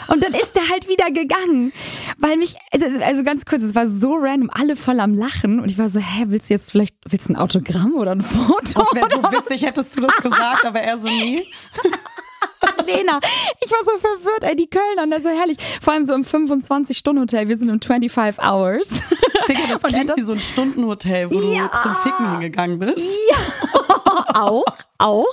Und 0.09 0.23
dann 0.23 0.35
ist 0.35 0.55
der 0.55 0.69
halt 0.69 0.89
wieder 0.89 1.11
gegangen. 1.11 1.73
Weil 2.19 2.37
mich, 2.37 2.57
also, 2.71 2.87
also 3.03 3.25
ganz 3.25 3.45
kurz, 3.45 3.63
es 3.63 3.75
war 3.75 3.89
so 3.89 4.15
random, 4.15 4.51
alle 4.53 4.77
voll 4.77 5.01
am 5.01 5.15
Lachen. 5.15 5.59
Und 5.61 5.69
ich 5.69 5.79
war 5.79 5.89
so, 5.89 5.99
hä, 5.99 6.27
willst 6.29 6.49
du 6.49 6.55
jetzt 6.55 6.71
vielleicht, 6.71 6.95
willst 7.09 7.29
du 7.29 7.33
ein 7.33 7.37
Autogramm 7.37 7.95
oder 7.95 8.13
ein 8.13 8.21
Foto? 8.21 8.85
Das 8.85 8.95
wäre 8.95 9.11
so 9.11 9.23
witzig, 9.33 9.63
hättest 9.63 9.97
du 9.97 10.03
das 10.03 10.17
gesagt, 10.19 10.65
aber 10.65 10.81
er 10.81 10.99
so 10.99 11.09
nie. 11.09 11.43
Lena. 12.87 13.19
Ich 13.65 13.71
war 13.71 13.79
so 13.85 13.91
verwirrt, 13.99 14.45
ey, 14.45 14.55
die 14.55 14.69
Kölner, 14.71 15.07
das 15.09 15.19
ist 15.19 15.25
so 15.25 15.31
herrlich. 15.31 15.57
Vor 15.83 15.93
allem 15.95 16.05
so 16.05 16.15
im 16.15 16.23
25-Stunden-Hotel, 16.23 17.49
wir 17.49 17.57
sind 17.57 17.69
im 17.69 17.81
25 17.81 18.41
Hours. 18.45 18.89
Digga, 19.49 19.61
das 19.71 19.83
Und 19.85 19.91
klingt 19.93 20.11
das- 20.11 20.17
wie 20.17 20.23
so 20.23 20.33
ein 20.35 20.41
Stundenhotel, 20.41 21.31
wo 21.31 21.41
Ja. 21.53 21.69
du 21.69 21.83
zum 21.83 21.97
Ficken 21.97 22.31
hingegangen 22.33 22.79
bist. 22.79 22.99
auch, 24.35 24.65
auch. 24.99 25.27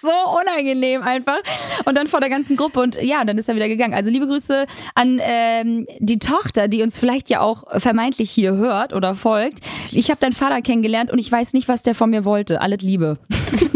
So 0.00 0.10
unangenehm 0.40 1.02
einfach. 1.02 1.38
Und 1.84 1.96
dann 1.96 2.06
vor 2.06 2.20
der 2.20 2.30
ganzen 2.30 2.56
Gruppe 2.56 2.80
und 2.80 3.00
ja, 3.02 3.24
dann 3.24 3.38
ist 3.38 3.48
er 3.48 3.54
wieder 3.54 3.68
gegangen. 3.68 3.94
Also 3.94 4.10
liebe 4.10 4.26
Grüße 4.26 4.66
an 4.94 5.20
ähm, 5.22 5.86
die 5.98 6.18
Tochter, 6.18 6.68
die 6.68 6.82
uns 6.82 6.96
vielleicht 6.96 7.30
ja 7.30 7.40
auch 7.40 7.64
vermeintlich 7.80 8.30
hier 8.30 8.54
hört 8.54 8.92
oder 8.92 9.14
folgt. 9.14 9.60
Ich 9.90 10.10
habe 10.10 10.20
deinen 10.20 10.34
Vater 10.34 10.62
kennengelernt 10.62 11.10
und 11.10 11.18
ich 11.18 11.30
weiß 11.30 11.52
nicht, 11.52 11.68
was 11.68 11.82
der 11.82 11.94
von 11.94 12.10
mir 12.10 12.24
wollte. 12.24 12.60
Alles 12.60 12.82
Liebe. 12.82 13.18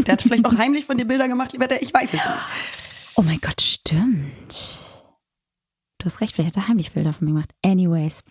Der 0.06 0.12
hat 0.12 0.22
vielleicht 0.22 0.44
auch 0.44 0.56
heimlich 0.56 0.84
von 0.84 0.98
dir 0.98 1.04
Bilder 1.04 1.28
gemacht, 1.28 1.52
lieber 1.52 1.66
der, 1.66 1.82
ich 1.82 1.92
weiß 1.92 2.04
es 2.04 2.12
nicht. 2.12 2.24
Oh 3.16 3.22
mein 3.22 3.40
Gott, 3.40 3.60
stimmt. 3.60 4.78
Du 6.02 6.06
hast 6.06 6.20
recht, 6.20 6.34
vielleicht 6.34 6.56
hat 6.56 6.64
er 6.64 6.68
heimlich 6.68 6.90
Bilder 6.90 7.12
von 7.12 7.28
mir 7.28 7.34
gemacht. 7.34 7.50
Anyways. 7.64 8.24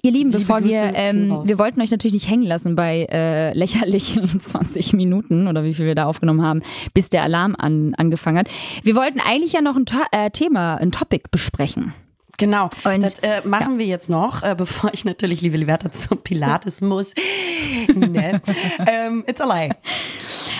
Ihr 0.00 0.12
Lieben, 0.12 0.30
Liebe 0.30 0.38
bevor 0.38 0.64
wir, 0.64 0.80
Grüße 0.80 0.92
gehen 0.92 1.30
ähm, 1.30 1.40
wir 1.44 1.58
wollten 1.58 1.78
euch 1.82 1.90
natürlich 1.90 2.14
nicht 2.14 2.30
hängen 2.30 2.44
lassen 2.44 2.74
bei 2.74 3.06
äh, 3.10 3.52
lächerlichen 3.52 4.40
20 4.40 4.94
Minuten 4.94 5.46
oder 5.46 5.62
wie 5.62 5.74
viel 5.74 5.84
wir 5.84 5.94
da 5.94 6.06
aufgenommen 6.06 6.40
haben, 6.40 6.62
bis 6.94 7.10
der 7.10 7.24
Alarm 7.24 7.54
an, 7.58 7.94
angefangen 7.98 8.38
hat. 8.38 8.48
Wir 8.82 8.94
wollten 8.94 9.20
eigentlich 9.20 9.52
ja 9.52 9.60
noch 9.60 9.76
ein 9.76 9.84
To 9.84 9.98
äh, 10.10 10.30
Thema, 10.30 10.76
ein 10.76 10.90
Topic 10.90 11.24
besprechen. 11.30 11.92
Genau. 12.38 12.70
Und- 12.84 13.02
das 13.02 13.18
äh, 13.18 13.42
machen 13.46 13.78
wir 13.78 13.84
jetzt 13.84 14.08
noch, 14.08 14.42
äh, 14.42 14.54
bevor 14.56 14.94
ich 14.94 15.04
natürlich, 15.04 15.42
liebe 15.42 15.58
Liberta, 15.58 15.92
zum 15.92 16.22
Pilates 16.22 16.80
muss. 16.80 17.12
ne? 17.94 18.40
ähm, 18.86 19.22
it's 19.26 19.42
a 19.42 19.44
lie. 19.44 19.74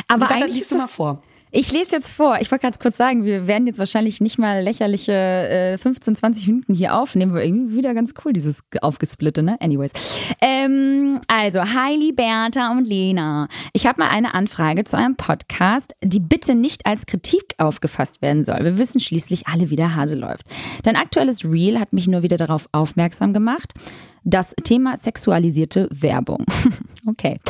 Aber 0.07 0.27
Liberta, 0.27 0.35
eigentlich 0.35 0.55
liest 0.55 0.73
du 0.73 0.77
mal 0.77 0.87
vor. 0.87 1.23
Ich 1.51 1.73
lese 1.73 1.97
jetzt 1.97 2.11
vor. 2.11 2.39
Ich 2.41 2.51
wollte 2.51 2.63
ganz 2.63 2.79
kurz 2.79 2.97
sagen, 2.97 3.25
wir 3.25 3.47
werden 3.47 3.67
jetzt 3.67 3.79
wahrscheinlich 3.79 4.21
nicht 4.21 4.39
mal 4.39 4.63
lächerliche 4.63 5.13
äh, 5.13 5.79
15, 5.79 6.17
20 6.17 6.47
Minuten 6.47 6.75
hier 6.75 6.95
aufnehmen, 6.95 7.33
aber 7.33 7.45
irgendwie 7.45 7.77
wieder 7.77 7.95
ganz 7.95 8.13
cool, 8.25 8.33
dieses 8.33 8.63
aufgesplitte, 8.83 9.43
ne? 9.43 9.57
Anyways. 9.61 9.93
Ähm, 10.43 11.21
also, 11.27 11.61
hi 11.61 11.97
Liberta 11.97 12.71
und 12.73 12.87
Lena. 12.87 13.49
Ich 13.73 13.87
habe 13.87 14.03
mal 14.03 14.11
eine 14.11 14.35
Anfrage 14.35 14.85
zu 14.85 14.99
einem 14.99 15.17
Podcast, 15.17 15.95
die 16.03 16.21
bitte 16.21 16.55
nicht 16.55 16.85
als 16.85 17.07
Kritik 17.07 17.55
aufgefasst 17.57 18.21
werden 18.21 18.45
soll. 18.45 18.59
Wir 18.63 18.77
wissen 18.77 19.01
schließlich 19.01 19.47
alle, 19.47 19.71
wie 19.71 19.77
der 19.77 19.97
Hase 19.97 20.17
läuft. 20.17 20.47
Dein 20.83 20.97
aktuelles 20.97 21.45
Reel 21.45 21.81
hat 21.81 21.93
mich 21.95 22.09
nur 22.09 22.23
wieder 22.23 22.37
darauf 22.37 22.69
aufmerksam 22.73 23.33
gemacht, 23.33 23.73
das 24.25 24.55
Thema 24.63 24.99
sexualisierte 24.99 25.89
Werbung. 25.91 26.45
Okay. 27.09 27.41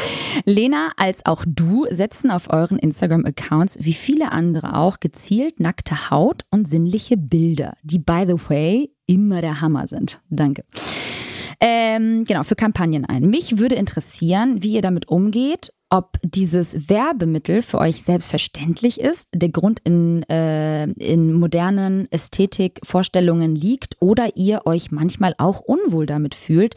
Lena 0.45 0.93
als 0.97 1.27
auch 1.27 1.45
du 1.45 1.87
setzen 1.91 2.31
auf 2.31 2.49
euren 2.51 2.79
Instagram-Accounts, 2.79 3.79
wie 3.81 3.93
viele 3.93 4.31
andere 4.31 4.77
auch, 4.77 5.01
gezielt 5.01 5.59
nackte 5.59 6.11
Haut 6.11 6.45
und 6.51 6.69
sinnliche 6.69 7.17
Bilder, 7.17 7.75
die, 7.83 7.99
by 7.99 8.25
the 8.25 8.37
way, 8.49 8.93
immer 9.07 9.41
der 9.41 9.61
Hammer 9.61 9.89
sind. 9.89 10.21
Danke. 10.31 10.65
Ähm, 11.61 12.23
genau, 12.23 12.45
für 12.45 12.55
Kampagnen 12.55 13.05
ein. 13.05 13.29
Mich 13.29 13.59
würde 13.59 13.75
interessieren, 13.75 14.63
wie 14.63 14.75
ihr 14.75 14.83
damit 14.83 15.09
umgeht, 15.09 15.73
ob 15.91 16.19
dieses 16.23 16.91
Werbemittel 16.91 17.63
für 17.63 17.79
euch 17.79 18.03
selbstverständlich 18.03 19.01
ist, 19.01 19.27
der 19.35 19.49
Grund 19.49 19.81
in, 19.85 20.23
äh, 20.25 20.85
in 20.85 21.33
modernen 21.33 22.11
Ästhetikvorstellungen 22.13 23.55
liegt 23.55 23.97
oder 24.01 24.37
ihr 24.37 24.67
euch 24.67 24.91
manchmal 24.91 25.35
auch 25.39 25.61
unwohl 25.61 26.05
damit 26.07 26.35
fühlt, 26.35 26.75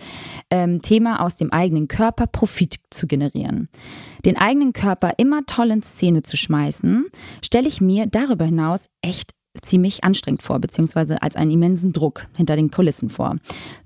ähm, 0.49 0.81
Thema 0.81 1.21
aus 1.21 1.35
dem 1.35 1.51
eigenen 1.51 1.87
Körper 1.89 2.27
Profit 2.27 2.79
zu 2.89 3.05
generieren. 3.05 3.67
Den 4.25 4.37
eigenen 4.37 4.71
Körper 4.71 5.13
immer 5.17 5.45
toll 5.45 5.71
in 5.71 5.81
Szene 5.81 6.23
zu 6.23 6.37
schmeißen, 6.37 7.07
stelle 7.41 7.67
ich 7.67 7.81
mir 7.81 8.05
darüber 8.05 8.45
hinaus 8.45 8.89
echt 9.01 9.33
ziemlich 9.61 10.03
anstrengend 10.03 10.41
vor, 10.41 10.59
beziehungsweise 10.59 11.21
als 11.21 11.35
einen 11.35 11.51
immensen 11.51 11.91
Druck 11.91 12.27
hinter 12.35 12.55
den 12.55 12.71
Kulissen 12.71 13.09
vor. 13.09 13.35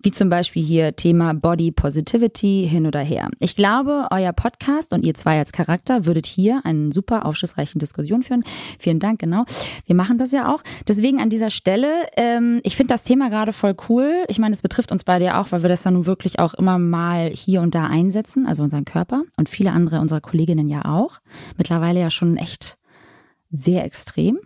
Wie 0.02 0.12
zum 0.12 0.30
Beispiel 0.30 0.64
hier 0.64 0.96
Thema 0.96 1.34
Body 1.34 1.72
Positivity 1.72 2.68
hin 2.70 2.86
oder 2.86 3.00
her. 3.00 3.30
Ich 3.40 3.56
glaube, 3.56 4.08
euer 4.12 4.32
Podcast 4.32 4.94
und 4.94 5.04
ihr 5.06 5.16
zwei 5.16 5.40
als 5.40 5.52
Charakter 5.52 6.06
würdet 6.06 6.28
hier 6.28 6.62
einen 6.64 6.92
super 6.92 7.26
aufschlussreichen 7.26 7.80
Diskussion 7.80 8.22
führen. 8.22 8.44
Vielen 8.78 9.00
Dank, 9.00 9.20
genau. 9.20 9.46
Wir 9.86 9.96
machen 9.96 10.18
das 10.18 10.32
ja 10.32 10.54
auch. 10.54 10.62
Deswegen 10.88 11.20
an 11.20 11.30
dieser 11.30 11.50
Stelle, 11.50 11.88
ähm, 12.16 12.62
ich 12.64 12.76
finde 12.76 12.94
das 12.94 13.04
Thema 13.04 13.30
gerade 13.30 13.54
voll 13.54 13.76
cool. 13.90 14.24
Ich 14.28 14.40
meine, 14.40 14.54
es 14.54 14.62
betrifft 14.62 14.92
uns 14.92 15.04
beide 15.04 15.26
ja 15.26 15.42
auch, 15.42 15.52
weil 15.52 15.64
wir 15.64 15.70
das 15.70 15.82
dann 15.82 15.96
nun 15.96 16.06
wirklich 16.06 16.40
auch 16.40 16.54
immer 16.54 16.78
mal 16.78 17.30
hier 17.30 17.62
und 17.62 17.74
da 17.74 17.86
einsetzen, 17.86 18.46
also 18.46 18.64
unseren 18.64 18.86
Körper 18.86 19.24
und 19.38 19.50
viele 19.50 19.72
andere 19.72 20.00
unserer 20.00 20.22
Kolleginnen 20.22 20.68
ja 20.68 20.86
auch. 20.86 21.20
Mittlerweile 21.58 22.00
ja 22.00 22.10
schon 22.12 22.38
echt 22.38 22.78
sehr 23.50 23.84
extrem. 23.84 24.40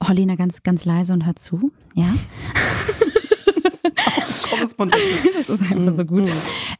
Oh, 0.00 0.12
Lena, 0.12 0.34
ganz, 0.36 0.62
ganz 0.62 0.84
leise 0.84 1.12
und 1.12 1.26
hör 1.26 1.36
zu. 1.36 1.72
Ja. 1.94 2.06
Das 5.36 5.48
ist 5.48 5.72
einfach 5.72 5.94
so 5.94 6.04
gut. 6.04 6.30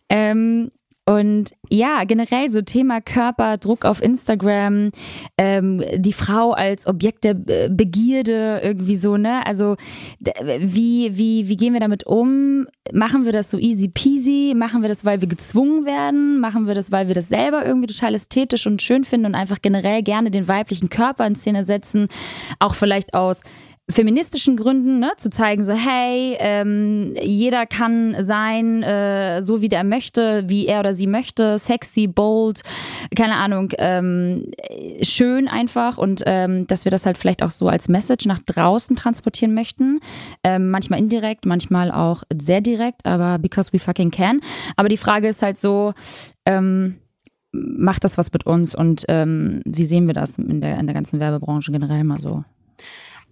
Ähm, 0.08 0.70
und 1.06 1.50
ja, 1.68 2.04
generell 2.04 2.50
so 2.50 2.62
Thema 2.62 3.00
Körper, 3.00 3.56
Druck 3.58 3.84
auf 3.84 4.02
Instagram, 4.02 4.90
ähm, 5.38 5.82
die 5.96 6.12
Frau 6.12 6.52
als 6.52 6.86
Objekt 6.86 7.24
der 7.24 7.34
Be- 7.34 7.68
Begierde, 7.70 8.60
irgendwie 8.62 8.96
so, 8.96 9.16
ne? 9.16 9.44
Also 9.46 9.76
wie, 10.18 11.16
wie, 11.16 11.48
wie 11.48 11.56
gehen 11.56 11.72
wir 11.72 11.80
damit 11.80 12.06
um? 12.06 12.66
Machen 12.92 13.24
wir 13.24 13.32
das 13.32 13.50
so 13.50 13.58
easy 13.58 13.88
peasy? 13.88 14.54
Machen 14.56 14.82
wir 14.82 14.88
das, 14.88 15.04
weil 15.04 15.20
wir 15.20 15.28
gezwungen 15.28 15.84
werden? 15.84 16.38
Machen 16.38 16.66
wir 16.66 16.74
das, 16.74 16.92
weil 16.92 17.08
wir 17.08 17.14
das 17.14 17.28
selber 17.28 17.64
irgendwie 17.64 17.88
total 17.88 18.14
ästhetisch 18.14 18.66
und 18.66 18.82
schön 18.82 19.04
finden 19.04 19.26
und 19.26 19.34
einfach 19.34 19.62
generell 19.62 20.02
gerne 20.02 20.30
den 20.30 20.46
weiblichen 20.48 20.90
Körper 20.90 21.26
in 21.26 21.34
Szene 21.34 21.64
setzen? 21.64 22.08
Auch 22.58 22.74
vielleicht 22.74 23.14
aus 23.14 23.42
feministischen 23.90 24.56
Gründen, 24.56 24.98
ne, 24.98 25.12
zu 25.16 25.30
zeigen, 25.30 25.64
so 25.64 25.72
hey, 25.72 26.36
ähm, 26.38 27.14
jeder 27.20 27.66
kann 27.66 28.16
sein, 28.20 28.82
äh, 28.82 29.42
so 29.42 29.62
wie 29.62 29.68
der 29.68 29.84
möchte, 29.84 30.48
wie 30.48 30.66
er 30.66 30.80
oder 30.80 30.94
sie 30.94 31.06
möchte, 31.06 31.58
sexy, 31.58 32.06
bold, 32.06 32.62
keine 33.16 33.36
Ahnung, 33.36 33.72
ähm, 33.78 34.50
schön 35.02 35.48
einfach 35.48 35.98
und 35.98 36.22
ähm, 36.26 36.66
dass 36.66 36.84
wir 36.84 36.90
das 36.90 37.06
halt 37.06 37.18
vielleicht 37.18 37.42
auch 37.42 37.50
so 37.50 37.68
als 37.68 37.88
Message 37.88 38.26
nach 38.26 38.40
draußen 38.40 38.96
transportieren 38.96 39.54
möchten, 39.54 40.00
ähm, 40.44 40.70
manchmal 40.70 40.98
indirekt, 40.98 41.46
manchmal 41.46 41.90
auch 41.90 42.22
sehr 42.40 42.60
direkt, 42.60 43.06
aber 43.06 43.38
because 43.38 43.72
we 43.72 43.78
fucking 43.78 44.10
can. 44.10 44.40
Aber 44.76 44.88
die 44.88 44.96
Frage 44.96 45.28
ist 45.28 45.42
halt 45.42 45.58
so, 45.58 45.92
ähm, 46.46 46.96
macht 47.52 48.04
das 48.04 48.16
was 48.16 48.32
mit 48.32 48.46
uns 48.46 48.74
und 48.74 49.04
ähm, 49.08 49.62
wie 49.64 49.84
sehen 49.84 50.06
wir 50.06 50.14
das 50.14 50.38
in 50.38 50.60
der, 50.60 50.78
in 50.78 50.86
der 50.86 50.94
ganzen 50.94 51.20
Werbebranche 51.20 51.72
generell 51.72 52.04
mal 52.04 52.20
so? 52.20 52.44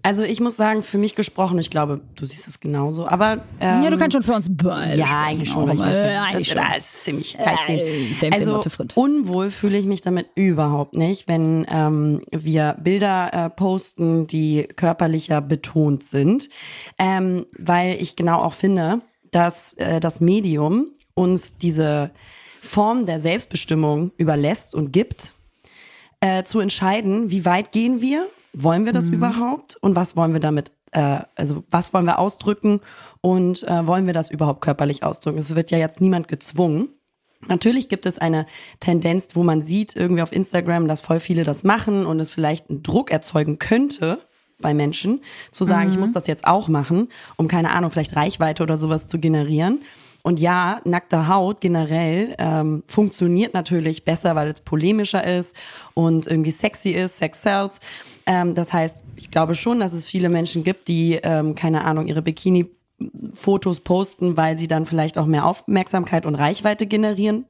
Also 0.02 0.22
ich 0.22 0.40
muss 0.40 0.56
sagen, 0.56 0.82
für 0.82 0.96
mich 0.96 1.16
gesprochen, 1.16 1.58
ich 1.58 1.70
glaube, 1.70 2.00
du 2.14 2.24
siehst 2.24 2.46
das 2.46 2.60
genauso, 2.60 3.06
aber 3.08 3.44
ähm, 3.60 3.82
Ja, 3.82 3.90
du 3.90 3.96
kannst 3.98 4.14
schon 4.14 4.22
für 4.22 4.34
uns 4.34 4.46
beide 4.48 4.96
ja, 4.96 5.24
eigentlich 5.24 5.50
schon. 5.50 5.66
weil 5.68 5.74
Ich 5.74 5.80
weiß, 5.80 5.96
äh, 5.96 6.14
das, 6.14 6.22
eigentlich 6.24 6.48
das 6.54 6.64
schon. 6.66 6.76
ist 6.76 7.04
ziemlich 7.04 7.36
gleich 7.38 7.58
sehen. 7.66 8.32
Äh, 8.32 8.34
Also 8.38 8.62
unwohl 8.94 9.50
fühle 9.50 9.76
ich 9.76 9.86
mich 9.86 10.00
damit 10.00 10.28
überhaupt 10.36 10.94
nicht, 10.94 11.26
wenn 11.26 11.66
ähm, 11.68 12.22
wir 12.30 12.76
Bilder 12.80 13.32
äh, 13.32 13.50
posten, 13.50 14.26
die 14.28 14.68
körperlicher 14.76 15.40
betont 15.40 16.04
sind, 16.04 16.48
ähm, 16.98 17.46
weil 17.58 18.00
ich 18.00 18.14
genau 18.14 18.40
auch 18.42 18.54
finde, 18.54 19.00
dass 19.32 19.74
äh, 19.74 19.98
das 20.00 20.20
Medium 20.20 20.86
uns 21.14 21.56
diese 21.58 22.12
Form 22.62 23.04
der 23.04 23.20
Selbstbestimmung 23.20 24.12
überlässt 24.16 24.74
und 24.74 24.92
gibt, 24.92 25.32
äh, 26.20 26.44
zu 26.44 26.60
entscheiden, 26.60 27.30
wie 27.30 27.44
weit 27.44 27.72
gehen 27.72 28.00
wir, 28.00 28.26
wollen 28.52 28.84
wir 28.84 28.92
das 28.92 29.06
Mhm. 29.06 29.14
überhaupt 29.14 29.76
und 29.80 29.96
was 29.96 30.16
wollen 30.16 30.32
wir 30.32 30.40
damit, 30.40 30.72
äh, 30.92 31.20
also 31.34 31.64
was 31.70 31.92
wollen 31.92 32.06
wir 32.06 32.18
ausdrücken 32.18 32.80
und 33.20 33.62
äh, 33.64 33.86
wollen 33.86 34.06
wir 34.06 34.14
das 34.14 34.30
überhaupt 34.30 34.60
körperlich 34.60 35.02
ausdrücken. 35.02 35.38
Es 35.38 35.54
wird 35.54 35.70
ja 35.70 35.78
jetzt 35.78 36.00
niemand 36.00 36.28
gezwungen. 36.28 36.88
Natürlich 37.46 37.88
gibt 37.88 38.04
es 38.04 38.18
eine 38.18 38.46
Tendenz, 38.80 39.28
wo 39.34 39.44
man 39.44 39.62
sieht 39.62 39.94
irgendwie 39.94 40.22
auf 40.22 40.32
Instagram, 40.32 40.88
dass 40.88 41.00
voll 41.00 41.20
viele 41.20 41.44
das 41.44 41.62
machen 41.62 42.04
und 42.04 42.18
es 42.18 42.32
vielleicht 42.32 42.68
einen 42.68 42.82
Druck 42.82 43.12
erzeugen 43.12 43.58
könnte 43.60 44.18
bei 44.60 44.74
Menschen, 44.74 45.20
zu 45.52 45.62
sagen, 45.62 45.88
ich 45.88 45.96
muss 45.96 46.12
das 46.12 46.26
jetzt 46.26 46.44
auch 46.44 46.66
machen, 46.66 47.08
um 47.36 47.46
keine 47.46 47.70
Ahnung, 47.70 47.92
vielleicht 47.92 48.16
Reichweite 48.16 48.64
oder 48.64 48.76
sowas 48.76 49.06
zu 49.06 49.20
generieren. 49.20 49.82
Und 50.22 50.40
ja, 50.40 50.80
nackte 50.84 51.28
Haut 51.28 51.60
generell 51.60 52.34
ähm, 52.38 52.82
funktioniert 52.88 53.54
natürlich 53.54 54.04
besser, 54.04 54.34
weil 54.34 54.48
es 54.48 54.60
polemischer 54.60 55.24
ist 55.24 55.54
und 55.94 56.26
irgendwie 56.26 56.50
sexy 56.50 56.90
ist, 56.90 57.18
Sex 57.18 57.42
sells. 57.42 57.78
Ähm, 58.28 58.54
das 58.54 58.72
heißt, 58.72 59.02
ich 59.16 59.30
glaube 59.30 59.54
schon, 59.54 59.80
dass 59.80 59.94
es 59.94 60.06
viele 60.06 60.28
Menschen 60.28 60.62
gibt, 60.62 60.86
die, 60.86 61.18
ähm, 61.22 61.54
keine 61.54 61.84
Ahnung, 61.84 62.06
ihre 62.06 62.22
Bikini 62.22 62.66
Fotos 63.32 63.80
posten, 63.80 64.36
weil 64.36 64.58
sie 64.58 64.68
dann 64.68 64.84
vielleicht 64.84 65.18
auch 65.18 65.26
mehr 65.26 65.46
Aufmerksamkeit 65.46 66.26
und 66.26 66.34
Reichweite 66.34 66.86
generieren. 66.86 67.46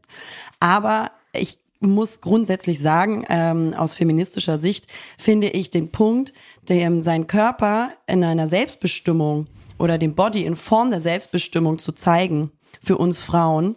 Aber 0.60 1.10
ich 1.32 1.58
muss 1.80 2.20
grundsätzlich 2.20 2.80
sagen, 2.80 3.24
ähm, 3.28 3.74
aus 3.74 3.94
feministischer 3.94 4.58
Sicht 4.58 4.86
finde 5.16 5.48
ich 5.48 5.70
den 5.70 5.90
Punkt, 5.90 6.32
dem 6.68 7.00
sein 7.02 7.26
Körper 7.26 7.90
in 8.06 8.22
einer 8.24 8.46
Selbstbestimmung 8.46 9.46
oder 9.78 9.96
den 9.96 10.14
Body 10.14 10.44
in 10.44 10.54
Form 10.54 10.90
der 10.90 11.00
Selbstbestimmung 11.00 11.78
zu 11.78 11.92
zeigen, 11.92 12.50
für 12.80 12.98
uns 12.98 13.18
Frauen, 13.18 13.76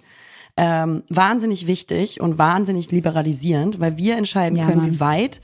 ähm, 0.58 1.04
wahnsinnig 1.10 1.68
wichtig 1.68 2.22
und 2.22 2.38
wahnsinnig 2.38 2.91
liberalisierend, 2.91 3.80
weil 3.80 3.97
wir 3.97 4.18
entscheiden 4.18 4.58
Ja, 4.58 4.66
können, 4.66 4.82
Mann. 4.82 4.91
wie 4.91 4.99
weit 4.99 5.41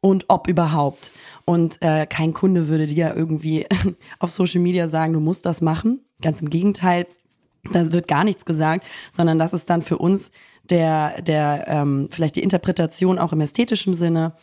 und 0.00 0.26
ob 0.28 0.48
überhaupt. 0.48 1.10
Und 1.44 1.80
äh, 1.82 2.06
kein 2.06 2.34
Kunde 2.34 2.68
würde 2.68 2.86
dir 2.86 3.14
irgendwie 3.16 3.66
auf 4.18 4.30
Social 4.30 4.60
Media 4.60 4.88
sagen, 4.88 5.12
du 5.12 5.20
musst 5.20 5.46
das 5.46 5.60
machen. 5.60 6.00
Ganz 6.22 6.40
im 6.40 6.50
Gegenteil, 6.50 7.06
da 7.72 7.92
wird 7.92 8.08
gar 8.08 8.24
nichts 8.24 8.44
gesagt, 8.44 8.86
sondern 9.12 9.38
das 9.38 9.52
ist 9.52 9.68
dann 9.70 9.82
für 9.82 9.98
uns 9.98 10.30
der, 10.70 11.22
der 11.22 11.64
ähm, 11.68 12.08
vielleicht 12.10 12.36
die 12.36 12.42
Interpretation 12.42 13.18
auch 13.18 13.32
im 13.32 13.40
ästhetischen 13.40 13.94
Sinne. 13.94 14.34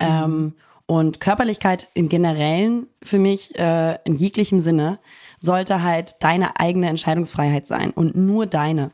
Ähm, 0.00 0.54
und 0.86 1.20
Körperlichkeit 1.20 1.88
im 1.92 2.08
Generellen 2.08 2.86
für 3.02 3.18
mich 3.18 3.56
äh, 3.58 3.98
in 4.04 4.16
jeglichem 4.16 4.58
Sinne 4.58 4.98
sollte 5.38 5.82
halt 5.82 6.16
deine 6.20 6.58
eigene 6.58 6.88
Entscheidungsfreiheit 6.88 7.66
sein 7.66 7.90
und 7.90 8.16
nur 8.16 8.46
deine. 8.46 8.92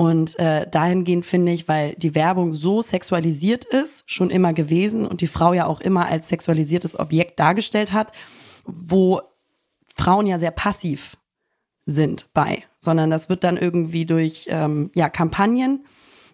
Und 0.00 0.38
äh, 0.38 0.64
dahingehend 0.70 1.26
finde 1.26 1.50
ich, 1.50 1.66
weil 1.66 1.96
die 1.96 2.14
Werbung 2.14 2.52
so 2.52 2.82
sexualisiert 2.82 3.64
ist, 3.64 4.08
schon 4.08 4.30
immer 4.30 4.52
gewesen 4.52 5.04
und 5.04 5.22
die 5.22 5.26
Frau 5.26 5.52
ja 5.52 5.66
auch 5.66 5.80
immer 5.80 6.06
als 6.06 6.28
sexualisiertes 6.28 6.96
Objekt 6.96 7.40
dargestellt 7.40 7.92
hat, 7.92 8.12
wo 8.64 9.20
Frauen 9.96 10.28
ja 10.28 10.38
sehr 10.38 10.52
passiv 10.52 11.16
sind 11.84 12.28
bei, 12.32 12.62
sondern 12.78 13.10
das 13.10 13.28
wird 13.28 13.42
dann 13.42 13.56
irgendwie 13.56 14.06
durch 14.06 14.46
ähm, 14.50 14.92
ja, 14.94 15.08
Kampagnen 15.08 15.84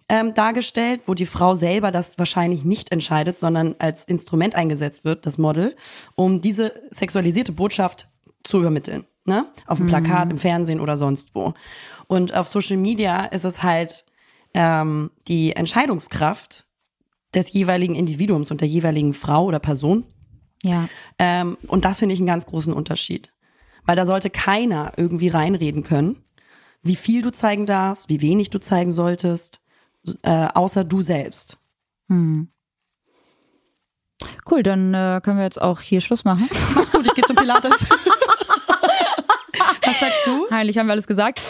ähm, 0.09 0.35
dargestellt, 0.35 1.01
wo 1.05 1.15
die 1.15 1.25
Frau 1.25 1.55
selber 1.55 1.89
das 1.89 2.19
wahrscheinlich 2.19 2.65
nicht 2.65 2.91
entscheidet, 2.91 3.39
sondern 3.39 3.73
als 3.79 4.03
Instrument 4.03 4.53
eingesetzt 4.53 5.05
wird, 5.05 5.25
das 5.25 5.39
Model, 5.39 5.75
um 6.13 6.39
diese 6.39 6.71
sexualisierte 6.91 7.51
Botschaft 7.51 8.09
zu 8.43 8.59
übermitteln. 8.59 9.05
Ne? 9.27 9.45
Auf 9.65 9.79
dem 9.79 9.87
Plakat, 9.87 10.29
im 10.29 10.37
Fernsehen 10.37 10.79
oder 10.79 10.97
sonst 10.97 11.33
wo. 11.33 11.53
Und 12.07 12.33
auf 12.35 12.47
Social 12.47 12.77
Media 12.77 13.25
ist 13.25 13.43
es 13.43 13.63
halt 13.63 14.05
ähm, 14.53 15.09
die 15.27 15.55
Entscheidungskraft 15.55 16.65
des 17.33 17.51
jeweiligen 17.51 17.95
Individuums 17.95 18.51
und 18.51 18.61
der 18.61 18.67
jeweiligen 18.67 19.13
Frau 19.13 19.45
oder 19.45 19.59
Person, 19.59 20.05
Ja. 20.63 20.87
ähm, 21.19 21.57
und 21.67 21.83
das 21.85 21.97
finde 21.99 22.13
ich 22.13 22.19
einen 22.19 22.27
ganz 22.27 22.45
großen 22.45 22.71
Unterschied. 22.71 23.31
Weil 23.85 23.95
da 23.95 24.05
sollte 24.05 24.29
keiner 24.29 24.93
irgendwie 24.95 25.27
reinreden 25.29 25.83
können, 25.83 26.23
wie 26.83 26.95
viel 26.95 27.21
du 27.23 27.31
zeigen 27.31 27.65
darfst, 27.65 28.09
wie 28.09 28.21
wenig 28.21 28.51
du 28.51 28.59
zeigen 28.59 28.91
solltest, 28.93 29.59
äh, 30.21 30.47
außer 30.53 30.83
du 30.83 31.01
selbst. 31.01 31.57
Cool, 34.49 34.63
dann 34.63 34.93
äh, 34.93 35.19
können 35.23 35.37
wir 35.37 35.43
jetzt 35.43 35.61
auch 35.61 35.81
hier 35.81 35.99
Schluss 36.01 36.23
machen. 36.25 36.47
Mach's 36.75 36.91
gut, 36.91 37.05
ich 37.07 37.13
gehe 37.15 37.23
zum 37.25 37.35
Pilates. 37.35 37.73
Sagst 40.25 40.51
du? 40.51 40.55
Heilig 40.55 40.77
haben 40.77 40.87
wir 40.87 40.93
alles 40.93 41.07
gesagt. 41.07 41.41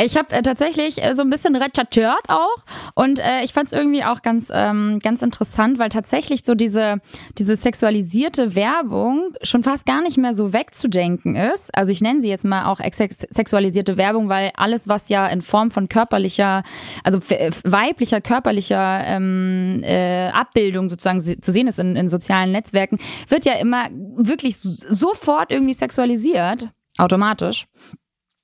Ich 0.00 0.16
habe 0.16 0.34
äh, 0.34 0.42
tatsächlich 0.42 1.02
äh, 1.02 1.14
so 1.14 1.22
ein 1.22 1.30
bisschen 1.30 1.54
recherchiert 1.54 2.28
auch 2.28 2.56
und 2.94 3.20
äh, 3.20 3.44
ich 3.44 3.52
fand 3.52 3.68
es 3.68 3.72
irgendwie 3.72 4.04
auch 4.04 4.22
ganz 4.22 4.48
ähm, 4.52 4.98
ganz 5.00 5.22
interessant, 5.22 5.78
weil 5.78 5.90
tatsächlich 5.90 6.42
so 6.44 6.54
diese 6.54 6.96
diese 7.38 7.56
sexualisierte 7.56 8.54
Werbung 8.54 9.34
schon 9.42 9.62
fast 9.62 9.86
gar 9.86 10.02
nicht 10.02 10.16
mehr 10.16 10.34
so 10.34 10.52
wegzudenken 10.52 11.36
ist. 11.36 11.74
Also 11.76 11.92
ich 11.92 12.00
nenne 12.00 12.20
sie 12.20 12.28
jetzt 12.28 12.44
mal 12.44 12.66
auch 12.66 12.80
ex 12.80 12.98
sexualisierte 12.98 13.96
Werbung, 13.96 14.28
weil 14.28 14.50
alles 14.56 14.88
was 14.88 15.08
ja 15.08 15.26
in 15.26 15.42
Form 15.42 15.70
von 15.70 15.88
körperlicher, 15.88 16.62
also 17.04 17.18
weiblicher 17.64 18.20
körperlicher 18.20 19.02
ähm, 19.04 19.82
äh, 19.82 20.28
Abbildung 20.28 20.88
sozusagen 20.88 21.20
zu 21.20 21.52
sehen 21.52 21.66
ist 21.66 21.78
in, 21.78 21.96
in 21.96 22.08
sozialen 22.08 22.52
Netzwerken, 22.52 22.98
wird 23.28 23.44
ja 23.44 23.54
immer 23.54 23.88
wirklich 24.16 24.58
sofort 24.58 25.50
irgendwie 25.50 25.74
sexualisiert, 25.74 26.68
automatisch. 26.98 27.66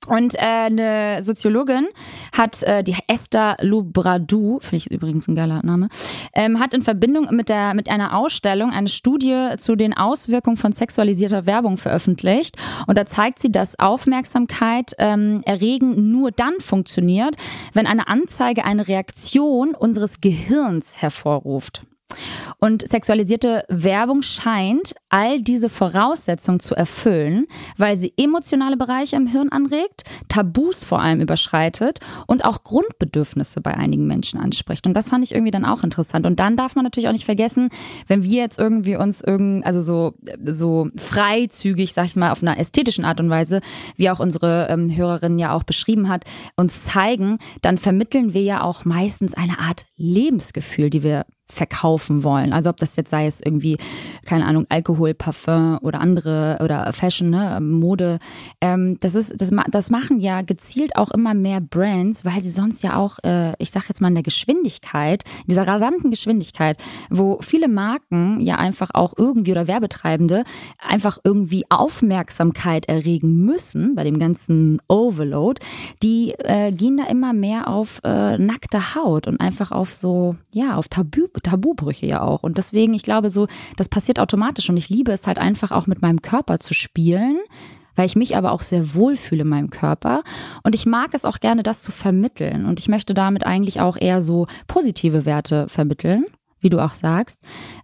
Und 0.09 0.35
äh, 0.35 0.39
eine 0.39 1.23
Soziologin 1.23 1.87
hat, 2.35 2.63
äh, 2.63 2.83
die 2.83 2.95
Esther 3.07 3.57
Lubradou, 3.61 4.59
finde 4.59 4.77
ich 4.77 4.91
übrigens 4.91 5.27
ein 5.27 5.35
geiler 5.35 5.61
Name, 5.63 5.89
ähm, 6.33 6.59
hat 6.59 6.73
in 6.73 6.81
Verbindung 6.81 7.27
mit, 7.35 7.49
der, 7.49 7.75
mit 7.75 7.89
einer 7.89 8.17
Ausstellung 8.17 8.71
eine 8.71 8.89
Studie 8.89 9.49
zu 9.57 9.75
den 9.75 9.95
Auswirkungen 9.95 10.57
von 10.57 10.73
sexualisierter 10.73 11.45
Werbung 11.45 11.77
veröffentlicht. 11.77 12.57
Und 12.87 12.97
da 12.97 13.05
zeigt 13.05 13.39
sie, 13.39 13.51
dass 13.51 13.77
Aufmerksamkeit 13.77 14.93
ähm, 14.97 15.41
erregen 15.45 16.11
nur 16.11 16.31
dann 16.31 16.59
funktioniert, 16.59 17.35
wenn 17.73 17.85
eine 17.85 18.07
Anzeige 18.07 18.65
eine 18.65 18.87
Reaktion 18.87 19.75
unseres 19.75 20.21
Gehirns 20.21 21.01
hervorruft. 21.01 21.83
Und 22.59 22.87
sexualisierte 22.87 23.63
Werbung 23.69 24.21
scheint 24.21 24.95
all 25.09 25.41
diese 25.41 25.69
Voraussetzungen 25.69 26.59
zu 26.59 26.75
erfüllen, 26.75 27.47
weil 27.77 27.95
sie 27.95 28.13
emotionale 28.17 28.77
Bereiche 28.77 29.15
im 29.15 29.27
Hirn 29.27 29.49
anregt, 29.49 30.03
Tabus 30.27 30.83
vor 30.83 30.99
allem 30.99 31.21
überschreitet 31.21 31.99
und 32.27 32.43
auch 32.43 32.63
Grundbedürfnisse 32.63 33.61
bei 33.61 33.73
einigen 33.73 34.07
Menschen 34.07 34.39
anspricht. 34.39 34.87
Und 34.87 34.93
das 34.93 35.09
fand 35.09 35.23
ich 35.23 35.33
irgendwie 35.33 35.51
dann 35.51 35.65
auch 35.65 35.83
interessant. 35.83 36.25
Und 36.25 36.39
dann 36.39 36.57
darf 36.57 36.75
man 36.75 36.83
natürlich 36.83 37.07
auch 37.07 37.13
nicht 37.13 37.25
vergessen, 37.25 37.69
wenn 38.07 38.23
wir 38.23 38.41
jetzt 38.41 38.59
irgendwie 38.59 38.95
uns 38.95 39.21
irgend, 39.21 39.65
also 39.65 39.81
so, 39.81 40.13
so 40.45 40.89
freizügig, 40.97 41.93
sag 41.93 42.05
ich 42.05 42.15
mal, 42.15 42.31
auf 42.31 42.41
einer 42.41 42.57
ästhetischen 42.59 43.05
Art 43.05 43.19
und 43.19 43.29
Weise, 43.29 43.61
wie 43.95 44.09
auch 44.09 44.19
unsere 44.19 44.67
ähm, 44.69 44.95
Hörerin 44.95 45.39
ja 45.39 45.53
auch 45.53 45.63
beschrieben 45.63 46.09
hat, 46.09 46.25
uns 46.55 46.83
zeigen, 46.83 47.37
dann 47.61 47.77
vermitteln 47.77 48.33
wir 48.33 48.41
ja 48.41 48.63
auch 48.63 48.85
meistens 48.85 49.33
eine 49.33 49.59
Art 49.59 49.85
Lebensgefühl, 49.95 50.89
die 50.89 51.03
wir 51.03 51.25
verkaufen 51.51 52.23
wollen. 52.23 52.53
Also 52.53 52.69
ob 52.69 52.77
das 52.77 52.95
jetzt 52.95 53.09
sei 53.09 53.25
es 53.25 53.41
irgendwie, 53.43 53.77
keine 54.25 54.45
Ahnung, 54.45 54.65
Alkohol, 54.69 55.13
Parfum 55.13 55.79
oder 55.81 55.99
andere 55.99 56.59
oder 56.63 56.91
Fashion, 56.93 57.29
ne, 57.29 57.59
Mode. 57.61 58.19
Ähm, 58.61 58.97
das 58.99 59.15
ist, 59.15 59.33
das, 59.41 59.51
das 59.71 59.89
machen 59.89 60.19
ja 60.19 60.41
gezielt 60.41 60.95
auch 60.95 61.11
immer 61.11 61.33
mehr 61.33 61.59
Brands, 61.59 62.23
weil 62.23 62.41
sie 62.41 62.49
sonst 62.49 62.83
ja 62.83 62.95
auch, 62.95 63.17
äh, 63.23 63.53
ich 63.57 63.71
sag 63.71 63.89
jetzt 63.89 63.99
mal 63.99 64.09
in 64.09 64.15
der 64.15 64.23
Geschwindigkeit, 64.23 65.23
in 65.39 65.49
dieser 65.49 65.67
rasanten 65.67 66.11
Geschwindigkeit, 66.11 66.77
wo 67.09 67.39
viele 67.41 67.67
Marken 67.67 68.39
ja 68.41 68.55
einfach 68.55 68.89
auch 68.93 69.13
irgendwie 69.17 69.51
oder 69.51 69.67
Werbetreibende 69.67 70.43
einfach 70.77 71.17
irgendwie 71.23 71.65
Aufmerksamkeit 71.69 72.87
erregen 72.87 73.45
müssen 73.45 73.95
bei 73.95 74.03
dem 74.03 74.19
ganzen 74.19 74.81
Overload, 74.87 75.61
die 76.03 76.33
äh, 76.37 76.71
gehen 76.71 76.97
da 76.97 77.05
immer 77.05 77.33
mehr 77.33 77.67
auf 77.67 78.01
äh, 78.03 78.37
nackte 78.37 78.95
Haut 78.95 79.27
und 79.27 79.39
einfach 79.39 79.71
auf 79.71 79.93
so, 79.93 80.35
ja, 80.51 80.75
auf 80.75 80.87
Tabu, 80.87 81.27
Tabubrüche 81.41 82.05
ja 82.05 82.21
auch. 82.21 82.43
Und 82.43 82.57
deswegen, 82.57 82.93
ich 82.93 83.03
glaube 83.03 83.29
so, 83.29 83.47
das 83.77 83.89
passiert 83.89 84.19
automatisch 84.19 84.69
und 84.69 84.77
ich 84.77 84.89
liebe 84.89 85.11
es 85.11 85.27
halt 85.27 85.37
einfach 85.37 85.71
auch 85.71 85.87
mit 85.87 86.01
meinem 86.01 86.21
Körper 86.21 86.59
zu 86.59 86.73
spielen 86.73 87.37
weil 87.99 88.05
ich 88.05 88.15
mich 88.15 88.37
aber 88.37 88.53
auch 88.53 88.61
sehr 88.61 88.95
wohl 88.95 89.17
fühle 89.17 89.41
in 89.41 89.49
meinem 89.49 89.69
Körper. 89.69 90.23
Und 90.63 90.73
ich 90.73 90.85
mag 90.85 91.13
es 91.13 91.25
auch 91.25 91.39
gerne, 91.41 91.63
das 91.63 91.81
zu 91.81 91.91
vermitteln. 91.91 92.65
Und 92.65 92.79
ich 92.79 92.87
möchte 92.87 93.13
damit 93.13 93.45
eigentlich 93.45 93.81
auch 93.81 93.97
eher 93.99 94.21
so 94.21 94.47
positive 94.67 95.25
Werte 95.25 95.67
vermitteln, 95.67 96.23
wie 96.61 96.69
du 96.69 96.79
auch 96.79 96.93
sagst, 96.93 97.39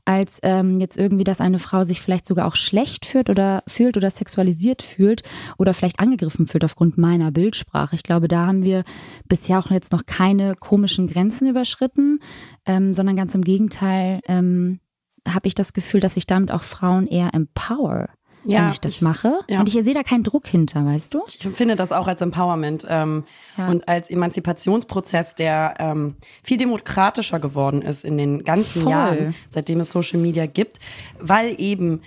als 0.05 0.39
ähm, 0.43 0.79
jetzt 0.79 0.97
irgendwie, 0.97 1.23
dass 1.23 1.41
eine 1.41 1.59
Frau 1.59 1.85
sich 1.85 2.01
vielleicht 2.01 2.25
sogar 2.25 2.47
auch 2.47 2.55
schlecht 2.55 3.05
fühlt 3.05 3.29
oder 3.29 3.63
fühlt 3.67 3.97
oder 3.97 4.09
sexualisiert 4.09 4.81
fühlt 4.81 5.23
oder 5.57 5.73
vielleicht 5.73 5.99
angegriffen 5.99 6.47
fühlt 6.47 6.63
aufgrund 6.63 6.97
meiner 6.97 7.31
Bildsprache. 7.31 7.95
Ich 7.95 8.03
glaube, 8.03 8.27
da 8.27 8.45
haben 8.45 8.63
wir 8.63 8.83
bisher 9.27 9.59
auch 9.59 9.71
jetzt 9.71 9.91
noch 9.91 10.05
keine 10.05 10.55
komischen 10.55 11.07
Grenzen 11.07 11.47
überschritten, 11.47 12.19
ähm, 12.65 12.93
sondern 12.93 13.15
ganz 13.15 13.35
im 13.35 13.43
Gegenteil 13.43 14.19
ähm, 14.27 14.79
habe 15.27 15.47
ich 15.47 15.55
das 15.55 15.73
Gefühl, 15.73 15.99
dass 15.99 16.17
ich 16.17 16.27
damit 16.27 16.51
auch 16.51 16.63
Frauen 16.63 17.07
eher 17.07 17.33
empower 17.33 18.09
Ja, 18.45 18.61
wenn 18.61 18.69
ich 18.69 18.79
das 18.79 18.93
ich- 18.93 19.01
mache. 19.01 19.39
ja. 19.49 19.59
Und 19.59 19.67
ich 19.73 19.83
sehe 19.83 19.93
da 19.93 20.03
keinen 20.03 20.23
Druck 20.23 20.47
hinter, 20.47 20.85
weißt 20.85 21.13
du? 21.13 21.23
Ich 21.27 21.39
finde 21.53 21.75
das 21.75 21.91
auch 21.91 22.07
als 22.07 22.21
Empowerment 22.21 22.85
ähm, 22.87 23.23
Ja. 23.57 23.67
und 23.69 23.87
als 23.87 24.09
Emanzipationsprozess, 24.09 25.35
der 25.35 25.75
ähm, 25.79 26.15
viel 26.43 26.57
demokratischer 26.57 27.39
geworden 27.39 27.81
ist 27.81 28.05
in 28.05 28.17
den 28.17 28.43
ganzen 28.43 28.83
Voll. 28.83 28.91
Jahren, 28.91 29.35
seitdem 29.49 29.79
es 29.79 29.89
Social 29.91 30.19
Media 30.19 30.45
gibt, 30.45 30.79
weil 31.19 31.55
eben 31.59 32.01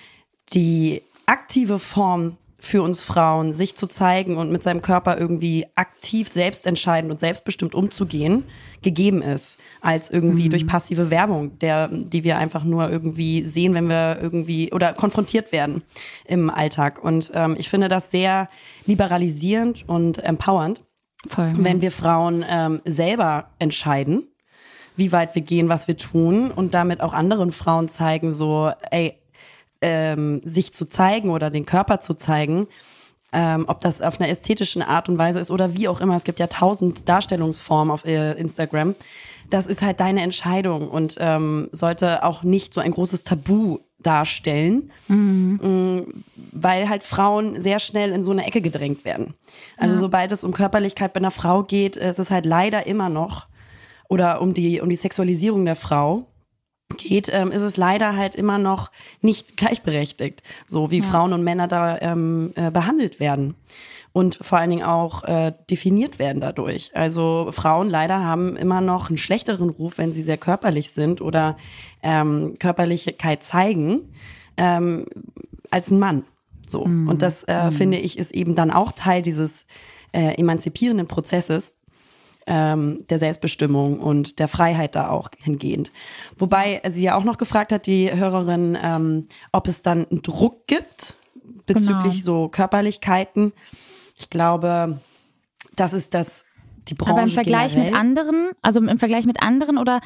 die 0.53 1.03
aktive 1.27 1.79
Form 1.79 2.37
für 2.61 2.83
uns 2.83 3.03
Frauen, 3.03 3.53
sich 3.53 3.77
zu 3.77 3.87
zeigen 3.87 4.37
und 4.37 4.51
mit 4.51 4.65
seinem 4.65 4.83
Körper 4.83 5.17
irgendwie 5.17 5.67
aktiv 5.77 6.29
selbstentscheidend 6.29 7.11
und 7.13 7.21
selbstbestimmt 7.21 7.75
umzugehen, 7.75 8.45
gegeben 8.83 9.23
ist, 9.23 9.59
als 9.81 10.11
irgendwie 10.11 10.49
durch 10.49 10.67
passive 10.67 11.11
Werbung, 11.11 11.59
der, 11.61 11.89
die 11.89 12.25
wir 12.25 12.37
einfach 12.37 12.65
nur 12.65 12.91
irgendwie 12.91 13.43
sehen, 13.43 13.75
wenn 13.75 13.89
wir 13.89 14.19
irgendwie 14.21 14.73
oder 14.73 14.93
konfrontiert 14.93 15.53
werden 15.53 15.83
im 16.25 16.51
Alltag. 16.51 17.03
Und 17.03 17.31
ähm, 17.35 17.55
ich 17.59 17.69
finde 17.69 17.89
das 17.89 18.11
sehr 18.11 18.49
liberalisierend 18.87 19.89
und 19.89 20.19
empowernd, 20.19 20.83
Voll. 21.27 21.53
wenn 21.59 21.81
wir 21.81 21.93
Frauen 21.93 22.45
ähm, 22.49 22.81
selber 22.85 23.51
entscheiden, 23.61 24.27
wie 24.97 25.13
weit 25.13 25.37
wir 25.37 25.43
gehen, 25.43 25.69
was 25.69 25.87
wir 25.87 25.97
tun 25.97 26.51
und 26.51 26.75
damit 26.75 27.01
auch 27.03 27.13
anderen 27.13 27.53
Frauen 27.53 27.89
zeigen, 27.89 28.33
so, 28.33 28.73
ey, 28.91 29.17
ähm, 29.81 30.41
sich 30.45 30.73
zu 30.73 30.87
zeigen 30.87 31.31
oder 31.31 31.51
den 31.51 31.67
Körper 31.67 32.01
zu 32.01 32.15
zeigen, 32.15 32.67
ähm, 33.33 33.65
ob 33.69 33.81
das 33.81 34.01
auf 34.01 34.21
einer 34.21 34.31
ästhetischen 34.31 34.83
Art 34.83 35.09
und 35.09 35.19
Weise 35.19 35.39
ist 35.39 35.51
oder 35.51 35.75
wie 35.75 35.89
auch 35.89 36.01
immer. 36.01 36.17
Es 36.17 36.25
gibt 36.25 36.41
ja 36.41 36.47
tausend 36.47 37.09
Darstellungsformen 37.09 37.93
auf 37.93 38.05
äh, 38.05 38.33
Instagram. 38.33 38.95
Das 39.51 39.67
ist 39.67 39.83
halt 39.83 40.01
deine 40.01 40.23
Entscheidung 40.23 40.89
und 40.89 41.17
ähm, 41.21 41.69
sollte 41.73 42.25
auch 42.25 42.43
nicht 42.43 42.75
so 42.75 42.81
ein 42.81 42.93
großes 42.93 43.25
Tabu 43.25 43.79
darstellen, 44.01 44.93
mhm. 45.09 46.07
weil 46.53 46.89
halt 46.89 47.03
Frauen 47.03 47.61
sehr 47.61 47.81
schnell 47.81 48.13
in 48.13 48.23
so 48.23 48.31
eine 48.31 48.47
Ecke 48.47 48.61
gedrängt 48.61 49.05
werden. 49.05 49.35
Also 49.77 49.95
ja. 49.95 50.01
sobald 50.01 50.33
es 50.33 50.45
um 50.45 50.53
Körperlichkeit 50.53 51.13
bei 51.13 51.19
einer 51.19 51.33
Frau 51.33 51.65
geht, 51.65 51.97
ist 51.97 52.19
es 52.19 52.31
halt 52.31 52.47
leider 52.47 52.87
immer 52.87 53.09
noch 53.09 53.49
oder 54.09 54.41
um 54.41 54.55
die 54.55 54.81
um 54.81 54.89
die 54.89 54.97
Sexualisierung 54.97 55.65
der 55.65 55.77
Frau 55.77 56.27
geht, 56.97 57.29
ähm, 57.33 57.53
ist 57.53 57.63
es 57.63 57.77
leider 57.77 58.17
halt 58.17 58.35
immer 58.35 58.59
noch 58.59 58.91
nicht 59.21 59.57
gleichberechtigt, 59.57 60.43
so 60.67 60.91
wie 60.91 61.01
ja. 61.01 61.05
Frauen 61.05 61.33
und 61.33 61.45
Männer 61.45 61.69
da 61.69 61.99
ähm, 62.01 62.53
äh, 62.57 62.71
behandelt 62.71 63.21
werden 63.21 63.55
und 64.13 64.39
vor 64.41 64.59
allen 64.59 64.71
Dingen 64.71 64.85
auch 64.85 65.25
äh, 65.25 65.53
definiert 65.71 66.19
werden 66.19 66.41
dadurch. 66.41 66.91
Also 66.95 67.49
Frauen 67.53 67.89
leider 67.89 68.25
haben 68.25 68.57
immer 68.57 68.81
noch 68.81 69.09
einen 69.09 69.19
schlechteren 69.19 69.71
Ruf, 69.71 69.99
wenn 69.99 70.13
sie 70.13 70.23
sehr 70.23 70.39
körperlich 70.39 70.91
sind 70.91 71.21
oder 71.21 71.57
ähm, 72.03 72.57
Körperlichkeit 72.59 73.43
zeigen, 73.43 74.13
ähm, 74.57 75.07
als 75.71 75.91
ein 75.91 75.99
Mann. 75.99 76.25
So. 76.67 76.87
Mhm. 76.87 77.09
Und 77.09 77.23
das 77.23 77.45
äh, 77.45 77.67
mhm. 77.67 77.73
finde 77.73 77.99
ich 77.99 78.19
ist 78.19 78.35
eben 78.35 78.55
dann 78.55 78.71
auch 78.71 78.93
Teil 78.93 79.23
dieses 79.23 79.67
äh, 80.13 80.35
emanzipierenden 80.35 81.07
Prozesses, 81.07 81.75
ähm, 82.49 83.05
der 83.09 83.19
Selbstbestimmung 83.19 84.01
und 84.01 84.39
der 84.39 84.49
Freiheit 84.49 84.95
da 84.95 85.11
auch 85.11 85.31
hingehend. 85.39 85.93
Wobei 86.37 86.81
sie 86.89 87.03
ja 87.03 87.15
auch 87.15 87.25
noch 87.25 87.39
gefragt 87.39 87.73
hat, 87.73 87.87
die 87.87 88.13
Hörerin, 88.13 88.77
ähm, 88.83 89.29
ob 89.53 89.69
es 89.69 89.83
dann 89.83 90.07
einen 90.11 90.23
Druck 90.23 90.67
gibt 90.67 91.17
bezüglich 91.67 92.15
genau. 92.15 92.25
so 92.25 92.49
Körperlichkeiten. 92.49 93.53
Ich 94.17 94.31
glaube, 94.31 94.99
das 95.77 95.93
ist 95.93 96.15
das 96.15 96.45
die 96.89 96.95
Branche. 96.95 97.13
Aber 97.13 97.23
im 97.23 97.29
Vergleich 97.29 97.73
generell. 97.73 97.93
mit 97.93 98.01
anderen, 98.01 98.51
also 98.63 98.81
im 98.81 98.99
Vergleich 98.99 99.27
mit 99.27 99.43
anderen 99.43 99.79
oder 99.79 100.01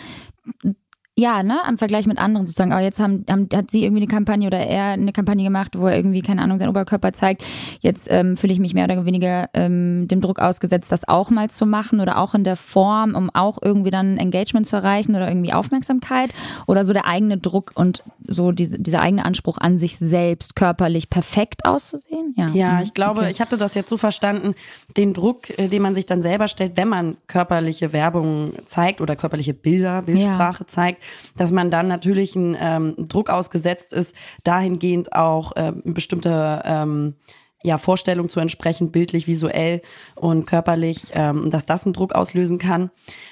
ja, 1.15 1.43
ne, 1.43 1.59
im 1.69 1.77
Vergleich 1.77 2.07
mit 2.07 2.17
anderen 2.17 2.47
sozusagen. 2.47 2.73
Aber 2.73 2.81
jetzt 2.81 2.99
haben, 2.99 3.27
haben, 3.29 3.47
hat 3.55 3.71
sie 3.71 3.85
irgendwie 3.85 4.03
eine 4.03 4.11
Kampagne 4.11 4.47
oder 4.47 4.59
er 4.59 4.93
eine 4.93 5.13
Kampagne 5.13 5.45
gemacht, 5.45 5.79
wo 5.79 5.87
er 5.87 5.95
irgendwie, 5.95 6.23
keine 6.23 6.41
Ahnung, 6.41 6.59
seinen 6.59 6.71
Oberkörper 6.71 7.13
zeigt. 7.13 7.45
Jetzt 7.81 8.09
ähm, 8.11 8.39
fühle 8.39 8.55
ich 8.55 8.59
mich 8.59 8.73
mehr 8.73 8.85
oder 8.85 9.05
weniger 9.05 9.51
ähm, 9.53 10.09
dem 10.09 10.23
Druck 10.23 10.39
ausgesetzt, 10.39 10.91
das 10.91 11.07
auch 11.07 11.29
mal 11.29 11.51
zu 11.51 11.67
machen 11.67 12.01
oder 12.01 12.19
auch 12.19 12.35
in 12.35 12.45
der 12.45 12.57
Form, 12.57 13.15
um 13.15 13.29
auch 13.29 13.59
irgendwie 13.61 13.91
dann 13.91 14.17
Engagement 14.17 14.67
zu 14.67 14.77
erreichen 14.77 15.15
oder 15.15 15.29
irgendwie 15.29 15.53
Aufmerksamkeit 15.53 16.33
oder 16.67 16.87
so 16.87 16.95
der 16.95 17.07
eigene 17.07 17.37
Druck 17.37 17.73
und 17.75 18.03
so 18.27 18.51
diese, 18.51 18.79
dieser 18.79 19.03
eigene 19.03 19.27
Anspruch 19.27 19.59
an 19.59 19.79
sich 19.79 19.99
selbst 19.99 20.57
körperlich 20.57 21.11
perfekt 21.11 21.67
auszusehen. 21.67 22.35
Ja, 22.39 22.49
ja 22.55 22.73
mhm. 22.75 22.83
ich 22.83 22.95
glaube, 22.95 23.21
okay. 23.21 23.31
ich 23.31 23.43
hatte 23.43 23.59
das 23.59 23.75
jetzt 23.75 23.91
so 23.91 23.99
verstanden, 23.99 24.55
den 24.97 25.13
Druck, 25.13 25.51
äh, 25.59 25.69
den 25.69 25.83
man 25.83 25.95
sich 25.95 26.07
dann 26.07 26.23
selber 26.23 26.49
stellt, 26.49 26.79
wenn 26.79 26.89
man 26.89 27.19
körperliche 27.27 27.93
Werbung 27.93 28.55
zeigt 28.65 29.03
oder 29.03 29.15
körperliche 29.15 29.53
Bilder, 29.53 30.01
Bildsprache 30.01 30.63
ja. 30.63 30.67
zeigt, 30.67 31.01
dass 31.36 31.50
man 31.50 31.70
dann 31.70 31.88
natürlich 31.88 32.36
einen 32.36 32.57
ähm, 32.59 32.94
Druck 33.09 33.30
ausgesetzt 33.30 33.92
ist, 33.92 34.14
dahingehend 34.44 35.12
auch 35.12 35.53
ähm, 35.57 35.82
bestimmte 35.84 36.62
ähm, 36.64 37.14
ja, 37.62 37.78
Vorstellung 37.78 38.28
zu 38.28 38.40
entsprechen, 38.40 38.90
bildlich, 38.90 39.26
visuell 39.26 39.82
und 40.14 40.46
körperlich, 40.46 41.12
ähm, 41.14 41.50
dass 41.50 41.66
das 41.66 41.84
einen 41.84 41.92
Druck 41.92 42.14
auslösen 42.14 42.59
kann. 42.59 42.90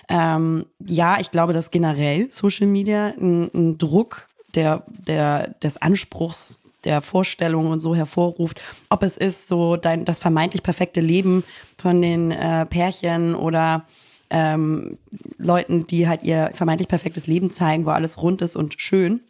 Ähm, 0.08 0.66
ja, 0.84 1.18
ich 1.18 1.30
glaube, 1.30 1.52
dass 1.52 1.70
generell 1.70 2.30
Social 2.30 2.66
Media 2.66 3.06
einen 3.06 3.78
Druck 3.78 4.28
der, 4.54 4.84
der, 4.88 5.48
des 5.62 5.76
Anspruchs 5.80 6.60
der 6.84 7.02
Vorstellung 7.02 7.70
und 7.70 7.80
so 7.80 7.94
hervorruft, 7.94 8.60
ob 8.88 9.02
es 9.02 9.16
ist 9.16 9.48
so 9.48 9.76
dein 9.76 10.04
das 10.04 10.18
vermeintlich 10.18 10.62
perfekte 10.62 11.00
Leben 11.00 11.44
von 11.76 12.00
den 12.00 12.30
äh, 12.30 12.64
Pärchen 12.66 13.34
oder 13.34 13.84
ähm, 14.30 14.98
Leuten, 15.38 15.86
die 15.86 16.08
halt 16.08 16.22
ihr 16.22 16.50
vermeintlich 16.54 16.88
perfektes 16.88 17.26
Leben 17.26 17.50
zeigen, 17.50 17.84
wo 17.84 17.90
alles 17.90 18.22
rund 18.22 18.42
ist 18.42 18.56
und 18.56 18.80
schön. 18.80 19.20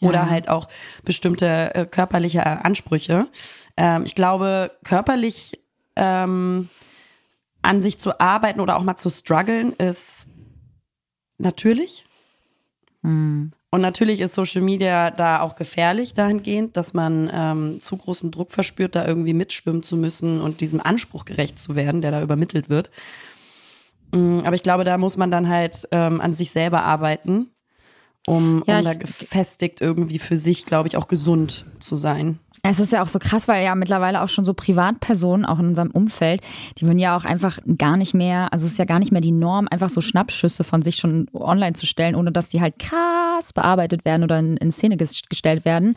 Ja. 0.00 0.08
Oder 0.08 0.30
halt 0.30 0.48
auch 0.48 0.68
bestimmte 1.04 1.74
äh, 1.74 1.86
körperliche 1.86 2.64
Ansprüche. 2.64 3.28
Ähm, 3.76 4.04
ich 4.04 4.14
glaube, 4.14 4.70
körperlich 4.84 5.60
ähm, 5.96 6.68
an 7.62 7.82
sich 7.82 7.98
zu 7.98 8.18
arbeiten 8.20 8.60
oder 8.60 8.76
auch 8.76 8.82
mal 8.82 8.96
zu 8.96 9.10
strugglen 9.10 9.72
ist 9.74 10.26
natürlich. 11.38 12.06
Mhm. 13.02 13.52
Und 13.70 13.80
natürlich 13.80 14.20
ist 14.20 14.34
Social 14.34 14.62
Media 14.62 15.10
da 15.10 15.40
auch 15.40 15.56
gefährlich 15.56 16.14
dahingehend, 16.14 16.76
dass 16.76 16.94
man 16.94 17.28
ähm, 17.32 17.80
zu 17.80 17.96
großen 17.96 18.30
Druck 18.30 18.52
verspürt, 18.52 18.94
da 18.94 19.04
irgendwie 19.04 19.34
mitschwimmen 19.34 19.82
zu 19.82 19.96
müssen 19.96 20.40
und 20.40 20.60
diesem 20.60 20.80
Anspruch 20.80 21.24
gerecht 21.24 21.58
zu 21.58 21.74
werden, 21.74 22.00
der 22.00 22.12
da 22.12 22.22
übermittelt 22.22 22.70
wird. 22.70 22.92
Mm, 24.14 24.40
aber 24.44 24.54
ich 24.54 24.62
glaube, 24.62 24.84
da 24.84 24.96
muss 24.96 25.16
man 25.16 25.30
dann 25.30 25.48
halt 25.48 25.88
ähm, 25.90 26.20
an 26.20 26.34
sich 26.34 26.52
selber 26.52 26.84
arbeiten, 26.84 27.50
um, 28.26 28.62
ja, 28.66 28.78
um 28.78 28.84
da 28.84 28.94
gefestigt 28.94 29.80
irgendwie 29.80 30.18
für 30.18 30.36
sich, 30.36 30.64
glaube 30.66 30.88
ich, 30.88 30.96
auch 30.96 31.08
gesund 31.08 31.66
zu 31.80 31.96
sein. 31.96 32.38
Es 32.66 32.78
ist 32.78 32.92
ja 32.92 33.02
auch 33.02 33.08
so 33.08 33.18
krass, 33.18 33.46
weil 33.46 33.62
ja 33.62 33.74
mittlerweile 33.74 34.22
auch 34.22 34.30
schon 34.30 34.46
so 34.46 34.54
Privatpersonen, 34.54 35.44
auch 35.44 35.58
in 35.58 35.66
unserem 35.66 35.90
Umfeld, 35.90 36.40
die 36.78 36.86
würden 36.86 36.98
ja 36.98 37.14
auch 37.14 37.26
einfach 37.26 37.58
gar 37.76 37.98
nicht 37.98 38.14
mehr, 38.14 38.50
also 38.54 38.64
es 38.64 38.72
ist 38.72 38.78
ja 38.78 38.86
gar 38.86 39.00
nicht 39.00 39.12
mehr 39.12 39.20
die 39.20 39.32
Norm, 39.32 39.68
einfach 39.70 39.90
so 39.90 40.00
Schnappschüsse 40.00 40.64
von 40.64 40.80
sich 40.80 40.96
schon 40.96 41.28
online 41.34 41.74
zu 41.74 41.84
stellen, 41.84 42.14
ohne 42.14 42.32
dass 42.32 42.48
die 42.48 42.62
halt 42.62 42.78
krass 42.78 43.52
bearbeitet 43.52 44.06
werden 44.06 44.22
oder 44.22 44.38
in, 44.38 44.56
in 44.56 44.72
Szene 44.72 44.96
gestellt 44.96 45.66
werden. 45.66 45.94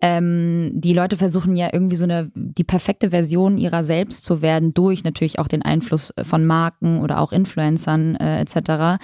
Ähm, 0.00 0.72
die 0.74 0.92
Leute 0.92 1.16
versuchen 1.16 1.54
ja 1.54 1.68
irgendwie 1.72 1.96
so 1.96 2.04
eine, 2.04 2.30
die 2.34 2.64
perfekte 2.64 3.10
Version 3.10 3.56
ihrer 3.56 3.84
selbst 3.84 4.24
zu 4.24 4.42
werden, 4.42 4.74
durch 4.74 5.04
natürlich 5.04 5.38
auch 5.38 5.48
den 5.48 5.62
Einfluss 5.62 6.12
von 6.22 6.44
Marken 6.44 7.00
oder 7.00 7.20
auch 7.20 7.30
Influencern 7.32 8.16
äh, 8.16 8.40
etc. 8.40 9.00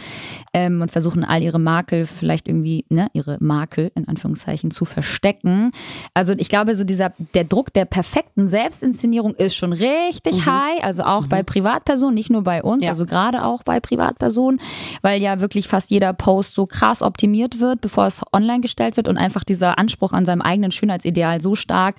Ähm, 0.53 0.80
und 0.80 0.90
versuchen 0.90 1.24
all 1.24 1.42
ihre 1.42 1.61
Makel 1.61 2.07
vielleicht 2.07 2.49
irgendwie, 2.49 2.84
ne, 2.88 3.09
ihre 3.12 3.38
Makel 3.40 3.92
in 3.94 4.09
Anführungszeichen 4.09 4.72
zu 4.72 4.84
verstecken. 4.84 5.70
Also 6.12 6.32
ich 6.36 6.49
glaube, 6.49 6.74
so 6.74 6.82
die 6.82 6.97
dieser, 6.97 7.12
der 7.34 7.44
Druck 7.44 7.72
der 7.74 7.84
perfekten 7.84 8.49
Selbstinszenierung 8.49 9.34
ist 9.34 9.55
schon 9.55 9.72
richtig 9.72 10.34
mhm. 10.34 10.47
high, 10.47 10.82
also 10.82 11.05
auch 11.05 11.22
mhm. 11.22 11.28
bei 11.28 11.42
Privatpersonen, 11.42 12.14
nicht 12.14 12.30
nur 12.30 12.42
bei 12.42 12.62
uns, 12.62 12.84
ja. 12.84 12.92
also 12.92 13.05
gerade 13.05 13.44
auch 13.44 13.62
bei 13.62 13.80
Privatpersonen, 13.80 14.61
weil 15.03 15.20
ja 15.20 15.40
wirklich 15.40 15.68
fast 15.68 15.90
jeder 15.90 16.14
Post 16.14 16.55
so 16.55 16.66
krass 16.66 17.03
optimiert 17.03 17.61
wird, 17.61 17.82
bevor 17.82 18.07
es 18.07 18.22
online 18.32 18.61
gestellt 18.61 18.97
wird 18.97 19.09
und 19.09 19.18
einfach 19.18 19.44
dieser 19.44 19.78
Anspruch 19.78 20.12
an 20.12 20.24
seinem 20.24 20.40
eigenen 20.40 20.70
Schönheitsideal 20.87 21.41
so 21.41 21.55
stark 21.55 21.97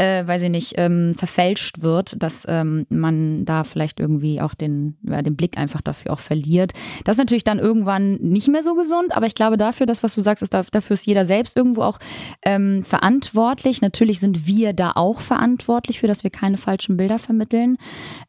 äh, 0.00 0.26
weil 0.26 0.40
sie 0.40 0.48
nicht 0.48 0.74
ähm, 0.78 1.14
verfälscht 1.14 1.82
wird, 1.82 2.16
dass 2.22 2.46
ähm, 2.48 2.86
man 2.88 3.44
da 3.44 3.64
vielleicht 3.64 4.00
irgendwie 4.00 4.40
auch 4.40 4.54
den, 4.54 4.96
ja, 5.02 5.20
den 5.20 5.36
Blick 5.36 5.58
einfach 5.58 5.82
dafür 5.82 6.14
auch 6.14 6.20
verliert. 6.20 6.72
Das 7.04 7.16
ist 7.16 7.18
natürlich 7.18 7.44
dann 7.44 7.58
irgendwann 7.58 8.14
nicht 8.14 8.48
mehr 8.48 8.62
so 8.62 8.74
gesund, 8.74 9.14
aber 9.14 9.26
ich 9.26 9.34
glaube 9.34 9.58
dafür, 9.58 9.84
das, 9.84 10.02
was 10.02 10.14
du 10.14 10.22
sagst, 10.22 10.42
ist 10.42 10.54
dafür 10.54 10.94
ist 10.94 11.04
jeder 11.04 11.26
selbst 11.26 11.54
irgendwo 11.54 11.82
auch 11.82 11.98
ähm, 12.42 12.82
verantwortlich. 12.82 13.82
Natürlich 13.82 14.20
sind 14.20 14.46
wir 14.46 14.72
da 14.72 14.92
auch 14.94 15.20
verantwortlich 15.20 16.00
für, 16.00 16.06
dass 16.06 16.24
wir 16.24 16.30
keine 16.30 16.56
falschen 16.56 16.96
Bilder 16.96 17.18
vermitteln. 17.18 17.76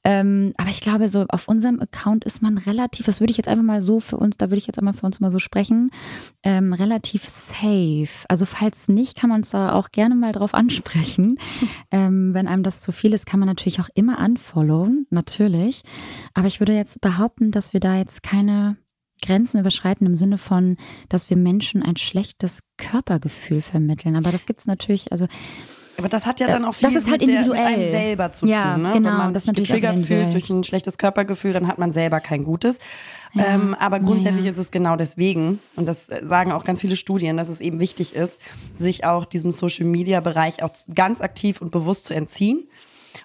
Ähm, 0.03 0.53
aber 0.57 0.71
ich 0.71 0.81
glaube, 0.81 1.07
so 1.07 1.25
auf 1.29 1.47
unserem 1.47 1.79
Account 1.79 2.25
ist 2.25 2.41
man 2.41 2.57
relativ, 2.57 3.05
das 3.05 3.21
würde 3.21 3.31
ich 3.31 3.37
jetzt 3.37 3.47
einfach 3.47 3.63
mal 3.63 3.81
so 3.81 4.01
für 4.01 4.17
uns, 4.17 4.35
da 4.37 4.47
würde 4.47 4.57
ich 4.57 4.67
jetzt 4.67 4.77
einmal 4.77 4.93
für 4.93 5.05
uns 5.05 5.21
mal 5.21 5.31
so 5.31 5.39
sprechen, 5.39 5.89
ähm, 6.43 6.73
relativ 6.73 7.29
safe. 7.29 8.09
Also 8.27 8.45
falls 8.45 8.89
nicht, 8.89 9.17
kann 9.17 9.29
man 9.29 9.39
uns 9.39 9.51
da 9.51 9.71
auch 9.71 9.90
gerne 9.91 10.15
mal 10.15 10.31
drauf 10.31 10.53
ansprechen. 10.53 11.37
Ähm, 11.93 12.33
wenn 12.33 12.47
einem 12.47 12.63
das 12.63 12.79
zu 12.79 12.93
viel 12.93 13.13
ist, 13.13 13.25
kann 13.25 13.39
man 13.41 13.47
natürlich 13.47 13.81
auch 13.81 13.89
immer 13.93 14.23
unfollowen, 14.23 15.07
natürlich. 15.09 15.83
Aber 16.33 16.47
ich 16.47 16.61
würde 16.61 16.73
jetzt 16.73 17.01
behaupten, 17.01 17.51
dass 17.51 17.73
wir 17.73 17.81
da 17.81 17.97
jetzt 17.97 18.23
keine 18.23 18.77
Grenzen 19.21 19.59
überschreiten 19.59 20.07
im 20.07 20.15
Sinne 20.15 20.37
von, 20.37 20.77
dass 21.09 21.29
wir 21.29 21.35
Menschen 21.35 21.83
ein 21.83 21.97
schlechtes 21.97 22.61
Körpergefühl 22.77 23.61
vermitteln. 23.61 24.15
Aber 24.15 24.31
das 24.31 24.45
gibt 24.45 24.61
es 24.61 24.67
natürlich, 24.67 25.11
also 25.11 25.27
aber 25.97 26.09
das 26.09 26.25
hat 26.25 26.39
ja 26.39 26.47
dann 26.47 26.65
auch 26.65 26.73
viel 26.73 26.89
das 26.89 27.03
ist 27.03 27.09
halt 27.09 27.21
individuell. 27.21 27.63
mit, 27.63 27.73
einem 27.73 27.91
selber 27.91 28.31
zu 28.31 28.45
ja, 28.45 28.73
tun. 28.73 28.83
Ne? 28.83 28.91
Genau, 28.93 29.09
Wenn 29.09 29.17
man 29.17 29.33
das 29.33 29.43
sich 29.45 29.53
getriggert 29.53 29.99
fühlt 29.99 30.33
durch 30.33 30.49
ein 30.49 30.63
schlechtes 30.63 30.97
Körpergefühl, 30.97 31.53
dann 31.53 31.67
hat 31.67 31.77
man 31.77 31.91
selber 31.91 32.19
kein 32.19 32.43
gutes. 32.43 32.79
Ja. 33.33 33.45
Ähm, 33.47 33.75
aber 33.79 33.99
grundsätzlich 33.99 34.45
ja. 34.45 34.51
ist 34.51 34.57
es 34.57 34.71
genau 34.71 34.95
deswegen, 34.95 35.59
und 35.75 35.85
das 35.85 36.09
sagen 36.23 36.51
auch 36.51 36.63
ganz 36.63 36.81
viele 36.81 36.95
Studien, 36.95 37.37
dass 37.37 37.49
es 37.49 37.61
eben 37.61 37.79
wichtig 37.79 38.15
ist, 38.15 38.39
sich 38.75 39.05
auch 39.05 39.25
diesem 39.25 39.51
Social-Media-Bereich 39.51 40.63
auch 40.63 40.71
ganz 40.93 41.21
aktiv 41.21 41.61
und 41.61 41.71
bewusst 41.71 42.05
zu 42.05 42.13
entziehen 42.13 42.67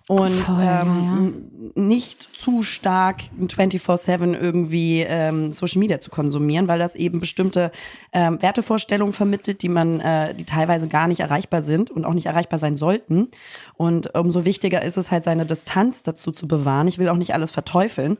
und 0.09 0.45
Voll, 0.47 0.57
ähm, 0.61 1.73
ja. 1.77 1.83
nicht 1.83 2.29
zu 2.35 2.63
stark 2.63 3.23
24-7 3.41 4.39
irgendwie 4.39 5.01
ähm, 5.01 5.53
Social 5.53 5.81
Media 5.81 6.01
zu 6.01 6.11
konsumieren, 6.11 6.69
weil 6.69 6.79
das 6.79 6.95
eben 6.95 7.21
bestimmte 7.21 7.73
ähm, 8.13 8.41
Wertevorstellungen 8.41 9.13
vermittelt, 9.13 9.63
die 9.63 9.69
man, 9.69 10.01
äh, 10.01 10.35
die 10.35 10.45
teilweise 10.45 10.89
gar 10.89 11.09
nicht 11.09 11.21
erreichbar 11.21 11.63
sind 11.63 11.91
und 11.91 12.05
auch 12.05 12.15
nicht 12.15 12.27
erreichbar 12.27 12.59
sein 12.59 12.77
sollten. 12.77 13.29
Und 13.75 14.15
umso 14.15 14.45
wichtiger 14.45 14.83
ist 14.83 14.97
es 14.97 15.11
halt, 15.11 15.25
seine 15.25 15.47
Distanz 15.47 16.03
dazu 16.03 16.31
zu 16.33 16.47
bewahren. 16.47 16.89
Ich 16.89 16.99
will 16.99 17.09
auch 17.09 17.17
nicht 17.17 17.35
alles 17.35 17.51
verteufeln. 17.51 18.17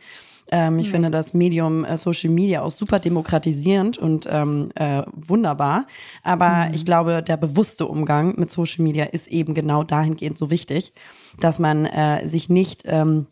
Ähm, 0.51 0.79
ich 0.79 0.91
finde 0.91 1.11
das 1.11 1.35
Medium 1.35 1.85
äh, 1.85 1.97
Social 1.97 2.31
Media 2.31 2.63
auch 2.63 2.71
super 2.71 2.99
demokratisierend 2.99 3.99
und 3.99 4.27
ähm, 4.31 4.71
äh, 4.75 5.03
wunderbar. 5.15 5.87
Aber 6.23 6.71
ich 6.73 6.85
glaube, 6.85 7.23
der 7.23 7.37
bewusste 7.37 7.87
Umgang 7.87 8.39
mit 8.39 8.51
Social 8.51 8.83
Media 8.83 9.05
ist 9.05 9.29
eben 9.29 9.55
genau 9.55 9.83
dahingehend 9.83 10.39
so 10.39 10.51
wichtig, 10.51 10.93
dass 11.41 11.59
man 11.59 11.87
äh, 11.87 12.27
sich 12.29 12.49
nicht 12.49 12.83
ähm, 12.87 13.27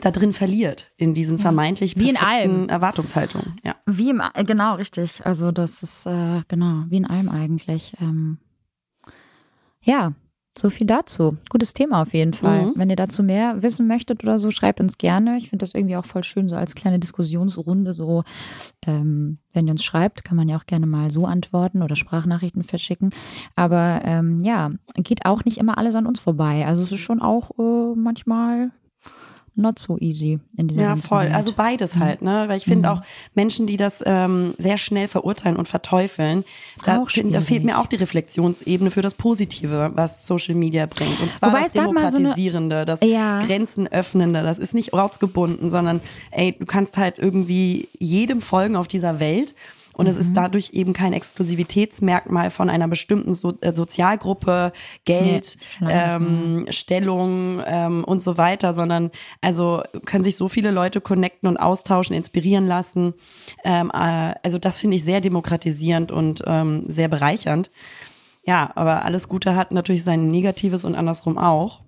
da 0.00 0.10
drin 0.10 0.32
verliert 0.32 0.92
in 0.96 1.14
diesen 1.14 1.38
vermeintlich 1.38 1.96
Wie 1.96 2.10
in 2.10 2.14
perfekten 2.14 2.50
allem. 2.56 2.68
Erwartungshaltungen. 2.68 3.56
Ja. 3.64 3.74
Wie 3.86 4.10
im, 4.10 4.22
äh, 4.34 4.44
genau, 4.44 4.74
richtig. 4.74 5.24
Also 5.26 5.50
das 5.50 5.82
ist, 5.82 6.06
äh, 6.06 6.42
genau, 6.48 6.84
wie 6.88 6.98
in 6.98 7.06
allem 7.06 7.28
eigentlich. 7.28 7.94
Ähm, 8.00 8.38
ja, 9.82 10.12
so 10.60 10.70
viel 10.70 10.86
dazu. 10.86 11.36
Gutes 11.48 11.72
Thema 11.72 12.02
auf 12.02 12.14
jeden 12.14 12.32
Fall. 12.32 12.66
Mhm. 12.66 12.72
Wenn 12.76 12.90
ihr 12.90 12.96
dazu 12.96 13.22
mehr 13.22 13.62
wissen 13.62 13.86
möchtet 13.86 14.22
oder 14.22 14.38
so, 14.38 14.50
schreibt 14.50 14.80
uns 14.80 14.98
gerne. 14.98 15.36
Ich 15.38 15.50
finde 15.50 15.64
das 15.64 15.74
irgendwie 15.74 15.96
auch 15.96 16.04
voll 16.04 16.24
schön, 16.24 16.48
so 16.48 16.56
als 16.56 16.74
kleine 16.74 16.98
Diskussionsrunde. 16.98 17.92
So, 17.92 18.22
ähm, 18.86 19.38
wenn 19.52 19.66
ihr 19.66 19.72
uns 19.72 19.84
schreibt, 19.84 20.24
kann 20.24 20.36
man 20.36 20.48
ja 20.48 20.56
auch 20.56 20.66
gerne 20.66 20.86
mal 20.86 21.10
so 21.10 21.26
antworten 21.26 21.82
oder 21.82 21.96
Sprachnachrichten 21.96 22.62
verschicken. 22.62 23.10
Aber 23.56 24.00
ähm, 24.04 24.40
ja, 24.40 24.70
geht 24.96 25.26
auch 25.26 25.44
nicht 25.44 25.58
immer 25.58 25.78
alles 25.78 25.94
an 25.94 26.06
uns 26.06 26.20
vorbei. 26.20 26.66
Also 26.66 26.82
es 26.82 26.92
ist 26.92 27.00
schon 27.00 27.20
auch 27.20 27.50
äh, 27.58 27.94
manchmal 27.96 28.70
not 29.60 29.78
so 29.78 29.96
easy 29.98 30.40
in 30.56 30.68
dieser 30.68 30.80
Ja, 30.82 30.96
voll. 30.96 31.24
Welt. 31.24 31.34
Also 31.34 31.52
beides 31.52 31.96
halt, 31.98 32.22
ne? 32.22 32.44
Weil 32.48 32.56
ich 32.56 32.64
finde 32.64 32.88
Mhm. 32.88 32.94
auch 32.96 33.02
Menschen, 33.34 33.66
die 33.66 33.76
das 33.76 34.02
ähm, 34.06 34.54
sehr 34.58 34.76
schnell 34.76 35.06
verurteilen 35.08 35.56
und 35.56 35.68
verteufeln, 35.68 36.44
da, 36.84 37.02
da 37.30 37.40
fehlt 37.40 37.64
mir 37.64 37.78
auch 37.78 37.86
die 37.86 37.96
Reflexionsebene 37.96 38.90
für 38.90 39.02
das 39.02 39.14
Positive, 39.14 39.92
was 39.94 40.26
Social 40.26 40.54
Media 40.54 40.86
bringt. 40.86 41.20
Und 41.20 41.32
zwar 41.32 41.50
Wobei 41.50 41.62
das 41.64 41.74
mal 41.74 41.84
so 41.84 41.90
eine- 41.90 41.96
Demokratisierende, 41.98 42.84
das 42.84 43.00
Ja. 43.02 43.42
Grenzen 43.44 43.86
öffnende. 43.88 44.42
Das 44.42 44.58
ist 44.58 44.74
nicht 44.74 44.92
ortsgebunden, 44.92 45.70
sondern 45.70 46.00
ey, 46.30 46.56
du 46.58 46.66
kannst 46.66 46.96
halt 46.96 47.18
irgendwie 47.18 47.88
jedem 47.98 48.40
folgen 48.40 48.76
auf 48.76 48.88
dieser 48.88 49.20
Welt. 49.20 49.54
Und 49.94 50.06
es 50.06 50.16
Mhm. 50.16 50.20
ist 50.22 50.32
dadurch 50.34 50.70
eben 50.72 50.92
kein 50.92 51.12
Exklusivitätsmerkmal 51.12 52.50
von 52.50 52.70
einer 52.70 52.88
bestimmten 52.88 53.34
so 53.34 53.54
äh, 53.60 53.74
Sozialgruppe, 53.74 54.72
Geld, 55.04 55.56
Nee, 55.80 55.88
ähm, 55.90 56.66
Stellung 56.70 57.62
ähm, 57.66 58.04
und 58.04 58.22
so 58.22 58.38
weiter, 58.38 58.72
sondern 58.72 59.10
also 59.40 59.82
können 60.06 60.24
sich 60.24 60.36
so 60.36 60.48
viele 60.48 60.70
Leute 60.70 61.00
connecten 61.00 61.48
und 61.48 61.56
austauschen, 61.56 62.14
inspirieren 62.16 62.66
lassen. 62.66 63.14
Ähm, 63.64 63.90
äh, 63.92 64.34
also 64.42 64.58
das 64.58 64.78
finde 64.78 64.96
ich 64.96 65.04
sehr 65.04 65.20
demokratisierend 65.20 66.12
und 66.12 66.42
ähm, 66.46 66.84
sehr 66.86 67.08
bereichernd. 67.08 67.70
Ja, 68.46 68.70
aber 68.74 69.04
alles 69.04 69.28
Gute 69.28 69.54
hat 69.54 69.70
natürlich 69.70 70.02
sein 70.02 70.30
Negatives 70.30 70.84
und 70.84 70.94
andersrum 70.94 71.36
auch. 71.36 71.82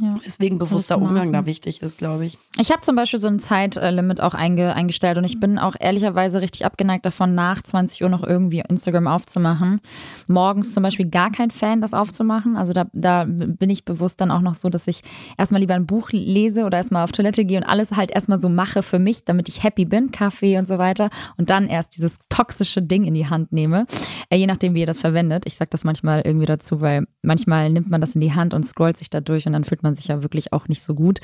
Ja. 0.00 0.18
Deswegen 0.26 0.58
bewusster 0.58 0.98
Umgang 0.98 1.32
da 1.32 1.46
wichtig 1.46 1.80
ist, 1.80 1.98
glaube 1.98 2.26
ich. 2.26 2.36
Ich 2.58 2.72
habe 2.72 2.80
zum 2.80 2.96
Beispiel 2.96 3.20
so 3.20 3.28
ein 3.28 3.38
Zeitlimit 3.38 4.20
auch 4.20 4.34
einge 4.34 4.74
eingestellt 4.74 5.18
und 5.18 5.24
ich 5.24 5.38
bin 5.38 5.56
auch 5.56 5.76
ehrlicherweise 5.78 6.40
richtig 6.40 6.64
abgeneigt 6.64 7.06
davon, 7.06 7.36
nach 7.36 7.62
20 7.62 8.02
Uhr 8.02 8.08
noch 8.08 8.24
irgendwie 8.24 8.62
Instagram 8.68 9.06
aufzumachen. 9.06 9.80
Morgens 10.26 10.74
zum 10.74 10.82
Beispiel 10.82 11.08
gar 11.08 11.30
kein 11.30 11.50
Fan, 11.50 11.80
das 11.80 11.94
aufzumachen. 11.94 12.56
Also 12.56 12.72
da, 12.72 12.86
da 12.92 13.24
bin 13.24 13.70
ich 13.70 13.84
bewusst 13.84 14.20
dann 14.20 14.32
auch 14.32 14.40
noch 14.40 14.56
so, 14.56 14.68
dass 14.68 14.88
ich 14.88 15.02
erstmal 15.38 15.60
lieber 15.60 15.74
ein 15.74 15.86
Buch 15.86 16.10
lese 16.10 16.64
oder 16.64 16.78
erstmal 16.78 17.04
auf 17.04 17.12
Toilette 17.12 17.44
gehe 17.44 17.58
und 17.58 17.64
alles 17.64 17.92
halt 17.92 18.10
erstmal 18.10 18.40
so 18.40 18.48
mache 18.48 18.82
für 18.82 18.98
mich, 18.98 19.24
damit 19.24 19.48
ich 19.48 19.62
happy 19.62 19.84
bin, 19.84 20.10
Kaffee 20.10 20.58
und 20.58 20.66
so 20.66 20.78
weiter 20.78 21.08
und 21.36 21.50
dann 21.50 21.68
erst 21.68 21.94
dieses 21.96 22.18
toxische 22.28 22.82
Ding 22.82 23.04
in 23.04 23.14
die 23.14 23.28
Hand 23.28 23.52
nehme. 23.52 23.86
Äh, 24.28 24.38
je 24.38 24.46
nachdem, 24.48 24.74
wie 24.74 24.80
ihr 24.80 24.86
das 24.86 24.98
verwendet. 24.98 25.44
Ich 25.46 25.54
sage 25.54 25.70
das 25.70 25.84
manchmal 25.84 26.22
irgendwie 26.24 26.46
dazu, 26.46 26.80
weil 26.80 27.06
manchmal 27.22 27.70
nimmt 27.70 27.90
man 27.90 28.00
das 28.00 28.16
in 28.16 28.20
die 28.20 28.32
Hand 28.32 28.54
und 28.54 28.64
scrollt 28.64 28.96
sich 28.96 29.08
da 29.08 29.20
durch 29.20 29.46
und 29.46 29.52
dann 29.52 29.62
fühlt 29.62 29.83
man 29.84 29.94
sich 29.94 30.08
ja 30.08 30.22
wirklich 30.22 30.52
auch 30.52 30.66
nicht 30.68 30.82
so 30.82 30.94
gut. 30.94 31.20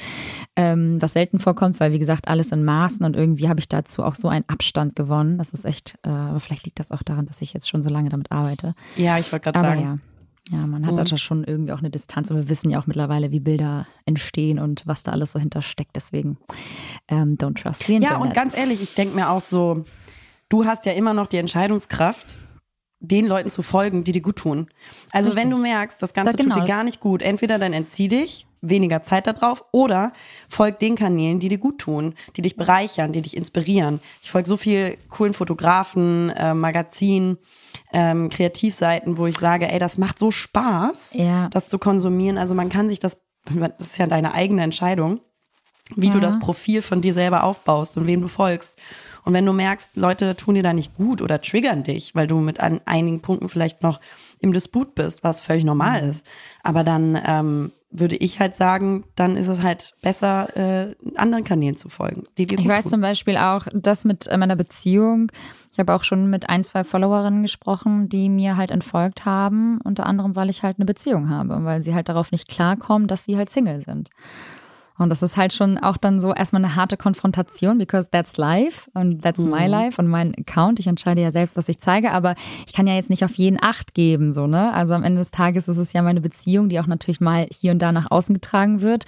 Ähm, 0.56 1.00
was 1.02 1.14
selten 1.14 1.38
vorkommt, 1.40 1.80
weil 1.80 1.92
wie 1.92 1.98
gesagt, 1.98 2.28
alles 2.28 2.52
in 2.52 2.64
Maßen 2.64 3.04
und 3.04 3.16
irgendwie 3.16 3.48
habe 3.48 3.58
ich 3.60 3.68
dazu 3.68 4.04
auch 4.04 4.14
so 4.14 4.28
einen 4.28 4.44
Abstand 4.48 4.94
gewonnen. 4.94 5.38
Das 5.38 5.50
ist 5.50 5.64
echt, 5.64 5.98
äh, 6.04 6.08
aber 6.10 6.38
vielleicht 6.40 6.64
liegt 6.66 6.78
das 6.78 6.90
auch 6.92 7.02
daran, 7.02 7.26
dass 7.26 7.42
ich 7.42 7.52
jetzt 7.52 7.68
schon 7.68 7.82
so 7.82 7.90
lange 7.90 8.10
damit 8.10 8.30
arbeite. 8.30 8.74
Ja, 8.96 9.18
ich 9.18 9.32
wollte 9.32 9.50
gerade 9.50 9.60
sagen. 9.60 9.82
ja. 9.82 9.98
Ja, 10.52 10.66
man 10.66 10.84
hat 10.84 10.94
Mhm. 10.94 11.04
da 11.04 11.16
schon 11.16 11.44
irgendwie 11.44 11.72
auch 11.72 11.78
eine 11.78 11.90
Distanz 11.90 12.28
und 12.30 12.36
wir 12.36 12.48
wissen 12.48 12.70
ja 12.70 12.80
auch 12.80 12.86
mittlerweile, 12.86 13.30
wie 13.30 13.38
Bilder 13.38 13.86
entstehen 14.04 14.58
und 14.58 14.82
was 14.84 15.04
da 15.04 15.12
alles 15.12 15.30
so 15.32 15.38
hintersteckt. 15.38 15.94
Deswegen 15.94 16.38
ähm, 17.08 17.36
don't 17.36 17.62
trust 17.62 17.84
the 17.84 17.94
Internet. 17.94 18.16
Ja, 18.18 18.22
und 18.22 18.34
ganz 18.34 18.56
ehrlich, 18.56 18.82
ich 18.82 18.94
denke 18.94 19.14
mir 19.14 19.28
auch 19.30 19.42
so, 19.42 19.84
du 20.48 20.64
hast 20.64 20.86
ja 20.86 20.92
immer 20.92 21.14
noch 21.14 21.26
die 21.26 21.36
Entscheidungskraft, 21.36 22.38
den 22.98 23.26
Leuten 23.26 23.48
zu 23.48 23.62
folgen, 23.62 24.02
die 24.02 24.12
dir 24.12 24.22
gut 24.22 24.36
tun. 24.36 24.66
Also 25.12 25.36
wenn 25.36 25.50
du 25.50 25.56
merkst, 25.56 26.02
das 26.02 26.14
Ganze 26.14 26.34
genau. 26.36 26.54
tut 26.54 26.64
dir 26.64 26.68
gar 26.68 26.84
nicht 26.84 27.00
gut, 27.00 27.22
entweder 27.22 27.58
dann 27.58 27.72
entzieh 27.72 28.08
dich, 28.08 28.46
weniger 28.62 29.02
Zeit 29.02 29.26
darauf, 29.26 29.64
oder 29.72 30.12
folg 30.48 30.78
den 30.78 30.96
Kanälen, 30.96 31.38
die 31.40 31.48
dir 31.48 31.58
gut 31.58 31.78
tun, 31.78 32.14
die 32.36 32.42
dich 32.42 32.56
bereichern, 32.56 33.12
die 33.12 33.22
dich 33.22 33.36
inspirieren. 33.36 34.00
Ich 34.22 34.30
folge 34.30 34.48
so 34.48 34.56
viel 34.56 34.96
coolen 35.08 35.32
Fotografen, 35.32 36.30
äh, 36.30 36.54
Magazinen, 36.54 37.38
ähm, 37.92 38.28
Kreativseiten, 38.28 39.16
wo 39.18 39.26
ich 39.26 39.38
sage, 39.38 39.70
ey, 39.70 39.78
das 39.78 39.98
macht 39.98 40.18
so 40.18 40.30
Spaß, 40.30 41.10
Ja. 41.14 41.48
das 41.50 41.68
zu 41.68 41.78
konsumieren. 41.78 42.38
Also 42.38 42.54
man 42.54 42.68
kann 42.68 42.88
sich 42.88 42.98
das, 42.98 43.18
das 43.46 43.70
ist 43.78 43.98
ja 43.98 44.06
deine 44.06 44.34
eigene 44.34 44.62
Entscheidung 44.62 45.20
wie 45.96 46.08
du 46.10 46.18
Ja. 46.18 46.20
das 46.20 46.38
Profil 46.38 46.82
von 46.82 47.00
dir 47.00 47.12
selber 47.12 47.42
aufbaust 47.42 47.96
und 47.96 48.06
wem 48.06 48.20
du 48.20 48.28
folgst. 48.28 48.76
Und 49.24 49.32
wenn 49.32 49.44
du 49.44 49.52
merkst, 49.52 49.96
Leute 49.96 50.36
tun 50.36 50.54
dir 50.54 50.62
da 50.62 50.72
nicht 50.72 50.94
gut 50.94 51.20
oder 51.20 51.40
triggern 51.40 51.82
dich, 51.82 52.14
weil 52.14 52.28
du 52.28 52.38
mit 52.38 52.60
an 52.60 52.80
einigen 52.84 53.22
Punkten 53.22 53.48
vielleicht 53.48 53.82
noch 53.82 53.98
im 54.38 54.52
Disput 54.52 54.94
bist, 54.94 55.24
was 55.24 55.40
völlig 55.40 55.64
normal 55.64 56.00
Mhm. 56.04 56.10
ist, 56.10 56.26
aber 56.62 56.84
dann 56.84 57.20
ähm, 57.26 57.72
würde 57.90 58.16
ich 58.16 58.38
halt 58.38 58.54
sagen, 58.54 59.04
dann 59.16 59.36
ist 59.36 59.48
es 59.48 59.62
halt 59.62 59.94
besser, 60.00 60.56
äh, 60.56 60.94
anderen 61.16 61.44
Kanälen 61.44 61.76
zu 61.76 61.88
folgen, 61.88 62.24
die 62.38 62.46
dir 62.46 62.58
Ich 62.58 62.68
weiß 62.68 62.84
tun. 62.84 62.90
zum 62.90 63.00
Beispiel 63.00 63.36
auch, 63.36 63.66
das 63.72 64.04
mit 64.04 64.26
äh, 64.28 64.36
meiner 64.36 64.56
Beziehung. 64.56 65.32
Ich 65.72 65.78
habe 65.78 65.94
auch 65.94 66.04
schon 66.04 66.30
mit 66.30 66.48
ein, 66.48 66.62
zwei 66.62 66.84
Followerinnen 66.84 67.42
gesprochen, 67.42 68.08
die 68.08 68.28
mir 68.28 68.56
halt 68.56 68.70
entfolgt 68.70 69.24
haben, 69.24 69.80
unter 69.82 70.06
anderem, 70.06 70.36
weil 70.36 70.50
ich 70.50 70.62
halt 70.62 70.78
eine 70.78 70.86
Beziehung 70.86 71.30
habe, 71.30 71.54
und 71.54 71.64
weil 71.64 71.82
sie 71.82 71.94
halt 71.94 72.08
darauf 72.08 72.32
nicht 72.32 72.48
klarkommen, 72.48 73.08
dass 73.08 73.24
sie 73.24 73.36
halt 73.36 73.50
Single 73.50 73.80
sind. 73.80 74.10
Und 75.00 75.08
das 75.08 75.22
ist 75.22 75.38
halt 75.38 75.54
schon 75.54 75.78
auch 75.78 75.96
dann 75.96 76.20
so 76.20 76.34
erstmal 76.34 76.62
eine 76.62 76.76
harte 76.76 76.98
Konfrontation, 76.98 77.78
because 77.78 78.10
that's 78.10 78.36
life 78.36 78.90
und 78.92 79.22
that's 79.22 79.42
my 79.42 79.66
life 79.66 80.00
und 80.00 80.08
mein 80.08 80.34
Account. 80.38 80.78
Ich 80.78 80.86
entscheide 80.86 81.22
ja 81.22 81.32
selbst, 81.32 81.56
was 81.56 81.70
ich 81.70 81.78
zeige, 81.78 82.12
aber 82.12 82.34
ich 82.66 82.74
kann 82.74 82.86
ja 82.86 82.94
jetzt 82.94 83.08
nicht 83.08 83.24
auf 83.24 83.34
jeden 83.36 83.58
Acht 83.62 83.94
geben, 83.94 84.34
so, 84.34 84.46
ne? 84.46 84.74
Also 84.74 84.92
am 84.92 85.02
Ende 85.02 85.20
des 85.20 85.30
Tages 85.30 85.68
ist 85.68 85.78
es 85.78 85.94
ja 85.94 86.02
meine 86.02 86.20
Beziehung, 86.20 86.68
die 86.68 86.78
auch 86.78 86.86
natürlich 86.86 87.20
mal 87.20 87.46
hier 87.50 87.72
und 87.72 87.80
da 87.80 87.92
nach 87.92 88.10
außen 88.10 88.34
getragen 88.34 88.82
wird. 88.82 89.06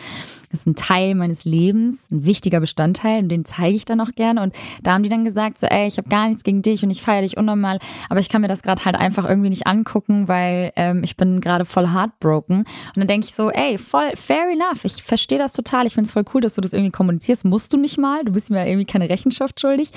Das 0.53 0.61
ist 0.61 0.67
ein 0.67 0.75
Teil 0.75 1.15
meines 1.15 1.47
Lebens, 1.47 1.99
ein 2.11 2.27
wichtiger 2.27 2.61
Bestandteil 2.61 3.23
und 3.23 3.31
den 3.31 3.47
zeige 3.47 3.75
ich 3.75 3.87
dann 3.87 4.01
auch 4.03 4.13
gerne. 4.15 4.43
Und 4.43 4.55
da 4.83 4.93
haben 4.93 5.03
die 5.03 5.09
dann 5.09 5.25
gesagt, 5.25 5.59
so, 5.59 5.67
ey, 5.67 5.89
ich 5.89 5.97
habe 5.97 6.11
gar 6.11 6.29
nichts 6.29 6.45
gegen 6.45 6.61
dich 6.61 6.85
und 6.85 6.91
ich 6.91 7.01
feiere 7.01 7.23
dich 7.23 7.39
unnormal, 7.39 7.79
aber 8.11 8.21
ich 8.21 8.29
kann 8.29 8.43
mir 8.43 8.49
das 8.49 8.63
gerade 8.63 8.85
halt 8.85 8.95
einfach 8.95 9.27
irgendwie 9.27 9.49
nicht 9.49 9.67
angucken, 9.67 10.29
weil 10.29 10.73
ähm, 10.77 11.05
ich 11.05 11.17
bin 11.17 11.41
gerade 11.41 11.65
voll 11.65 11.89
heartbroken. 11.89 12.59
Und 12.59 12.97
dann 12.97 13.09
denke 13.09 13.27
ich 13.27 13.35
so, 13.35 13.51
ey, 13.51 13.79
voll 13.79 14.11
fair 14.15 14.47
enough. 14.53 14.85
Ich 14.85 15.03
verstehe 15.03 15.39
das 15.39 15.55
total. 15.55 15.87
Ich 15.87 15.95
finde 15.95 16.09
es 16.09 16.13
voll 16.13 16.25
cool, 16.35 16.43
dass 16.43 16.55
du 16.55 16.61
das 16.61 16.75
irgendwie 16.75 16.93
kommunizierst. 16.93 17.47
Musst 17.47 17.73
du 17.73 17.79
nicht 17.79 17.97
mal. 17.97 18.23
Du 18.23 18.33
bist 18.33 18.51
mir 18.51 18.67
irgendwie 18.67 18.85
keine 18.85 19.09
Rechenschaft 19.09 19.59
schuldig. 19.59 19.91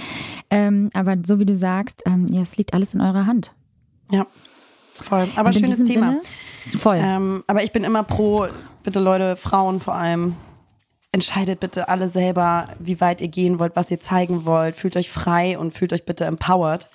Ähm, 0.49 0.89
aber 0.93 1.17
so 1.25 1.37
wie 1.37 1.45
du 1.45 1.55
sagst, 1.55 2.01
ähm, 2.05 2.29
ja, 2.31 2.41
es 2.41 2.55
liegt 2.55 2.73
alles 2.73 2.93
in 2.93 3.01
eurer 3.01 3.25
Hand. 3.25 3.53
Ja, 4.09 4.25
voll. 4.93 5.27
Aber 5.35 5.51
schönes 5.51 5.83
Thema. 5.83 6.21
Sinne, 6.63 6.79
voll. 6.79 6.97
Ähm, 7.01 7.43
aber 7.47 7.63
ich 7.63 7.73
bin 7.73 7.83
immer 7.83 8.03
pro, 8.03 8.47
bitte 8.83 8.99
Leute, 9.01 9.35
Frauen 9.35 9.81
vor 9.81 9.95
allem, 9.95 10.35
entscheidet 11.15 11.61
bitte 11.61 11.87
alle 11.87 12.09
selber, 12.09 12.67
wie 12.77 12.99
weit 12.99 13.21
ihr 13.21 13.29
gehen 13.29 13.57
wollt, 13.57 13.75
was 13.77 13.89
ihr 13.89 14.01
zeigen 14.01 14.45
wollt. 14.45 14.75
Fühlt 14.75 14.97
euch 14.97 15.09
frei 15.09 15.57
und 15.57 15.71
fühlt 15.73 15.93
euch 15.93 16.03
bitte 16.03 16.25
empowered. 16.25 16.89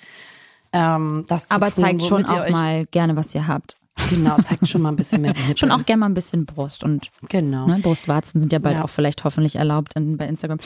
Ähm, 0.71 1.25
das 1.27 1.49
zu 1.49 1.55
aber 1.55 1.71
tun, 1.71 1.83
zeigt 1.83 2.03
schon 2.03 2.25
auch 2.27 2.49
mal 2.49 2.85
gerne, 2.85 3.15
was 3.15 3.33
ihr 3.33 3.47
habt. 3.47 3.77
Genau, 4.09 4.35
zeigt 4.41 4.67
schon 4.67 4.81
mal 4.81 4.89
ein 4.89 4.95
bisschen 4.95 5.21
mehr. 5.21 5.33
die 5.33 5.39
Nippel. 5.41 5.57
Schon 5.57 5.71
auch 5.71 5.85
gerne 5.85 5.99
mal 6.01 6.05
ein 6.07 6.13
bisschen 6.13 6.45
Brust 6.45 6.83
und 6.83 7.09
Genau. 7.29 7.67
Ne, 7.67 7.79
Brustwarzen 7.81 8.41
sind 8.41 8.51
ja 8.51 8.59
bald 8.59 8.77
Ja. 8.77 8.83
auch 8.83 8.89
vielleicht 8.89 9.23
hoffentlich 9.23 9.55
erlaubt 9.55 9.93
in, 9.95 10.17
bei 10.17 10.25
Instagram. 10.27 10.59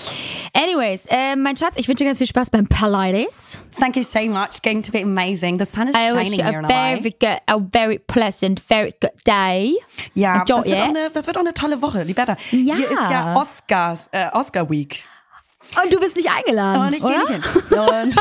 Anyways, 0.53 1.01
äh, 1.07 1.35
mein 1.35 1.55
Schatz, 1.57 1.73
ich 1.75 1.87
wünsche 1.87 2.03
dir 2.03 2.05
ganz 2.09 2.17
viel 2.17 2.27
Spaß 2.27 2.49
beim 2.49 2.67
Pilates. 2.67 3.59
Thank 3.79 3.97
you 3.97 4.03
so 4.03 4.19
much. 4.27 4.47
It's 4.47 4.61
going 4.61 4.81
to 4.81 4.91
be 4.91 5.01
amazing. 5.03 5.59
The 5.59 5.65
sun 5.65 5.87
is 5.89 5.95
I 5.95 6.13
wish 6.15 6.23
shining 6.27 6.39
you 6.39 6.45
here 6.45 6.57
a 6.57 6.61
in 6.61 6.67
very 6.67 7.15
good, 7.19 7.39
a 7.47 7.59
very 7.71 7.99
pleasant, 7.99 8.59
very 8.59 8.93
good 9.01 9.11
day. 9.27 9.75
Ja, 10.13 10.41
Enjoy 10.41 10.57
das 10.57 10.65
wird, 10.65 10.75
it. 10.77 10.81
auch 10.83 10.87
eine, 10.89 11.09
das 11.11 11.27
wird 11.27 11.37
auch 11.37 11.41
eine 11.41 11.53
tolle 11.53 11.81
Woche, 11.81 12.03
Liberta. 12.03 12.37
Ja. 12.51 12.75
Hier 12.75 12.89
ist 12.89 13.11
ja 13.11 13.35
Oscars, 13.35 14.07
äh, 14.11 14.27
Oscar 14.33 14.69
Week. 14.69 15.03
Und 15.83 15.91
du 15.91 15.99
bist 15.99 16.15
nicht 16.15 16.29
eingeladen, 16.29 16.87
Und 16.87 16.93
ich 16.93 17.01
gehe 17.03 17.17
nicht 17.17 17.29
hin. 17.31 17.43
Und 17.71 18.15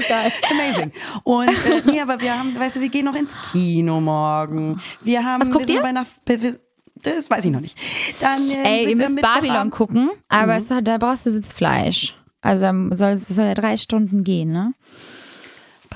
so 0.00 0.08
geil. 0.08 0.32
Amazing. 0.50 0.92
Und 1.24 1.48
äh, 1.48 1.82
nee, 1.90 2.00
aber 2.00 2.20
wir 2.20 2.38
haben, 2.38 2.58
weißt 2.58 2.76
du, 2.76 2.80
wir 2.80 2.88
gehen 2.88 3.04
noch 3.04 3.14
ins 3.14 3.30
Kino 3.52 4.00
morgen. 4.00 4.80
Wir 5.02 5.24
haben, 5.24 5.42
Was 5.42 5.50
guckt 5.50 5.68
wir 5.68 5.76
ihr? 5.76 5.82
bei 5.82 5.88
einer, 5.88 6.06
wir, 6.26 6.58
das 7.02 7.30
weiß 7.30 7.44
ich 7.44 7.50
noch 7.50 7.60
nicht. 7.60 7.78
Dann, 8.20 8.48
äh, 8.50 8.82
Ey, 8.82 8.90
ihr 8.90 8.96
müsst 8.96 9.20
Babylon 9.20 9.70
gucken, 9.70 10.10
aber 10.28 10.56
es 10.56 10.70
hat, 10.70 10.86
da 10.88 10.98
brauchst 10.98 11.26
du 11.26 11.30
Sitzfleisch. 11.30 12.14
Also 12.40 12.66
ähm, 12.66 12.90
soll, 12.94 13.10
es 13.12 13.26
soll 13.28 13.46
ja 13.46 13.54
drei 13.54 13.76
Stunden 13.76 14.22
gehen, 14.24 14.52
ne? 14.52 14.72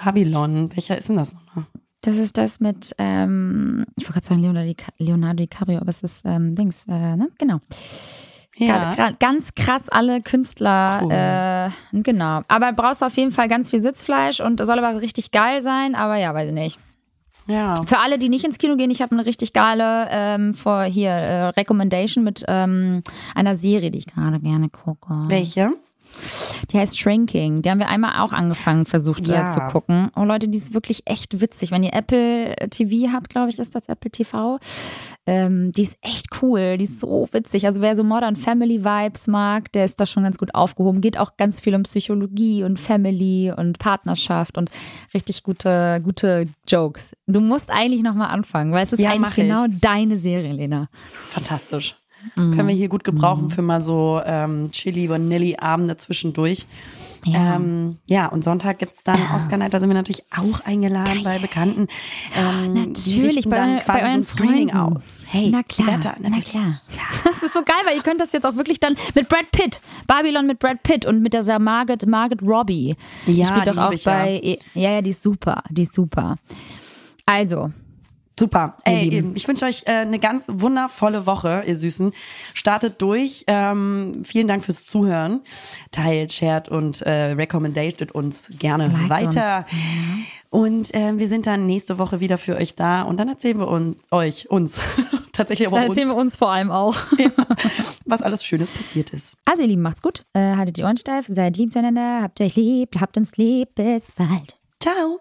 Babylon. 0.04 0.70
Welcher 0.74 0.96
ist 0.98 1.08
denn 1.08 1.16
das 1.16 1.32
nochmal? 1.32 1.66
Das 2.02 2.16
ist 2.16 2.38
das 2.38 2.60
mit, 2.60 2.94
ähm, 2.98 3.84
ich 3.98 4.04
wollte 4.04 4.14
gerade 4.14 4.26
sagen 4.26 4.40
Leonardo, 4.40 4.72
Di- 4.72 5.04
Leonardo 5.04 5.36
DiCaprio, 5.42 5.78
aber 5.80 5.90
es 5.90 6.02
ist 6.02 6.22
ähm, 6.24 6.54
Dings, 6.54 6.84
äh, 6.88 7.16
ne? 7.16 7.28
Genau. 7.38 7.60
Ja. 8.56 8.94
Ganz 9.18 9.54
krass 9.54 9.88
alle 9.88 10.20
Künstler. 10.20 11.00
Cool. 11.02 11.12
Äh, 11.12 12.02
genau. 12.02 12.42
Aber 12.48 12.72
brauchst 12.72 13.02
auf 13.02 13.16
jeden 13.16 13.30
Fall 13.30 13.48
ganz 13.48 13.70
viel 13.70 13.80
Sitzfleisch 13.80 14.40
und 14.40 14.64
soll 14.64 14.78
aber 14.78 15.00
richtig 15.00 15.30
geil 15.30 15.60
sein. 15.60 15.94
Aber 15.94 16.16
ja, 16.16 16.34
weiß 16.34 16.48
ich 16.48 16.54
nicht. 16.54 16.78
Ja. 17.46 17.82
Für 17.84 17.98
alle, 17.98 18.18
die 18.18 18.28
nicht 18.28 18.44
ins 18.44 18.58
Kino 18.58 18.76
gehen, 18.76 18.90
ich 18.90 19.02
habe 19.02 19.12
eine 19.12 19.26
richtig 19.26 19.52
geile 19.52 20.08
ähm, 20.10 20.54
vor 20.54 20.82
hier 20.84 21.10
äh, 21.10 21.46
Recommendation 21.48 22.22
mit 22.22 22.44
ähm, 22.46 23.02
einer 23.34 23.56
Serie, 23.56 23.90
die 23.90 23.98
ich 23.98 24.06
gerade 24.06 24.40
gerne 24.40 24.68
gucke. 24.68 25.24
Welche? 25.28 25.70
Die 26.70 26.78
heißt 26.78 26.98
Shrinking. 26.98 27.62
Die 27.62 27.70
haben 27.70 27.78
wir 27.78 27.88
einmal 27.88 28.20
auch 28.24 28.32
angefangen, 28.32 28.84
versucht 28.84 29.26
Ja. 29.28 29.50
äh, 29.50 29.54
zu 29.54 29.60
gucken. 29.72 30.10
Oh 30.16 30.24
Leute, 30.24 30.48
die 30.48 30.58
ist 30.58 30.74
wirklich 30.74 31.02
echt 31.06 31.40
witzig. 31.40 31.70
Wenn 31.70 31.82
ihr 31.82 31.92
Apple 31.94 32.54
TV 32.70 33.12
habt, 33.12 33.30
glaube 33.30 33.50
ich, 33.50 33.58
ist 33.58 33.74
das 33.74 33.88
Apple 33.88 34.10
TV. 34.10 34.58
Ähm, 35.26 35.72
die 35.72 35.82
ist 35.82 35.96
echt 36.02 36.26
cool. 36.42 36.78
Die 36.78 36.84
ist 36.84 37.00
so 37.00 37.28
witzig. 37.32 37.66
Also 37.66 37.80
wer 37.80 37.94
so 37.96 38.04
Modern 38.04 38.36
Family 38.36 38.84
Vibes 38.84 39.26
mag, 39.26 39.70
der 39.72 39.84
ist 39.84 40.00
da 40.00 40.06
schon 40.06 40.22
ganz 40.22 40.38
gut 40.38 40.54
aufgehoben. 40.54 41.00
Geht 41.00 41.18
auch 41.18 41.36
ganz 41.36 41.60
viel 41.60 41.74
um 41.74 41.82
Psychologie 41.84 42.64
und 42.64 42.78
Family 42.80 43.52
und 43.56 43.78
Partnerschaft 43.78 44.58
und 44.58 44.70
richtig 45.14 45.42
gute, 45.42 46.00
gute 46.02 46.46
Jokes. 46.66 47.12
Du 47.26 47.40
musst 47.40 47.70
eigentlich 47.70 48.02
nochmal 48.02 48.30
anfangen, 48.30 48.72
weil 48.72 48.82
es 48.82 48.92
ist 48.92 48.98
Ja, 49.00 49.10
eigentlich 49.10 49.34
genau 49.34 49.66
deine 49.68 50.16
Serie, 50.16 50.52
Lena. 50.52 50.88
Fantastisch. 51.28 51.96
Mhm. 52.36 52.56
Können 52.56 52.68
wir 52.68 52.74
hier 52.74 52.88
gut 52.88 53.04
gebrauchen 53.04 53.48
für 53.50 53.62
mal 53.62 53.82
so 53.82 54.20
ähm, 54.24 54.70
Chili 54.70 55.08
Vanilli 55.08 55.56
Abende 55.56 55.96
zwischendurch. 55.96 56.66
Ja. 57.24 57.32
Ja, 57.32 57.56
ähm, 57.56 57.98
ja 58.06 58.26
und 58.28 58.44
Sonntag 58.44 58.78
gibt's 58.78 59.02
dann 59.04 59.18
Oscar 59.34 59.58
Night, 59.58 59.74
da 59.74 59.80
sind 59.80 59.90
wir 59.90 59.94
natürlich 59.94 60.24
auch 60.34 60.60
eingeladen 60.64 61.22
bei 61.22 61.38
Bekannten. 61.38 61.86
Ähm, 62.34 62.72
Natürlich, 62.72 63.46
bei, 63.48 63.56
dann 63.56 63.76
bei 63.76 63.82
quasi 63.84 64.00
so 64.00 64.06
euren 64.06 64.24
Screening 64.24 64.68
Freunden. 64.70 64.94
aus. 64.96 65.20
Hey, 65.26 65.50
na 65.50 65.62
klar, 65.62 65.88
Wetter, 65.88 66.16
na 66.20 66.40
klar. 66.40 66.80
Das 67.24 67.42
ist 67.42 67.52
so 67.54 67.62
geil, 67.62 67.76
weil 67.84 67.96
ihr 67.96 68.02
könnt 68.02 68.20
das 68.20 68.32
jetzt 68.32 68.46
auch 68.46 68.56
wirklich 68.56 68.80
dann 68.80 68.96
mit 69.14 69.28
Brad 69.28 69.50
Pitt, 69.52 69.80
Babylon 70.06 70.46
mit 70.46 70.58
Brad 70.58 70.82
Pitt 70.82 71.04
und 71.04 71.20
mit 71.22 71.34
dieser 71.34 71.58
Margaret, 71.58 72.06
Margaret 72.06 72.42
Robbie. 72.42 72.96
Die 73.26 73.32
Ja, 73.32 73.46
spielt 73.46 73.66
die 73.66 73.70
doch 73.70 73.78
auch 73.88 73.92
ich 73.92 74.04
ja. 74.04 74.12
bei, 74.12 74.58
ja, 74.74 74.90
ja, 74.92 75.02
die 75.02 75.10
ist 75.10 75.22
super, 75.22 75.62
die 75.70 75.82
ist 75.82 75.94
super. 75.94 76.36
Also, 77.26 77.70
Super. 78.40 78.74
Ihr 78.86 78.92
Ey, 78.94 79.08
Lieben. 79.10 79.32
ich 79.36 79.46
wünsche 79.46 79.66
euch 79.66 79.82
äh, 79.84 79.90
eine 79.90 80.18
ganz 80.18 80.46
wundervolle 80.50 81.26
Woche, 81.26 81.62
ihr 81.66 81.76
Süßen. 81.76 82.10
Startet 82.54 83.02
durch. 83.02 83.44
Ähm, 83.46 84.22
vielen 84.24 84.48
Dank 84.48 84.64
fürs 84.64 84.86
Zuhören. 84.86 85.42
Teilt, 85.90 86.32
shared 86.32 86.70
und 86.70 87.02
äh, 87.02 87.32
recommendatet 87.32 88.12
uns 88.12 88.50
gerne 88.58 88.86
Liked 88.86 89.10
weiter. 89.10 89.66
Und 90.48 90.88
ähm, 90.94 91.18
wir 91.18 91.28
sind 91.28 91.46
dann 91.46 91.66
nächste 91.66 91.98
Woche 91.98 92.20
wieder 92.20 92.38
für 92.38 92.56
euch 92.56 92.74
da 92.74 93.02
und 93.02 93.18
dann 93.18 93.28
erzählen 93.28 93.58
wir 93.58 93.68
un 93.68 93.96
euch, 94.10 94.50
uns, 94.50 94.80
tatsächlich 95.34 95.68
aber 95.68 95.76
dann 95.76 95.90
uns, 95.90 95.98
erzählen 95.98 96.16
wir 96.16 96.18
uns 96.18 96.36
vor 96.36 96.50
allem 96.50 96.70
auch. 96.70 96.96
was 98.06 98.22
alles 98.22 98.42
Schönes 98.42 98.70
passiert 98.70 99.10
ist. 99.10 99.36
Also, 99.44 99.64
ihr 99.64 99.68
Lieben, 99.68 99.82
macht's 99.82 100.00
gut. 100.00 100.24
Äh, 100.32 100.56
haltet 100.56 100.78
die 100.78 100.82
Ohren 100.82 100.96
steif, 100.96 101.26
seid 101.28 101.58
lieb 101.58 101.72
zueinander, 101.72 102.22
habt 102.22 102.40
euch 102.40 102.56
lieb, 102.56 102.98
habt 102.98 103.18
uns 103.18 103.36
lieb. 103.36 103.74
Bis 103.74 104.04
bald. 104.16 104.58
Ciao. 104.80 105.20